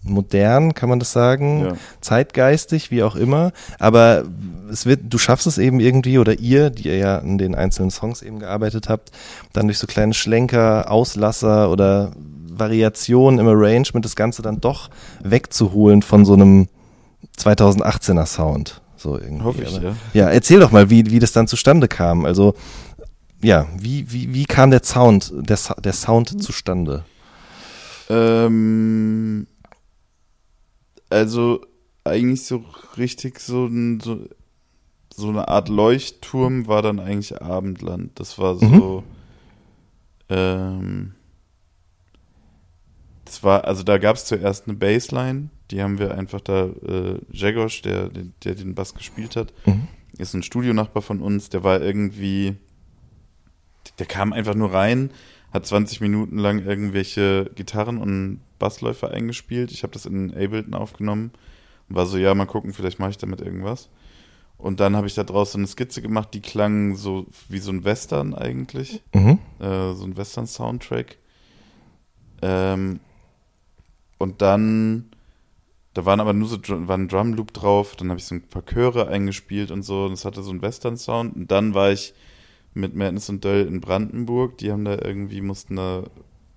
[0.01, 1.73] modern, kann man das sagen, ja.
[2.01, 3.51] zeitgeistig, wie auch immer.
[3.79, 4.23] Aber
[4.71, 7.91] es wird, du schaffst es eben irgendwie oder ihr, die ihr ja an den einzelnen
[7.91, 9.11] Songs eben gearbeitet habt,
[9.53, 12.11] dann durch so kleine Schlenker, Auslasser oder
[12.49, 14.89] Variationen im Arrangement das Ganze dann doch
[15.23, 16.67] wegzuholen von so einem
[17.37, 18.81] 2018er Sound.
[18.95, 19.43] So irgendwie.
[19.43, 19.95] Hoffe ich, ja.
[20.13, 22.25] Ja, erzähl doch mal, wie, wie das dann zustande kam.
[22.25, 22.53] Also,
[23.41, 27.05] ja, wie, wie, wie kam der Sound, der, der Sound zustande?
[28.09, 29.47] Ähm,
[31.09, 31.61] also,
[32.03, 32.63] eigentlich so
[32.97, 34.27] richtig so, ein, so,
[35.13, 38.19] so eine Art Leuchtturm war dann eigentlich Abendland.
[38.19, 39.03] Das war so,
[40.29, 40.35] mhm.
[40.35, 41.15] ähm,
[43.25, 47.19] das war, also da gab es zuerst eine Bassline die haben wir einfach da, äh,
[47.31, 48.09] Jagosz, der,
[48.43, 49.87] der den Bass gespielt hat, mhm.
[50.17, 52.55] ist ein Studionachbar von uns, der war irgendwie,
[53.99, 55.11] der kam einfach nur rein,
[55.51, 59.71] hat 20 Minuten lang irgendwelche Gitarren und Bassläufer eingespielt.
[59.71, 61.31] Ich habe das in Ableton aufgenommen
[61.87, 63.89] und war so, ja, mal gucken, vielleicht mache ich damit irgendwas.
[64.57, 67.85] Und dann habe ich da draußen eine Skizze gemacht, die klang so wie so ein
[67.85, 69.01] Western eigentlich.
[69.13, 69.39] Mhm.
[69.59, 71.17] Äh, so ein Western-Soundtrack.
[72.41, 72.99] Ähm,
[74.17, 75.11] und dann,
[75.93, 78.65] da waren aber nur so war ein Drumloop drauf, dann habe ich so ein paar
[78.65, 81.35] Chöre eingespielt und so, und es hatte so einen Western-Sound.
[81.37, 82.13] Und dann war ich
[82.73, 86.03] mit Madness und Döll in Brandenburg, die haben da irgendwie, mussten da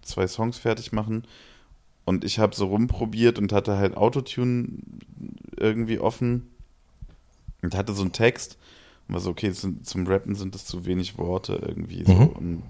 [0.02, 1.24] zwei Songs fertig machen.
[2.04, 4.68] Und ich habe so rumprobiert und hatte halt Autotune
[5.56, 6.48] irgendwie offen
[7.62, 8.58] und hatte so einen Text
[9.06, 12.12] und war so, okay, sind, zum Rappen sind das zu wenig Worte irgendwie so.
[12.12, 12.26] Mhm.
[12.28, 12.62] Und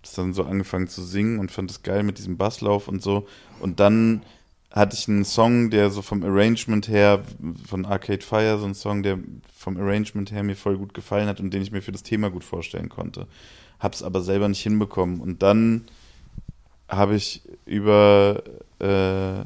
[0.00, 3.26] das dann so angefangen zu singen und fand es geil mit diesem Basslauf und so.
[3.60, 4.22] Und dann
[4.72, 7.22] hatte ich einen Song, der so vom Arrangement her,
[7.66, 9.18] von Arcade Fire, so ein Song, der
[9.54, 12.30] vom Arrangement her mir voll gut gefallen hat und den ich mir für das Thema
[12.30, 13.26] gut vorstellen konnte.
[13.78, 15.20] Hab's aber selber nicht hinbekommen.
[15.20, 15.84] Und dann
[16.88, 18.42] habe ich über,
[18.80, 19.44] äh,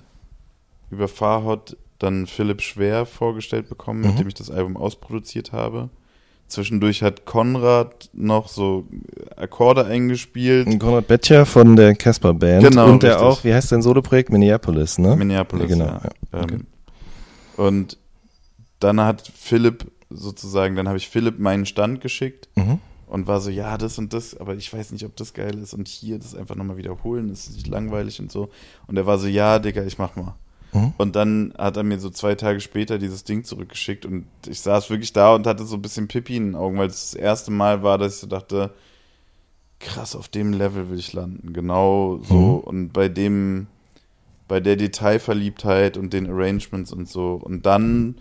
[0.95, 4.07] über Farhot dann Philipp Schwer vorgestellt bekommen, mhm.
[4.09, 5.91] mit dem ich das Album ausproduziert habe.
[6.49, 8.87] Zwischendurch hat Konrad noch so
[9.37, 10.79] Akkorde eingespielt.
[10.79, 12.63] Konrad Bettcher von der Casper Band.
[12.63, 12.89] Genau.
[12.89, 13.27] Und der richtig.
[13.27, 14.31] auch, wie heißt dein Soloprojekt?
[14.31, 15.17] Minneapolis, ne?
[15.17, 15.87] Minneapolis, ja, genau.
[15.87, 16.11] Ja.
[16.33, 16.43] Ja.
[16.43, 16.55] Okay.
[16.55, 16.67] Ähm,
[17.57, 17.99] und
[18.79, 22.79] dann hat Philipp sozusagen, dann habe ich Philipp meinen Stand geschickt mhm.
[23.07, 25.75] und war so, ja, das und das, aber ich weiß nicht, ob das geil ist
[25.75, 28.51] und hier das einfach nochmal wiederholen, das ist nicht langweilig und so.
[28.87, 30.37] Und er war so, ja, Digga, ich mach mal.
[30.73, 30.93] Mhm.
[30.97, 34.91] Und dann hat er mir so zwei Tage später dieses Ding zurückgeschickt und ich saß
[34.91, 37.51] wirklich da und hatte so ein bisschen Pipi in den Augen, weil es das erste
[37.51, 38.73] Mal war, dass ich so dachte,
[39.79, 41.53] krass, auf dem Level will ich landen.
[41.53, 42.35] Genau so.
[42.35, 42.59] Mhm.
[42.61, 43.67] Und bei dem,
[44.49, 47.35] bei der Detailverliebtheit und den Arrangements und so.
[47.35, 48.17] Und dann,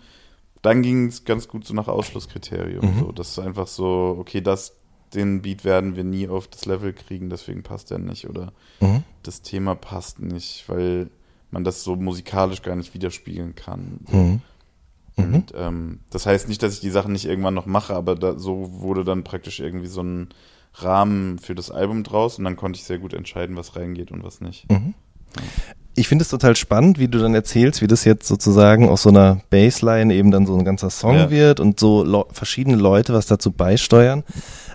[0.62, 2.84] dann ging es ganz gut so nach Ausschlusskriterium.
[2.84, 3.00] Mhm.
[3.00, 4.74] So, das ist einfach so, okay, das,
[5.14, 8.28] den Beat werden wir nie auf das Level kriegen, deswegen passt der nicht.
[8.28, 9.04] Oder mhm.
[9.22, 11.10] das Thema passt nicht, weil
[11.50, 14.00] man das so musikalisch gar nicht widerspiegeln kann.
[14.10, 14.40] Mhm.
[15.16, 15.34] Mhm.
[15.34, 18.38] Und, ähm, das heißt nicht, dass ich die Sachen nicht irgendwann noch mache, aber da,
[18.38, 20.28] so wurde dann praktisch irgendwie so ein
[20.74, 24.22] Rahmen für das Album draus und dann konnte ich sehr gut entscheiden, was reingeht und
[24.22, 24.70] was nicht.
[24.70, 24.94] Mhm.
[25.98, 29.08] Ich finde es total spannend, wie du dann erzählst, wie das jetzt sozusagen aus so
[29.08, 31.30] einer Bassline eben dann so ein ganzer Song ja.
[31.30, 34.22] wird und so verschiedene Leute was dazu beisteuern.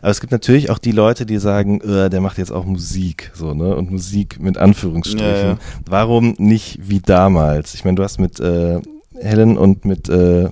[0.02, 3.32] Aber es gibt natürlich auch die Leute, die sagen, äh, der macht jetzt auch Musik,
[3.36, 3.76] so, ne?
[3.76, 5.28] Und Musik mit Anführungsstrichen.
[5.28, 5.58] Ja, ja.
[5.86, 7.76] Warum nicht wie damals?
[7.76, 8.80] Ich meine, du hast mit äh,
[9.22, 10.50] Helen und mit äh,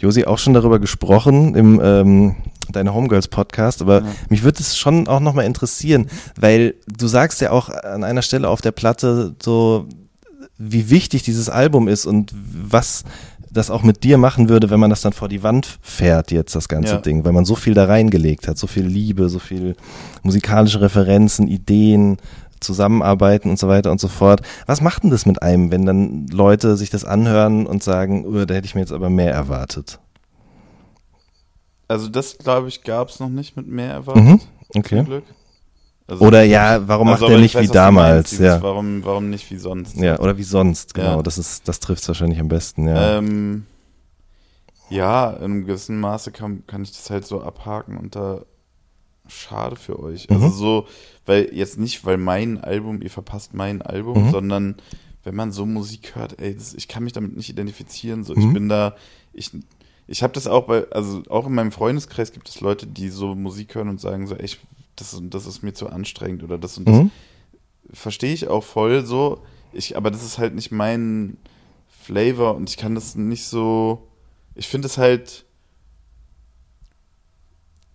[0.00, 2.36] Josi auch schon darüber gesprochen im ähm,
[2.72, 4.06] deine Homegirls Podcast, aber ja.
[4.28, 6.06] mich würde es schon auch nochmal interessieren,
[6.38, 9.86] weil du sagst ja auch an einer Stelle auf der Platte so,
[10.62, 13.04] wie wichtig dieses Album ist und was
[13.50, 16.54] das auch mit dir machen würde, wenn man das dann vor die Wand fährt, jetzt
[16.54, 17.00] das ganze ja.
[17.00, 19.74] Ding, weil man so viel da reingelegt hat, so viel Liebe, so viel
[20.22, 22.18] musikalische Referenzen, Ideen,
[22.60, 24.42] Zusammenarbeiten und so weiter und so fort.
[24.66, 28.44] Was macht denn das mit einem, wenn dann Leute sich das anhören und sagen, oh,
[28.44, 29.98] da hätte ich mir jetzt aber mehr erwartet?
[31.88, 34.22] Also das, glaube ich, gab es noch nicht mit mehr erwartet.
[34.22, 34.40] Mhm,
[34.76, 35.04] okay.
[35.04, 35.24] Glück.
[36.10, 38.32] Also oder ja, warum also, macht er nicht weiß, wie damals?
[38.32, 38.62] Meinst, ja.
[38.62, 39.96] Warum, warum nicht wie sonst?
[39.96, 41.16] Ja, oder wie sonst, genau.
[41.16, 41.22] Ja.
[41.22, 43.18] Das ist, das trifft es wahrscheinlich am besten, ja.
[43.18, 43.66] Ähm,
[44.88, 48.42] ja, in einem gewissen Maße kann, kann ich das halt so abhaken und da
[49.28, 50.28] schade für euch.
[50.28, 50.44] Also mhm.
[50.44, 50.86] Also so,
[51.26, 54.30] weil jetzt nicht, weil mein Album, ihr verpasst mein Album, mhm.
[54.30, 54.76] sondern
[55.22, 58.24] wenn man so Musik hört, ey, das, ich kann mich damit nicht identifizieren.
[58.24, 58.40] So, mhm.
[58.40, 58.96] ich bin da,
[59.32, 59.50] ich,
[60.08, 63.34] ich habe das auch bei, also auch in meinem Freundeskreis gibt es Leute, die so
[63.34, 64.58] Musik hören und sagen so, ey, ich
[65.00, 66.96] das und das ist mir zu anstrengend oder das und das.
[66.96, 67.10] Mhm.
[67.92, 69.42] Verstehe ich auch voll so.
[69.72, 71.36] Ich, aber das ist halt nicht mein
[71.88, 74.08] Flavor und ich kann das nicht so.
[74.54, 75.44] Ich finde es halt.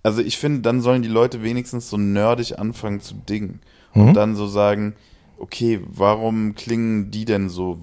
[0.04, 3.62] Also ich finde, dann sollen die Leute wenigstens so nerdig anfangen zu dingen.
[3.94, 4.02] Mhm.
[4.02, 4.96] Und dann so sagen,
[5.38, 7.80] okay, warum klingen die denn so?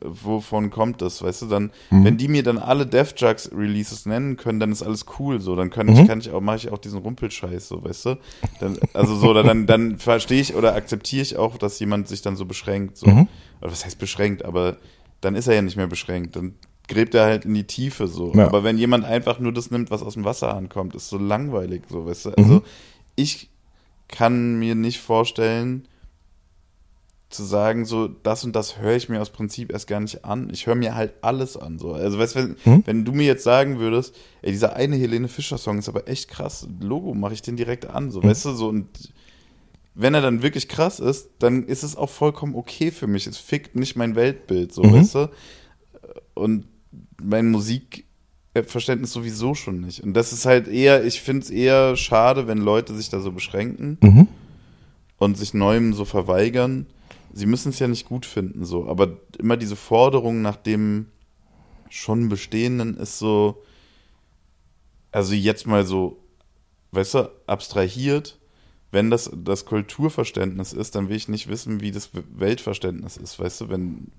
[0.00, 1.22] Wovon kommt das?
[1.22, 2.04] Weißt du, dann, mhm.
[2.04, 5.54] wenn die mir dann alle Def Jugs Releases nennen können, dann ist alles cool so.
[5.56, 5.92] Dann kann mhm.
[5.94, 8.18] ich, kann ich auch, mache ich auch diesen Rumpelscheiß, so, weißt du?
[8.60, 12.36] Dann, also so, dann, dann verstehe ich oder akzeptiere ich auch, dass jemand sich dann
[12.36, 12.96] so beschränkt.
[12.96, 13.06] So.
[13.06, 13.28] Mhm.
[13.60, 14.76] Oder was heißt beschränkt, aber
[15.20, 16.36] dann ist er ja nicht mehr beschränkt.
[16.36, 16.54] Dann
[16.88, 18.32] gräbt er halt in die Tiefe so.
[18.34, 18.46] Ja.
[18.46, 21.82] Aber wenn jemand einfach nur das nimmt, was aus dem Wasser ankommt, ist so langweilig,
[21.88, 22.30] so, weißt du?
[22.30, 22.62] Also mhm.
[23.16, 23.50] ich
[24.08, 25.88] kann mir nicht vorstellen,
[27.30, 30.50] zu sagen, so, das und das höre ich mir aus Prinzip erst gar nicht an.
[30.52, 31.78] Ich höre mir halt alles an.
[31.78, 31.92] So.
[31.92, 32.82] Also, weißt du, wenn, hm?
[32.86, 36.68] wenn du mir jetzt sagen würdest, ey, dieser eine Helene Fischer-Song ist aber echt krass,
[36.80, 38.30] Logo mache ich den direkt an, so, hm?
[38.30, 38.86] weißt du, so und
[39.96, 43.26] wenn er dann wirklich krass ist, dann ist es auch vollkommen okay für mich.
[43.28, 44.92] Es fickt nicht mein Weltbild, so, mhm.
[44.92, 45.30] weißt du?
[46.34, 46.66] Und
[47.22, 50.02] mein Musikverständnis sowieso schon nicht.
[50.02, 53.30] Und das ist halt eher, ich finde es eher schade, wenn Leute sich da so
[53.30, 53.98] beschränken.
[54.00, 54.28] Mhm
[55.24, 56.86] und sich Neuem so verweigern.
[57.36, 61.06] Sie müssen es ja nicht gut finden, so, aber immer diese Forderung nach dem
[61.90, 63.62] schon Bestehenden ist so,
[65.10, 66.16] also jetzt mal so,
[66.92, 68.38] weißt du, abstrahiert,
[68.92, 73.62] wenn das das Kulturverständnis ist, dann will ich nicht wissen, wie das Weltverständnis ist, weißt
[73.62, 74.12] du, wenn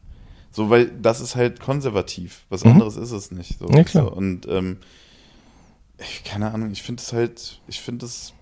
[0.51, 2.72] so, weil das ist halt konservativ, was mhm.
[2.72, 3.59] anderes ist es nicht.
[3.59, 4.13] So, ja, klar.
[4.13, 4.78] Und ähm,
[5.97, 8.34] ich, keine Ahnung, ich finde es halt, ich finde es,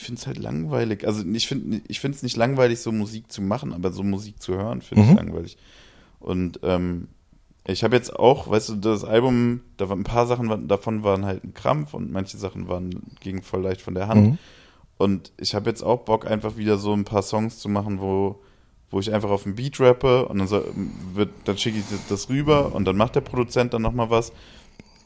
[0.00, 1.06] ich finde es halt langweilig.
[1.06, 4.40] Also ich finde, ich finde es nicht langweilig, so Musik zu machen, aber so Musik
[4.40, 5.10] zu hören finde mhm.
[5.10, 5.58] ich langweilig.
[6.20, 7.08] Und ähm,
[7.66, 11.26] ich habe jetzt auch, weißt du, das Album, da waren ein paar Sachen davon waren
[11.26, 14.30] halt ein Krampf und manche Sachen waren gingen voll leicht von der Hand.
[14.30, 14.38] Mhm.
[14.96, 18.40] Und ich habe jetzt auch Bock, einfach wieder so ein paar Songs zu machen, wo,
[18.90, 20.64] wo ich einfach auf den Beat rappe und dann, so,
[21.12, 24.32] wird, dann schicke ich das rüber und dann macht der Produzent dann nochmal was.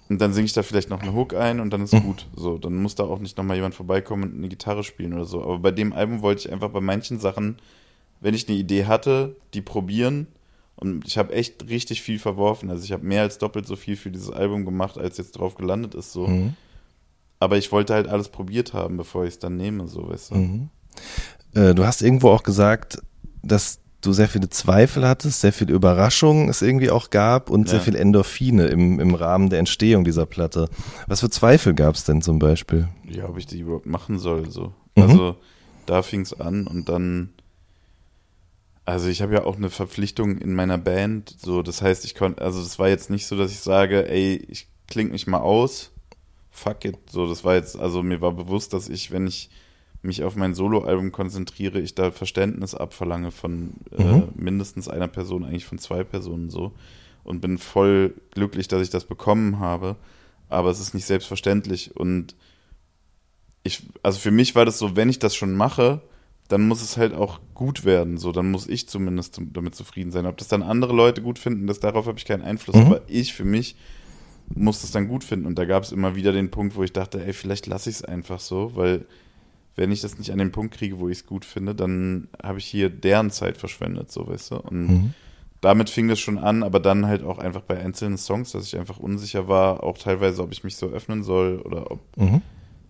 [0.08, 2.02] Und dann singe ich da vielleicht noch einen Hook ein und dann ist mhm.
[2.02, 2.26] gut.
[2.36, 5.42] So, dann muss da auch nicht nochmal jemand vorbeikommen und eine Gitarre spielen oder so.
[5.42, 7.56] Aber bei dem Album wollte ich einfach bei manchen Sachen,
[8.20, 10.26] wenn ich eine Idee hatte, die probieren
[10.76, 12.70] und ich habe echt richtig viel verworfen.
[12.70, 15.54] Also ich habe mehr als doppelt so viel für dieses Album gemacht, als jetzt drauf
[15.54, 16.12] gelandet ist.
[16.12, 16.26] So.
[16.26, 16.54] Mhm.
[17.40, 20.34] Aber ich wollte halt alles probiert haben, bevor ich es dann nehme, so weißt du.
[20.34, 20.68] Mhm.
[21.54, 22.98] Äh, du hast irgendwo auch gesagt,
[23.42, 27.72] dass du sehr viele Zweifel hattest, sehr viele Überraschungen es irgendwie auch gab und ja.
[27.72, 30.68] sehr viel Endorphine im, im Rahmen der Entstehung dieser Platte.
[31.06, 32.88] Was für Zweifel gab es denn zum Beispiel?
[33.08, 34.50] Ja, ob ich die überhaupt machen soll.
[34.50, 34.72] So.
[34.96, 35.02] Mhm.
[35.02, 35.36] Also
[35.86, 37.30] da fing es an und dann
[38.86, 42.42] also ich habe ja auch eine Verpflichtung in meiner Band, so das heißt, ich konnte,
[42.42, 45.90] also das war jetzt nicht so, dass ich sage, ey, ich kling mich mal aus,
[46.50, 49.48] fuck it, so das war jetzt, also mir war bewusst, dass ich, wenn ich
[50.04, 54.28] mich auf mein Soloalbum konzentriere, ich da Verständnis abverlange von äh, mhm.
[54.36, 56.72] mindestens einer Person, eigentlich von zwei Personen so
[57.24, 59.96] und bin voll glücklich, dass ich das bekommen habe,
[60.48, 62.34] aber es ist nicht selbstverständlich und
[63.64, 66.02] ich, also für mich war das so, wenn ich das schon mache,
[66.48, 68.18] dann muss es halt auch gut werden.
[68.18, 70.26] So, dann muss ich zumindest damit zufrieden sein.
[70.26, 72.76] Ob das dann andere Leute gut finden, das darauf habe ich keinen Einfluss.
[72.76, 72.82] Mhm.
[72.82, 73.76] Aber ich für mich
[74.54, 75.46] muss das dann gut finden.
[75.46, 77.96] Und da gab es immer wieder den Punkt, wo ich dachte, ey, vielleicht lasse ich
[77.96, 79.06] es einfach so, weil
[79.76, 82.58] wenn ich das nicht an den Punkt kriege, wo ich es gut finde, dann habe
[82.58, 84.56] ich hier deren Zeit verschwendet, so weißt du.
[84.56, 85.14] Und mhm.
[85.60, 88.78] damit fing das schon an, aber dann halt auch einfach bei einzelnen Songs, dass ich
[88.78, 92.42] einfach unsicher war, auch teilweise, ob ich mich so öffnen soll oder ob mhm.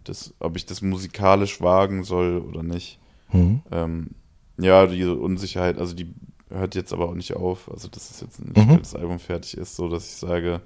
[0.05, 2.99] das, ob ich das musikalisch wagen soll oder nicht.
[3.33, 3.63] Mhm.
[3.71, 4.11] Ähm,
[4.59, 6.13] ja, diese Unsicherheit, also die
[6.51, 7.71] hört jetzt aber auch nicht auf.
[7.71, 8.69] Also das ist jetzt nicht, mhm.
[8.69, 10.61] weil das Album fertig ist, so dass ich sage,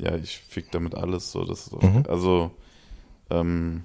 [0.00, 1.32] ja, ich fick damit alles.
[1.32, 2.04] So, das auch, mhm.
[2.08, 2.50] Also
[3.30, 3.82] ähm,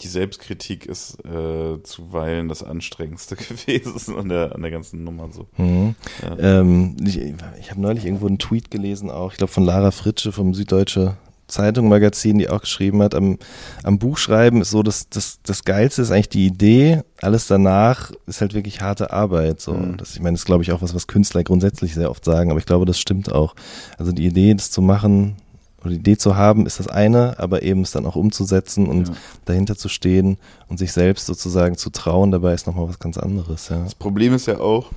[0.00, 5.46] die Selbstkritik ist äh, zuweilen das Anstrengendste gewesen an der, an der ganzen Nummer so.
[5.56, 5.94] Mhm.
[6.22, 6.60] Ja.
[6.60, 10.32] Ähm, ich ich habe neulich irgendwo einen Tweet gelesen, auch, ich glaube von Lara Fritsche
[10.32, 11.16] vom Süddeutsche
[11.48, 13.38] Zeitung, Magazin, die auch geschrieben hat, am,
[13.84, 18.40] am Buchschreiben ist so, dass das, das Geilste ist eigentlich die Idee, alles danach ist
[18.40, 19.60] halt wirklich harte Arbeit.
[19.60, 19.74] So.
[19.74, 19.96] Mhm.
[19.96, 22.50] Das, ich meine, das ist glaube ich auch was, was Künstler grundsätzlich sehr oft sagen,
[22.50, 23.54] aber ich glaube, das stimmt auch.
[23.96, 25.36] Also die Idee, das zu machen
[25.80, 29.08] oder die Idee zu haben, ist das eine, aber eben es dann auch umzusetzen und
[29.08, 29.14] ja.
[29.44, 33.68] dahinter zu stehen und sich selbst sozusagen zu trauen, dabei ist nochmal was ganz anderes.
[33.68, 33.82] Ja.
[33.84, 34.90] Das Problem ist ja auch,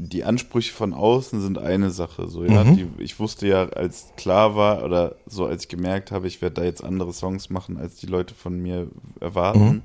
[0.00, 2.28] die Ansprüche von außen sind eine Sache.
[2.28, 2.76] So, ja, mhm.
[2.76, 6.60] die, ich wusste ja, als klar war oder so, als ich gemerkt habe, ich werde
[6.60, 8.86] da jetzt andere Songs machen, als die Leute von mir
[9.18, 9.82] erwarten, mhm.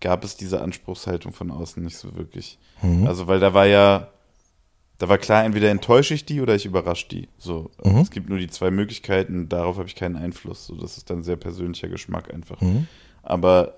[0.00, 2.58] gab es diese Anspruchshaltung von außen nicht so wirklich.
[2.80, 3.06] Mhm.
[3.06, 4.08] Also, weil da war ja,
[5.00, 7.28] da war klar, entweder enttäusche ich die oder ich überrasche die.
[7.38, 8.00] So, mhm.
[8.00, 10.66] es gibt nur die zwei Möglichkeiten, darauf habe ich keinen Einfluss.
[10.66, 12.60] So, das ist dann sehr persönlicher Geschmack einfach.
[12.60, 12.86] Mhm.
[13.22, 13.76] Aber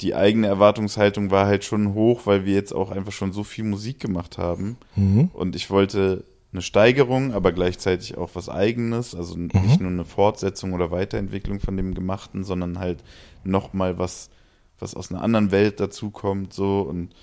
[0.00, 3.64] die eigene Erwartungshaltung war halt schon hoch, weil wir jetzt auch einfach schon so viel
[3.64, 4.78] Musik gemacht haben.
[4.96, 5.28] Mhm.
[5.34, 9.50] Und ich wollte eine Steigerung, aber gleichzeitig auch was Eigenes, also mhm.
[9.66, 13.04] nicht nur eine Fortsetzung oder Weiterentwicklung von dem Gemachten, sondern halt
[13.44, 14.30] nochmal was,
[14.78, 17.14] was aus einer anderen Welt dazukommt, so und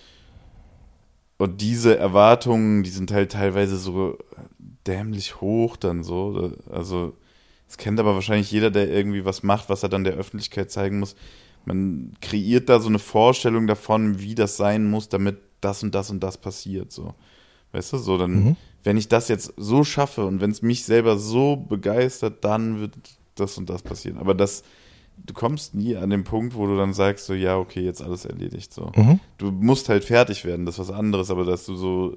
[1.38, 4.18] und diese Erwartungen, die sind halt teilweise so
[4.88, 6.54] dämlich hoch dann so.
[6.70, 7.14] Also,
[7.68, 11.00] es kennt aber wahrscheinlich jeder, der irgendwie was macht, was er dann der Öffentlichkeit zeigen
[11.00, 11.16] muss
[11.66, 16.10] man kreiert da so eine Vorstellung davon, wie das sein muss, damit das und das
[16.12, 16.92] und das passiert.
[16.92, 17.14] So.
[17.72, 18.56] Weißt du, so dann, mhm.
[18.84, 22.94] wenn ich das jetzt so schaffe und wenn es mich selber so begeistert, dann wird
[23.36, 24.18] das und das passieren.
[24.18, 24.64] Aber das,
[25.18, 28.26] du kommst nie an den Punkt, wo du dann sagst, so, ja, okay, jetzt alles
[28.26, 28.74] erledigt.
[28.74, 28.92] So.
[28.96, 29.20] Mhm.
[29.38, 32.16] Du musst halt fertig werden, das ist was anderes, aber dass du so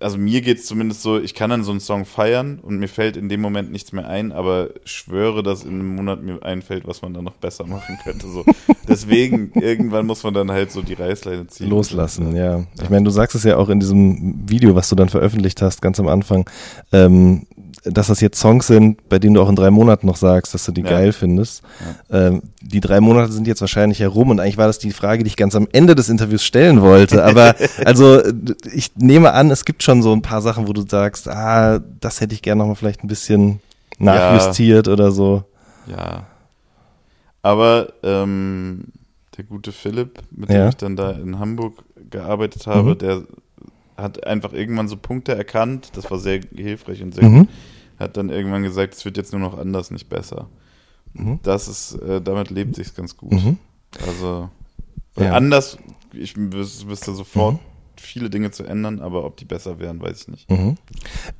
[0.00, 2.88] also mir geht es zumindest so, ich kann dann so einen Song feiern und mir
[2.88, 6.86] fällt in dem Moment nichts mehr ein, aber schwöre, dass in einem Monat mir einfällt,
[6.86, 8.28] was man dann noch besser machen könnte.
[8.28, 8.44] So.
[8.88, 11.68] Deswegen, irgendwann muss man dann halt so die Reißleine ziehen.
[11.68, 12.64] Loslassen, ja.
[12.82, 15.82] Ich meine, du sagst es ja auch in diesem Video, was du dann veröffentlicht hast,
[15.82, 16.48] ganz am Anfang.
[16.92, 17.46] Ähm,
[17.84, 20.64] dass das jetzt Songs sind, bei denen du auch in drei Monaten noch sagst, dass
[20.64, 20.90] du die ja.
[20.90, 21.62] geil findest.
[22.10, 22.26] Ja.
[22.26, 25.28] Ähm, die drei Monate sind jetzt wahrscheinlich herum und eigentlich war das die Frage, die
[25.28, 27.24] ich ganz am Ende des Interviews stellen wollte.
[27.28, 27.54] Aber
[27.84, 28.22] also
[28.72, 32.20] ich nehme an, es gibt schon so ein paar Sachen, wo du sagst, ah, das
[32.20, 33.60] hätte ich gerne noch mal vielleicht ein bisschen
[33.98, 34.92] nachjustiert ja.
[34.92, 35.44] oder so.
[35.86, 36.26] Ja.
[37.42, 38.84] Aber ähm,
[39.36, 41.74] der gute Philipp, mit dem ich dann da in Hamburg
[42.10, 42.98] gearbeitet habe, mhm.
[42.98, 43.22] der
[43.98, 47.38] hat einfach irgendwann so Punkte erkannt, das war sehr hilfreich und sehr mhm.
[47.40, 47.48] gut,
[47.98, 50.48] hat dann irgendwann gesagt, es wird jetzt nur noch anders, nicht besser.
[51.14, 51.40] Mhm.
[51.42, 53.32] Das ist, äh, damit lebt sich ganz gut.
[53.32, 53.58] Mhm.
[54.06, 54.48] Also
[55.18, 55.32] ja.
[55.32, 55.78] anders,
[56.12, 57.58] ich wüsste sofort mhm.
[57.96, 60.50] viele Dinge zu ändern, aber ob die besser wären, weiß ich nicht.
[60.50, 60.76] Mhm.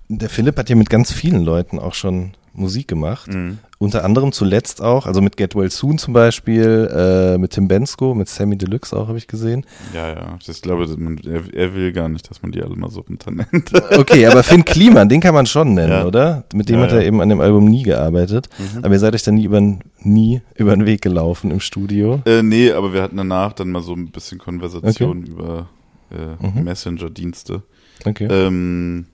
[0.09, 3.33] Der Philipp hat ja mit ganz vielen Leuten auch schon Musik gemacht.
[3.33, 3.59] Mhm.
[3.79, 8.13] Unter anderem zuletzt auch, also mit Get Well Soon zum Beispiel, äh, mit Tim Bensko,
[8.15, 9.65] mit Sammy Deluxe auch, habe ich gesehen.
[9.95, 10.39] Ja, ja.
[10.45, 13.73] Ich glaube, man, er, er, will gar nicht, dass man die alle mal so runternennt.
[13.97, 16.07] okay, aber Finn Kliman, den kann man schon nennen, ja.
[16.07, 16.45] oder?
[16.53, 17.07] Mit dem ja, hat er ja.
[17.07, 18.49] eben an dem Album nie gearbeitet.
[18.59, 18.85] Mhm.
[18.85, 19.61] Aber ihr seid euch dann nie über,
[20.01, 22.21] nie über den Weg gelaufen im Studio?
[22.27, 25.31] Äh, nee, aber wir hatten danach dann mal so ein bisschen Konversation okay.
[25.31, 25.69] über
[26.11, 26.65] äh, mhm.
[26.65, 27.63] Messenger-Dienste.
[28.05, 28.27] Okay.
[28.31, 29.07] Ähm,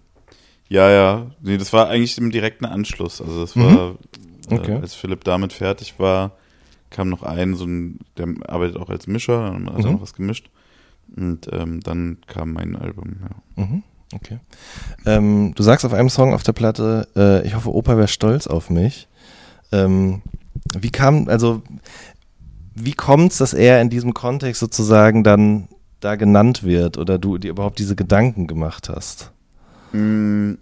[0.74, 1.30] ja, ja.
[1.40, 3.20] Nee, das war eigentlich im direkten Anschluss.
[3.20, 3.98] Also das war, mhm.
[4.50, 4.72] okay.
[4.72, 6.32] äh, als Philipp damit fertig war,
[6.90, 9.84] kam noch ein, so ein, der arbeitet auch als Mischer, dann hat mhm.
[9.84, 10.50] er noch was gemischt.
[11.16, 13.64] Und ähm, dann kam mein Album, ja.
[13.64, 13.82] Mhm.
[14.12, 14.38] Okay.
[15.06, 18.46] Ähm, du sagst auf einem Song auf der Platte, äh, ich hoffe, Opa wäre stolz
[18.46, 19.08] auf mich.
[19.72, 20.22] Ähm,
[20.76, 21.62] wie kam, also,
[22.74, 25.68] wie kommt es, dass er in diesem Kontext sozusagen dann
[26.00, 29.32] da genannt wird oder du dir überhaupt diese Gedanken gemacht hast?
[29.92, 30.54] Mm,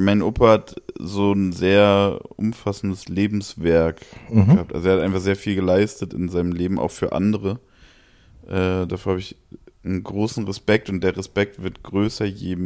[0.00, 4.46] mein Opa hat so ein sehr umfassendes Lebenswerk mhm.
[4.46, 4.74] gehabt.
[4.74, 7.60] Also er hat einfach sehr viel geleistet in seinem Leben, auch für andere.
[8.46, 9.36] Äh, dafür habe ich
[9.84, 12.56] einen großen Respekt und der Respekt wird größer, je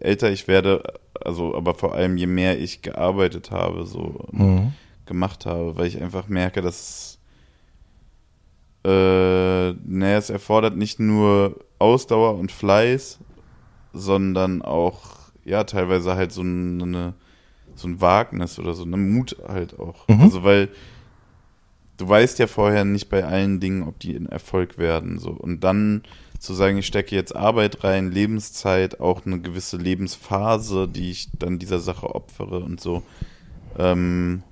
[0.00, 0.82] älter ich werde,
[1.18, 4.72] also aber vor allem je mehr ich gearbeitet habe, so mhm.
[5.06, 7.18] gemacht habe, weil ich einfach merke, dass
[8.84, 13.18] äh, naja, es erfordert nicht nur Ausdauer und Fleiß,
[13.92, 15.15] sondern auch
[15.46, 17.14] ja, teilweise halt so eine,
[17.74, 20.06] so ein Wagnis oder so eine Mut halt auch.
[20.08, 20.20] Mhm.
[20.20, 20.68] Also, weil
[21.96, 25.30] du weißt ja vorher nicht bei allen Dingen, ob die in Erfolg werden, so.
[25.30, 26.02] Und dann
[26.38, 31.58] zu sagen, ich stecke jetzt Arbeit rein, Lebenszeit, auch eine gewisse Lebensphase, die ich dann
[31.58, 33.02] dieser Sache opfere und so.
[33.78, 34.42] Ähm,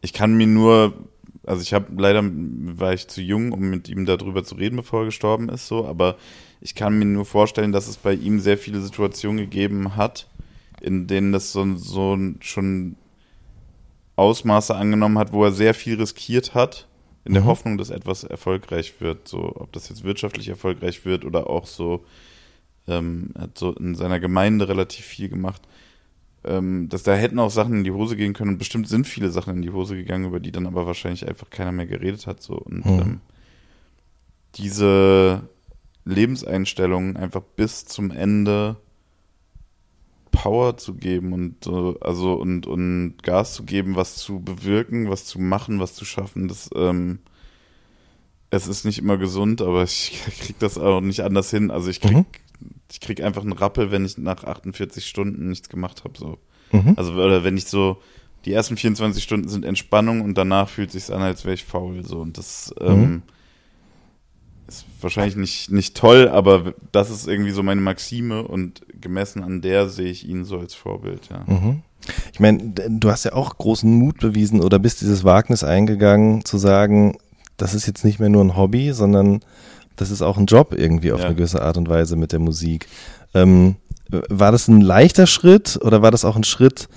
[0.00, 0.94] ich kann mir nur,
[1.44, 5.00] also ich habe leider war ich zu jung, um mit ihm darüber zu reden, bevor
[5.00, 6.16] er gestorben ist, so, aber
[6.62, 10.28] ich kann mir nur vorstellen, dass es bei ihm sehr viele Situationen gegeben hat,
[10.80, 12.96] in denen das so, so schon
[14.14, 16.86] Ausmaße angenommen hat, wo er sehr viel riskiert hat,
[17.24, 17.46] in der mhm.
[17.46, 19.26] Hoffnung, dass etwas erfolgreich wird.
[19.26, 22.04] So, ob das jetzt wirtschaftlich erfolgreich wird oder auch so,
[22.86, 25.62] ähm, hat so in seiner Gemeinde relativ viel gemacht.
[26.44, 28.52] Ähm, dass da hätten auch Sachen in die Hose gehen können.
[28.52, 31.50] Und bestimmt sind viele Sachen in die Hose gegangen, über die dann aber wahrscheinlich einfach
[31.50, 32.42] keiner mehr geredet hat.
[32.42, 32.54] So.
[32.54, 33.00] Und mhm.
[33.00, 33.20] ähm,
[34.56, 35.42] diese
[36.04, 38.76] Lebenseinstellung einfach bis zum Ende
[40.32, 41.68] Power zu geben und
[42.02, 46.48] also und und Gas zu geben, was zu bewirken, was zu machen, was zu schaffen,
[46.48, 47.20] das ähm,
[48.50, 51.70] es ist nicht immer gesund, aber ich krieg das auch nicht anders hin.
[51.70, 52.24] Also ich krieg mhm.
[52.90, 56.38] ich krieg einfach einen Rappel, wenn ich nach 48 Stunden nichts gemacht habe so.
[56.72, 56.94] Mhm.
[56.96, 58.00] Also oder wenn ich so
[58.44, 62.04] die ersten 24 Stunden sind Entspannung und danach fühlt sich's an, als wäre ich faul
[62.04, 62.86] so und das mhm.
[62.86, 63.22] ähm,
[64.72, 69.60] ist wahrscheinlich nicht, nicht toll, aber das ist irgendwie so meine Maxime und gemessen an
[69.60, 71.44] der sehe ich ihn so als Vorbild, ja.
[71.46, 71.82] Mhm.
[72.32, 76.58] Ich meine, du hast ja auch großen Mut bewiesen oder bist dieses Wagnis eingegangen, zu
[76.58, 77.16] sagen,
[77.56, 79.40] das ist jetzt nicht mehr nur ein Hobby, sondern
[79.96, 81.26] das ist auch ein Job irgendwie auf ja.
[81.26, 82.88] eine gewisse Art und Weise mit der Musik.
[83.34, 83.76] Ähm,
[84.08, 86.88] war das ein leichter Schritt oder war das auch ein Schritt,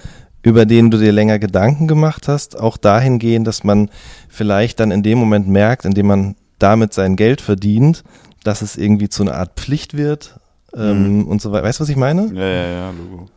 [0.41, 3.89] über den du dir länger Gedanken gemacht hast, auch dahingehend, dass man
[4.29, 8.03] vielleicht dann in dem Moment merkt, in dem man damit sein Geld verdient,
[8.43, 10.39] dass es irgendwie zu einer Art Pflicht wird
[10.75, 11.27] ähm, mhm.
[11.27, 11.63] und so weiter.
[11.63, 12.31] Weißt du, was ich meine?
[12.33, 13.29] Ja, ja, ja, Logo.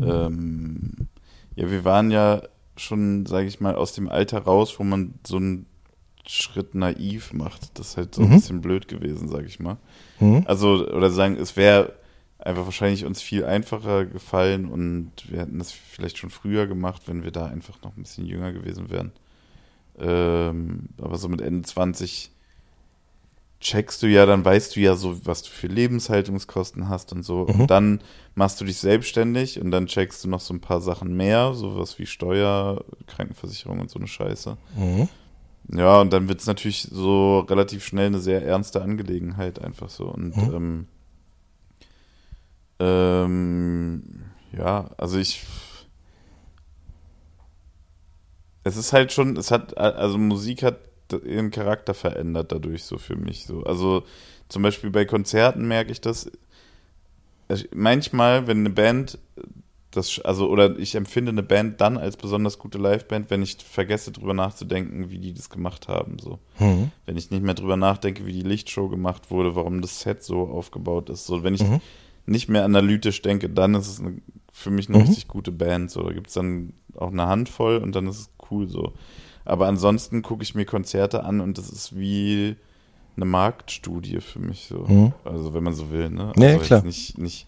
[0.00, 1.08] Ähm,
[1.56, 2.42] ja, wir waren ja
[2.76, 5.66] schon, sage ich mal, aus dem Alter raus, wo man so einen
[6.26, 7.78] Schritt naiv macht.
[7.78, 8.28] Das ist halt so mhm.
[8.28, 9.76] ein bisschen blöd gewesen, sage ich mal.
[10.20, 10.44] Mhm.
[10.46, 11.94] Also, oder sagen, es wäre
[12.38, 17.22] einfach wahrscheinlich uns viel einfacher gefallen und wir hätten das vielleicht schon früher gemacht, wenn
[17.22, 19.12] wir da einfach noch ein bisschen jünger gewesen wären.
[20.00, 22.30] Ähm, aber so mit Ende 20
[23.60, 27.46] checkst du ja, dann weißt du ja so, was du für Lebenshaltungskosten hast und so.
[27.46, 27.60] Mhm.
[27.60, 28.00] Und dann
[28.34, 31.98] machst du dich selbstständig und dann checkst du noch so ein paar Sachen mehr, sowas
[31.98, 34.56] wie Steuer, Krankenversicherung und so eine Scheiße.
[34.76, 35.08] Mhm.
[35.72, 40.06] Ja, und dann wird es natürlich so relativ schnell eine sehr ernste Angelegenheit einfach so.
[40.06, 40.54] Und mhm.
[40.54, 40.86] ähm,
[42.80, 44.02] ähm,
[44.56, 45.44] ja, also ich
[48.64, 50.78] es ist halt schon, es hat, also Musik hat
[51.24, 53.46] ihren Charakter verändert dadurch so für mich.
[53.46, 53.64] So.
[53.64, 54.04] Also
[54.48, 56.30] zum Beispiel bei Konzerten merke ich das.
[57.74, 59.18] Manchmal, wenn eine Band
[59.90, 64.12] das, also, oder ich empfinde eine Band dann als besonders gute Liveband, wenn ich vergesse,
[64.12, 66.18] drüber nachzudenken, wie die das gemacht haben.
[66.20, 66.38] So.
[66.60, 66.92] Mhm.
[67.06, 70.42] Wenn ich nicht mehr drüber nachdenke, wie die Lichtshow gemacht wurde, warum das Set so
[70.42, 71.26] aufgebaut ist.
[71.26, 71.80] So, wenn ich mhm.
[72.26, 74.20] nicht mehr analytisch denke, dann ist es eine,
[74.52, 75.04] für mich eine mhm.
[75.06, 75.90] richtig gute Band.
[75.90, 76.02] So.
[76.02, 78.92] Da gibt es dann auch eine Handvoll und dann ist es cool so.
[79.44, 82.56] Aber ansonsten gucke ich mir Konzerte an und das ist wie
[83.16, 84.84] eine Marktstudie für mich so.
[84.86, 85.12] Mhm.
[85.24, 86.32] Also wenn man so will, ne?
[86.36, 86.82] Also ja, klar.
[86.82, 87.46] Nicht, nicht,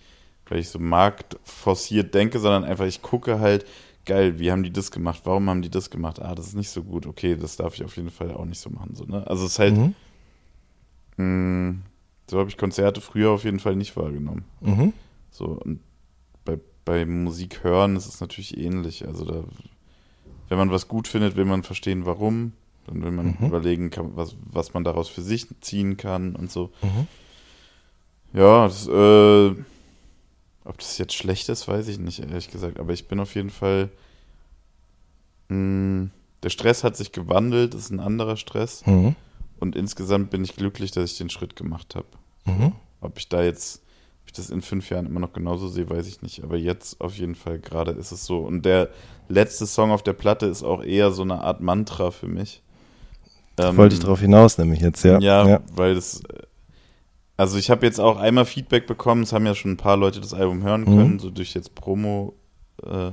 [0.49, 3.65] weil ich so marktforciert denke, sondern einfach ich gucke halt,
[4.05, 5.23] geil, wie haben die das gemacht?
[5.25, 6.21] Warum haben die das gemacht?
[6.21, 7.07] Ah, das ist nicht so gut.
[7.07, 8.95] Okay, das darf ich auf jeden Fall auch nicht so machen.
[8.95, 9.27] So, ne?
[9.27, 9.95] Also es ist halt, mhm.
[11.17, 11.83] mh, mm,
[12.31, 14.45] so habe ich Konzerte früher auf jeden Fall nicht wahrgenommen.
[14.61, 14.93] Mhm.
[15.31, 15.81] So, und
[16.45, 19.07] bei, bei Musik hören ist es natürlich ähnlich.
[19.07, 19.45] Also da
[20.53, 22.53] wenn man was gut findet, will man verstehen, warum.
[22.87, 23.47] Dann will man mhm.
[23.47, 26.71] überlegen, kann, was, was man daraus für sich ziehen kann und so.
[26.83, 27.07] Mhm.
[28.35, 29.55] Ja, das, äh,
[30.65, 32.79] ob das jetzt schlecht ist, weiß ich nicht, ehrlich gesagt.
[32.79, 33.89] Aber ich bin auf jeden Fall.
[35.49, 36.11] Mh, hm,
[36.43, 38.85] der Stress hat sich gewandelt, ist ein anderer Stress.
[38.85, 39.17] Mhm.
[39.59, 42.09] Und insgesamt bin ich glücklich, dass ich den Schritt gemacht habe.
[42.45, 42.73] Mhm.
[43.01, 43.81] Ob ich da jetzt
[44.23, 46.45] ob ich das in fünf Jahren immer noch genauso sehe, weiß ich nicht.
[46.45, 48.39] Aber jetzt auf jeden Fall gerade ist es so.
[48.39, 48.91] Und der
[49.29, 52.63] letzte Song auf der Platte ist auch eher so eine Art Mantra für mich.
[53.59, 55.19] Ähm, wollte ich darauf hinaus, nämlich jetzt, ja.
[55.19, 55.61] Ja, ja.
[55.75, 56.23] weil das.
[57.37, 60.21] Also ich habe jetzt auch einmal Feedback bekommen, es haben ja schon ein paar Leute
[60.21, 61.19] das Album hören können, mhm.
[61.19, 62.35] so durch jetzt Promo.
[62.85, 63.11] Äh,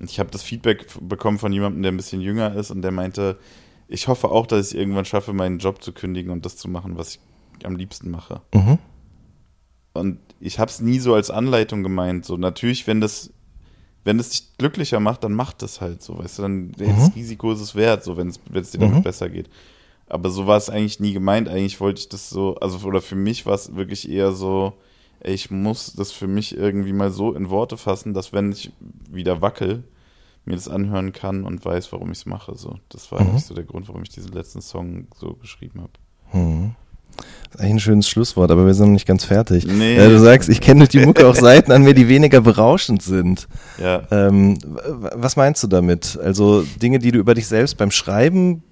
[0.00, 3.38] ich habe das Feedback bekommen von jemandem, der ein bisschen jünger ist und der meinte,
[3.88, 6.98] ich hoffe auch, dass ich irgendwann schaffe, meinen Job zu kündigen und das zu machen,
[6.98, 7.18] was
[7.58, 8.40] ich am liebsten mache.
[8.52, 8.78] Mhm.
[9.92, 12.24] Und ich habe es nie so als Anleitung gemeint.
[12.24, 13.30] So natürlich, wenn das,
[14.04, 16.74] wenn es dich glücklicher macht, dann macht das halt so, weißt du, dann mhm.
[16.76, 19.02] das Risiko ist es wert, so wenn es dir damit mhm.
[19.02, 19.48] besser geht.
[20.08, 21.48] Aber so war es eigentlich nie gemeint.
[21.48, 24.74] Eigentlich wollte ich das so, also oder für mich war es wirklich eher so,
[25.20, 28.72] ey, ich muss das für mich irgendwie mal so in Worte fassen, dass wenn ich
[29.10, 29.84] wieder wackel,
[30.44, 32.56] mir das anhören kann und weiß, warum ich es mache.
[32.56, 33.28] So, das war mhm.
[33.28, 35.92] eigentlich so der Grund, warum ich diesen letzten Song so geschrieben habe.
[36.32, 36.74] Mhm.
[37.16, 39.66] Das ist eigentlich ein schönes Schlusswort, aber wir sind noch nicht ganz fertig.
[39.66, 39.96] Nee.
[39.96, 43.02] Ja, du sagst, ich kenne durch die Mucke auch Seiten an mir, die weniger berauschend
[43.02, 43.46] sind.
[43.78, 44.02] Ja.
[44.10, 46.18] Ähm, was meinst du damit?
[46.22, 48.62] Also Dinge, die du über dich selbst beim Schreiben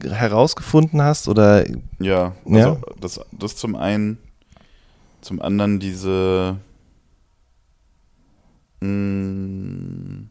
[0.00, 1.64] herausgefunden hast oder?
[1.98, 2.80] Ja, also ja?
[3.00, 4.18] Das, das zum einen,
[5.20, 6.56] zum anderen diese
[8.80, 10.30] mh, mm,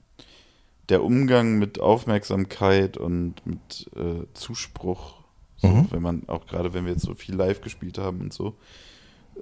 [0.89, 5.15] der Umgang mit Aufmerksamkeit und mit äh, Zuspruch
[5.57, 5.87] so, mhm.
[5.89, 8.55] Wenn man, auch gerade wenn wir jetzt so viel live gespielt haben und so,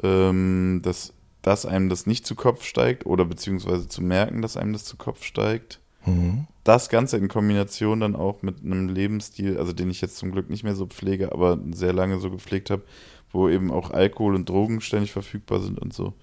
[0.02, 4.74] ähm, dass, dass einem das nicht zu Kopf steigt oder beziehungsweise zu merken, dass einem
[4.74, 5.80] das zu Kopf steigt.
[6.06, 6.48] Mhm.
[6.64, 10.50] Das Ganze in Kombination dann auch mit einem Lebensstil, also den ich jetzt zum Glück
[10.50, 12.84] nicht mehr so pflege, aber sehr lange so gepflegt habe,
[13.32, 16.14] wo eben auch Alkohol und Drogen ständig verfügbar sind und so.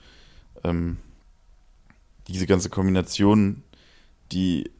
[0.64, 0.96] Ähm,
[2.28, 3.62] diese ganze Kombination,
[4.30, 4.70] die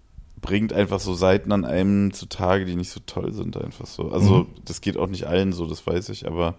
[0.43, 4.11] bringt einfach so Seiten an einem zutage, die nicht so toll sind, einfach so.
[4.11, 4.47] Also, mhm.
[4.67, 6.57] das geht auch nicht allen so, das weiß ich, aber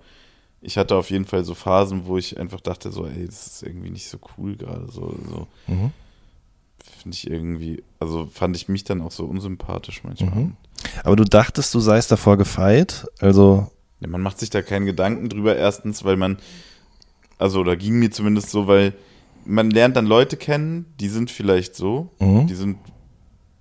[0.62, 3.64] ich hatte auf jeden Fall so Phasen, wo ich einfach dachte, so, ey, das ist
[3.64, 5.48] irgendwie nicht so cool gerade, so, so.
[5.68, 5.92] Mhm.
[7.02, 10.34] Finde ich irgendwie, also fand ich mich dann auch so unsympathisch manchmal.
[10.34, 10.54] Mhm.
[11.04, 13.70] Aber du dachtest, du seist davor gefeit, also.
[14.00, 16.38] Ja, man macht sich da keinen Gedanken drüber, erstens, weil man,
[17.38, 18.94] also, oder ging mir zumindest so, weil
[19.46, 22.48] man lernt dann Leute kennen, die sind vielleicht so, mhm.
[22.48, 22.78] die sind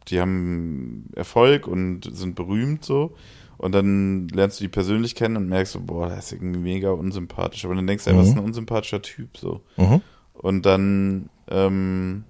[0.09, 3.14] die haben Erfolg und sind berühmt so.
[3.59, 6.90] Und dann lernst du die persönlich kennen und merkst so, boah, der ist irgendwie mega
[6.90, 7.64] unsympathisch.
[7.64, 8.18] Aber dann denkst du, mhm.
[8.18, 9.61] was ist ein unsympathischer Typ so.
[9.76, 10.00] Mhm.
[10.34, 12.24] Und dann ähm,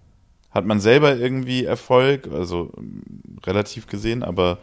[0.50, 2.70] hat man selber irgendwie Erfolg, also
[3.44, 4.58] relativ gesehen, aber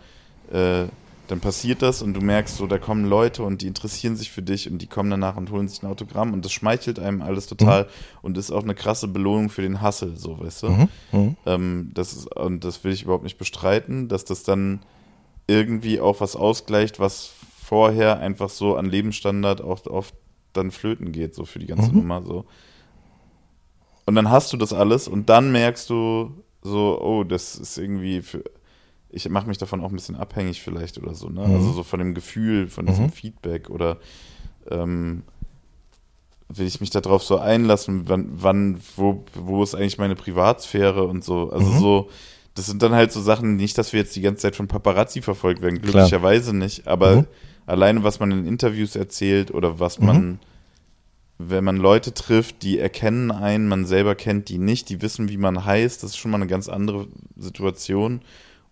[0.51, 0.85] äh,
[1.29, 4.41] dann passiert das und du merkst so, da kommen Leute und die interessieren sich für
[4.41, 7.45] dich und die kommen danach und holen sich ein Autogramm und das schmeichelt einem alles
[7.45, 7.87] total mhm.
[8.23, 10.69] und ist auch eine krasse Belohnung für den Hassel, so, weißt du?
[10.69, 10.87] Mhm.
[11.11, 11.37] Mhm.
[11.45, 14.79] Ähm, das ist, und das will ich überhaupt nicht bestreiten, dass das dann
[15.45, 17.31] irgendwie auch was ausgleicht, was
[17.63, 20.15] vorher einfach so an Lebensstandard auch oft
[20.53, 21.99] dann flöten geht, so für die ganze mhm.
[21.99, 22.45] Nummer, so.
[24.07, 26.31] Und dann hast du das alles und dann merkst du
[26.63, 28.43] so, oh, das ist irgendwie für,
[29.11, 31.47] ich mache mich davon auch ein bisschen abhängig vielleicht oder so, ne?
[31.47, 31.55] Mhm.
[31.55, 33.11] Also so von dem Gefühl, von diesem mhm.
[33.11, 33.97] Feedback oder
[34.69, 35.23] ähm,
[36.49, 41.23] will ich mich darauf so einlassen, wann, wann, wo, wo ist eigentlich meine Privatsphäre und
[41.23, 41.51] so.
[41.51, 41.79] Also mhm.
[41.79, 42.09] so,
[42.55, 45.21] das sind dann halt so Sachen, nicht, dass wir jetzt die ganze Zeit von Paparazzi
[45.21, 46.63] verfolgt werden, glücklicherweise Klar.
[46.63, 47.27] nicht, aber mhm.
[47.65, 50.39] alleine, was man in Interviews erzählt oder was man, mhm.
[51.37, 55.37] wenn man Leute trifft, die erkennen einen, man selber kennt die nicht, die wissen, wie
[55.37, 57.07] man heißt, das ist schon mal eine ganz andere
[57.37, 58.21] Situation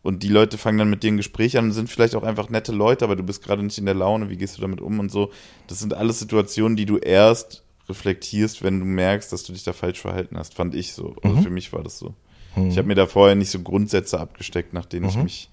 [0.07, 2.49] und die Leute fangen dann mit dir ein Gespräch an und sind vielleicht auch einfach
[2.49, 5.01] nette Leute, aber du bist gerade nicht in der Laune, wie gehst du damit um
[5.01, 5.31] und so.
[5.67, 9.73] Das sind alles Situationen, die du erst reflektierst, wenn du merkst, dass du dich da
[9.73, 11.17] falsch verhalten hast, fand ich so.
[11.23, 11.43] Also mhm.
[11.43, 12.13] für mich war das so.
[12.55, 12.69] Mhm.
[12.69, 15.09] Ich habe mir da vorher nicht so Grundsätze abgesteckt, nach denen mhm.
[15.09, 15.49] ich mich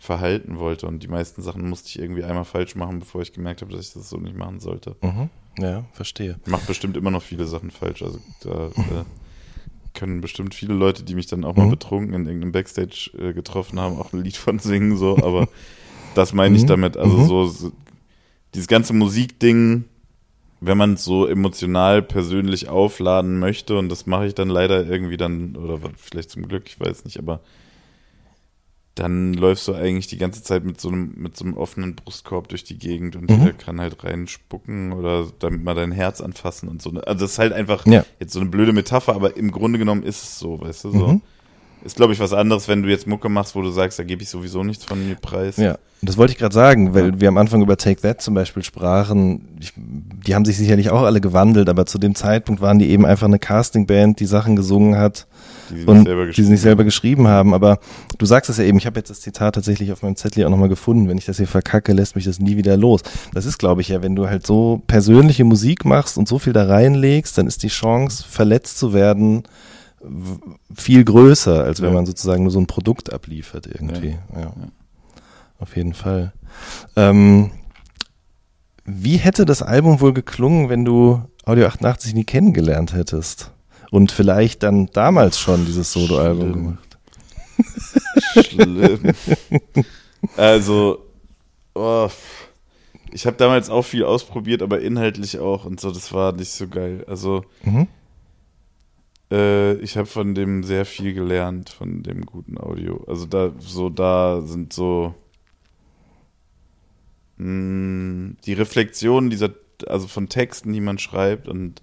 [0.00, 3.62] verhalten wollte und die meisten Sachen musste ich irgendwie einmal falsch machen, bevor ich gemerkt
[3.62, 4.96] habe, dass ich das so nicht machen sollte.
[5.00, 5.30] Mhm.
[5.60, 6.40] Ja, verstehe.
[6.44, 9.04] Ich mache bestimmt immer noch viele Sachen falsch, also da äh,
[9.94, 11.70] können bestimmt viele Leute, die mich dann auch mal mhm.
[11.70, 15.48] betrunken in irgendeinem Backstage äh, getroffen haben, auch ein Lied von singen, so, aber
[16.14, 16.68] das meine ich mhm.
[16.68, 16.96] damit.
[16.96, 17.26] Also mhm.
[17.26, 17.72] so, so,
[18.54, 19.84] dieses ganze Musikding,
[20.60, 25.16] wenn man es so emotional persönlich aufladen möchte, und das mache ich dann leider irgendwie
[25.16, 27.40] dann, oder vielleicht zum Glück, ich weiß nicht, aber
[28.94, 32.48] dann läufst du eigentlich die ganze Zeit mit so einem, mit so einem offenen Brustkorb
[32.48, 33.38] durch die Gegend und mhm.
[33.38, 36.90] jeder kann halt reinspucken oder damit mal dein Herz anfassen und so.
[36.90, 38.04] Also das ist halt einfach ja.
[38.20, 41.06] jetzt so eine blöde Metapher, aber im Grunde genommen ist es so, weißt du, so.
[41.08, 41.22] Mhm.
[41.84, 44.22] Ist, glaube ich, was anderes, wenn du jetzt Mucke machst, wo du sagst, da gebe
[44.22, 45.56] ich sowieso nichts von mir preis.
[45.56, 47.20] Ja, das wollte ich gerade sagen, weil ja.
[47.20, 49.58] wir am Anfang über Take That zum Beispiel sprachen.
[49.58, 53.04] Ich, die haben sich sicherlich auch alle gewandelt, aber zu dem Zeitpunkt waren die eben
[53.04, 55.26] einfach eine Castingband, die Sachen gesungen hat
[55.70, 56.06] die und
[56.36, 57.54] die sie nicht selber geschrieben haben.
[57.54, 57.78] Aber
[58.18, 60.50] du sagst es ja eben, ich habe jetzt das Zitat tatsächlich auf meinem Zettel auch
[60.50, 61.08] nochmal gefunden.
[61.08, 63.02] Wenn ich das hier verkacke, lässt mich das nie wieder los.
[63.34, 66.52] Das ist, glaube ich, ja, wenn du halt so persönliche Musik machst und so viel
[66.52, 69.44] da reinlegst, dann ist die Chance, verletzt zu werden,
[70.74, 71.94] viel größer, als wenn ja.
[71.94, 74.16] man sozusagen nur so ein Produkt abliefert irgendwie.
[74.34, 74.40] Ja.
[74.40, 74.52] ja.
[75.58, 76.32] Auf jeden Fall.
[76.96, 77.52] Ähm,
[78.84, 83.52] wie hätte das Album wohl geklungen, wenn du Audio 88 nie kennengelernt hättest?
[83.92, 86.98] Und vielleicht dann damals schon dieses Soloalbum gemacht?
[88.42, 89.12] Schlimm.
[90.38, 91.06] also,
[91.74, 92.08] oh,
[93.12, 96.68] ich habe damals auch viel ausprobiert, aber inhaltlich auch und so, das war nicht so
[96.68, 97.04] geil.
[97.06, 97.86] Also, mhm.
[99.30, 103.04] Äh, ich habe von dem sehr viel gelernt, von dem guten Audio.
[103.06, 105.14] Also da, so da sind so
[107.36, 109.50] mh, hm, die Reflexionen dieser,
[109.86, 111.82] also von Texten, die man schreibt und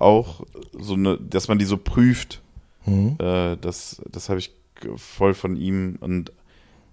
[0.00, 2.40] auch so eine, dass man die so prüft.
[2.86, 3.16] Mhm.
[3.18, 4.52] Äh, das, das habe ich
[4.96, 6.32] voll von ihm und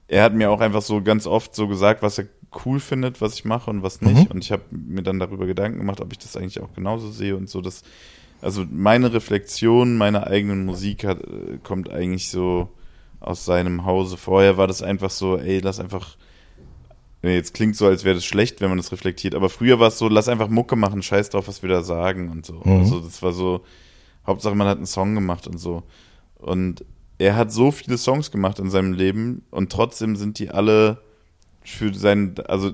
[0.10, 2.28] er hat mir auch einfach so ganz oft so gesagt, was er
[2.66, 4.26] cool findet, was ich mache und was nicht.
[4.26, 4.32] Mhm.
[4.32, 7.36] Und ich habe mir dann darüber Gedanken gemacht, ob ich das eigentlich auch genauso sehe
[7.36, 7.62] und so.
[7.62, 7.84] Das
[8.42, 12.70] also meine Reflexion meiner eigenen Musik hat, äh, kommt eigentlich so
[13.20, 14.18] aus seinem Hause.
[14.18, 16.18] Vorher war das einfach so, ey, lass einfach.
[17.34, 19.98] Jetzt klingt so, als wäre das schlecht, wenn man das reflektiert, aber früher war es
[19.98, 22.62] so, lass einfach Mucke machen, scheiß drauf, was wir da sagen und so.
[22.64, 22.80] Mhm.
[22.80, 23.64] Also das war so,
[24.26, 25.84] Hauptsache man hat einen Song gemacht und so.
[26.36, 26.86] Und
[27.18, 31.02] er hat so viele Songs gemacht in seinem Leben und trotzdem sind die alle
[31.64, 32.72] für seinen, also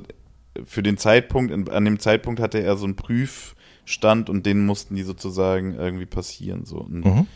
[0.65, 4.95] für den Zeitpunkt, an dem Zeitpunkt hatte er so einen Prüf, stand und den mussten
[4.95, 6.65] die sozusagen irgendwie passieren.
[6.65, 6.77] So.
[6.77, 7.27] Und mhm.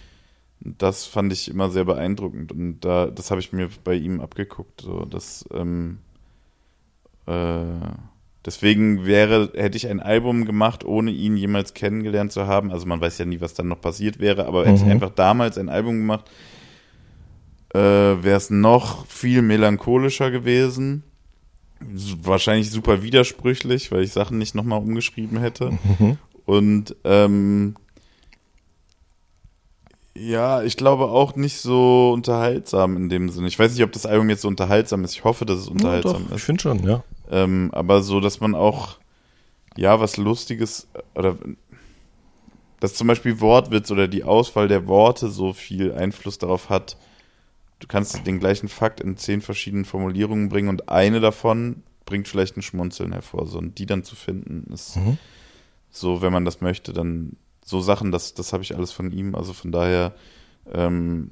[0.59, 4.81] das fand ich immer sehr beeindruckend und da, das habe ich mir bei ihm abgeguckt.
[4.81, 5.99] So, dass, ähm,
[7.27, 7.63] äh,
[8.45, 12.71] deswegen wäre, hätte ich ein Album gemacht, ohne ihn jemals kennengelernt zu haben.
[12.71, 14.69] Also man weiß ja nie, was dann noch passiert wäre, aber mhm.
[14.69, 16.29] hätte ich einfach damals ein Album gemacht,
[17.73, 21.03] äh, wäre es noch viel melancholischer gewesen
[21.79, 25.71] wahrscheinlich super widersprüchlich, weil ich Sachen nicht nochmal umgeschrieben hätte.
[25.71, 26.17] Mhm.
[26.45, 27.75] Und ähm,
[30.19, 33.47] ja, ich glaube auch nicht so unterhaltsam in dem Sinne.
[33.47, 35.13] Ich weiß nicht, ob das Album jetzt so unterhaltsam ist.
[35.13, 36.37] Ich hoffe, dass es unterhaltsam ja, doch, ist.
[36.37, 37.03] Ich finde schon, ja.
[37.29, 38.97] Ähm, aber so, dass man auch,
[39.75, 41.35] ja, was Lustiges oder
[42.79, 46.95] dass zum Beispiel Wortwitz oder die Auswahl der Worte so viel Einfluss darauf hat.
[47.79, 52.55] Du kannst den gleichen Fakt in zehn verschiedenen Formulierungen bringen und eine davon bringt vielleicht
[52.55, 53.47] ein Schmunzeln hervor.
[53.47, 54.97] So, und die dann zu finden, ist.
[54.97, 55.17] Mhm
[55.97, 57.35] so, wenn man das möchte, dann
[57.67, 59.35] so Sachen, das, das habe ich alles von ihm.
[59.35, 60.13] Also von daher,
[60.73, 61.31] ähm,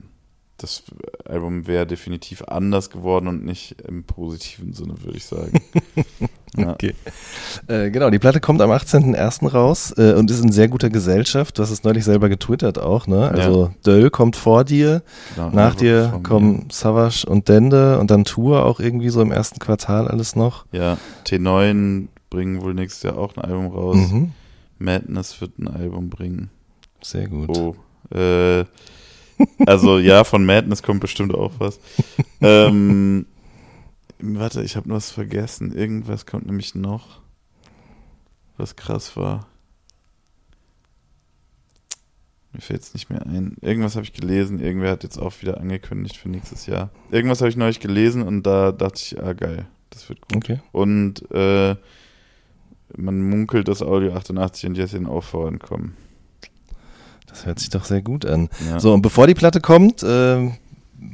[0.58, 0.84] das
[1.26, 5.62] Album wäre definitiv anders geworden und nicht im positiven Sinne, würde ich sagen.
[6.58, 6.74] ja.
[6.74, 6.94] Okay.
[7.68, 9.48] Äh, genau, die Platte kommt am 18.01.
[9.50, 11.58] raus äh, und ist in sehr guter Gesellschaft.
[11.58, 13.30] Du hast es neulich selber getwittert auch, ne?
[13.30, 13.74] Also ja.
[13.86, 15.04] Döll kommt vor dir,
[15.36, 19.60] genau, nach dir kommen Savage und Dende und dann Tour auch irgendwie so im ersten
[19.60, 20.66] Quartal alles noch.
[20.74, 23.96] Ja, T9 bringen wohl nächstes Jahr auch ein Album raus.
[23.98, 24.32] Mhm.
[24.86, 26.50] Madness wird ein Album bringen.
[27.02, 27.50] Sehr gut.
[27.50, 27.76] Oh,
[28.16, 28.66] äh,
[29.66, 31.80] also ja, von Madness kommt bestimmt auch was.
[32.42, 33.26] ähm,
[34.20, 35.76] warte, ich habe noch was vergessen.
[35.76, 37.22] Irgendwas kommt nämlich noch,
[38.58, 39.48] was krass war.
[42.54, 43.58] Mir fällt es nicht mehr ein.
[43.60, 44.60] Irgendwas habe ich gelesen.
[44.60, 46.90] Irgendwer hat jetzt auch wieder angekündigt für nächstes Jahr.
[47.12, 50.38] Irgendwas habe ich neulich gelesen und da dachte ich, ah geil, das wird gut.
[50.38, 50.62] Okay.
[50.72, 51.76] Und äh,
[52.96, 55.96] man munkelt, dass Audio 88 und Jessin auch vorankommen.
[57.28, 58.50] Das hört sich doch sehr gut an.
[58.70, 58.80] Ja.
[58.80, 60.52] So, und bevor die Platte kommt, äh,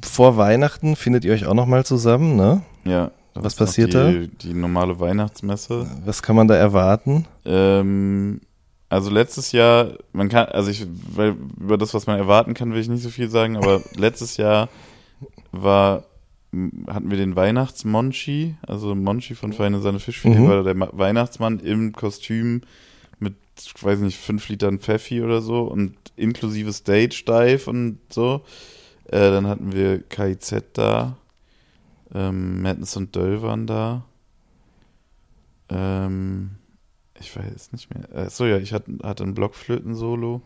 [0.04, 2.62] vor Weihnachten findet ihr euch auch nochmal zusammen, ne?
[2.86, 3.12] Ja.
[3.34, 4.12] Was passiert die, da?
[4.12, 5.90] Die normale Weihnachtsmesse.
[6.06, 7.26] Was kann man da erwarten?
[7.46, 8.42] Ähm,
[8.90, 10.86] also letztes Jahr, man kann, also ich,
[11.16, 14.36] weil über das, was man erwarten kann, will ich nicht so viel sagen, aber letztes
[14.38, 14.68] Jahr
[15.52, 16.04] war,
[16.88, 20.48] hatten wir den Weihnachtsmonchi, also Monchi von Feine Seine Fischfilet, mhm.
[20.48, 22.62] war der Weihnachtsmann im Kostüm
[23.20, 28.42] mit, ich weiß nicht, fünf Litern Pfeffi oder so und inklusive Stage Dive und so.
[29.06, 31.18] Äh, dann hatten wir KIZ da,
[32.14, 34.04] ähm, Madness und Döll waren da.
[35.70, 36.52] Ähm,
[37.20, 38.12] ich weiß nicht mehr.
[38.14, 40.42] Äh, so ja, ich hatte, hatte ein Blockflöten-Solo.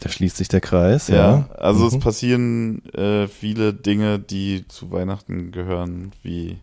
[0.00, 1.16] Da schließt sich der Kreis, ja.
[1.16, 1.48] ja.
[1.56, 1.86] Also mhm.
[1.88, 6.58] es passieren äh, viele Dinge, die zu Weihnachten gehören, wie,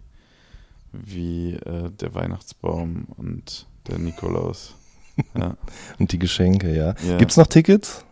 [0.94, 4.76] wie äh, der Weihnachtsbaum und der Nikolaus.
[5.40, 5.56] Ja.
[5.98, 6.94] und die Geschenke, ja.
[7.08, 7.18] ja.
[7.18, 8.04] Gibt es noch Tickets?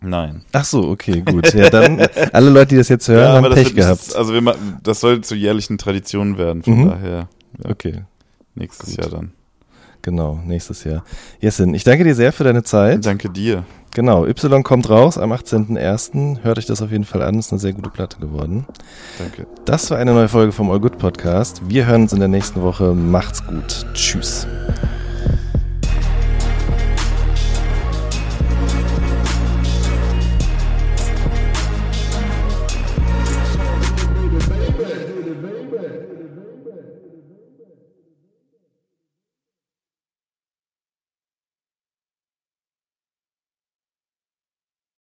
[0.00, 0.46] Nein.
[0.52, 1.52] Ach so, okay, gut.
[1.52, 2.00] Ja, dann
[2.32, 4.06] alle Leute, die das jetzt hören, ja, haben Pech gehabt.
[4.06, 6.88] Nicht, also wir, das soll zur jährlichen Tradition werden, von mhm.
[6.88, 7.28] daher.
[7.62, 8.04] Okay.
[8.54, 8.98] Nächstes gut.
[9.04, 9.32] Jahr dann.
[10.02, 11.04] Genau, nächstes Jahr.
[11.40, 13.04] Jessin, ich danke dir sehr für deine Zeit.
[13.04, 13.64] Danke dir.
[13.94, 16.42] Genau, Y kommt raus am 18.01.
[16.42, 18.66] Hört euch das auf jeden Fall an, ist eine sehr gute Platte geworden.
[19.18, 19.46] Danke.
[19.64, 21.62] Das war eine neue Folge vom All Good Podcast.
[21.66, 22.92] Wir hören uns in der nächsten Woche.
[22.92, 23.86] Macht's gut.
[23.94, 24.46] Tschüss.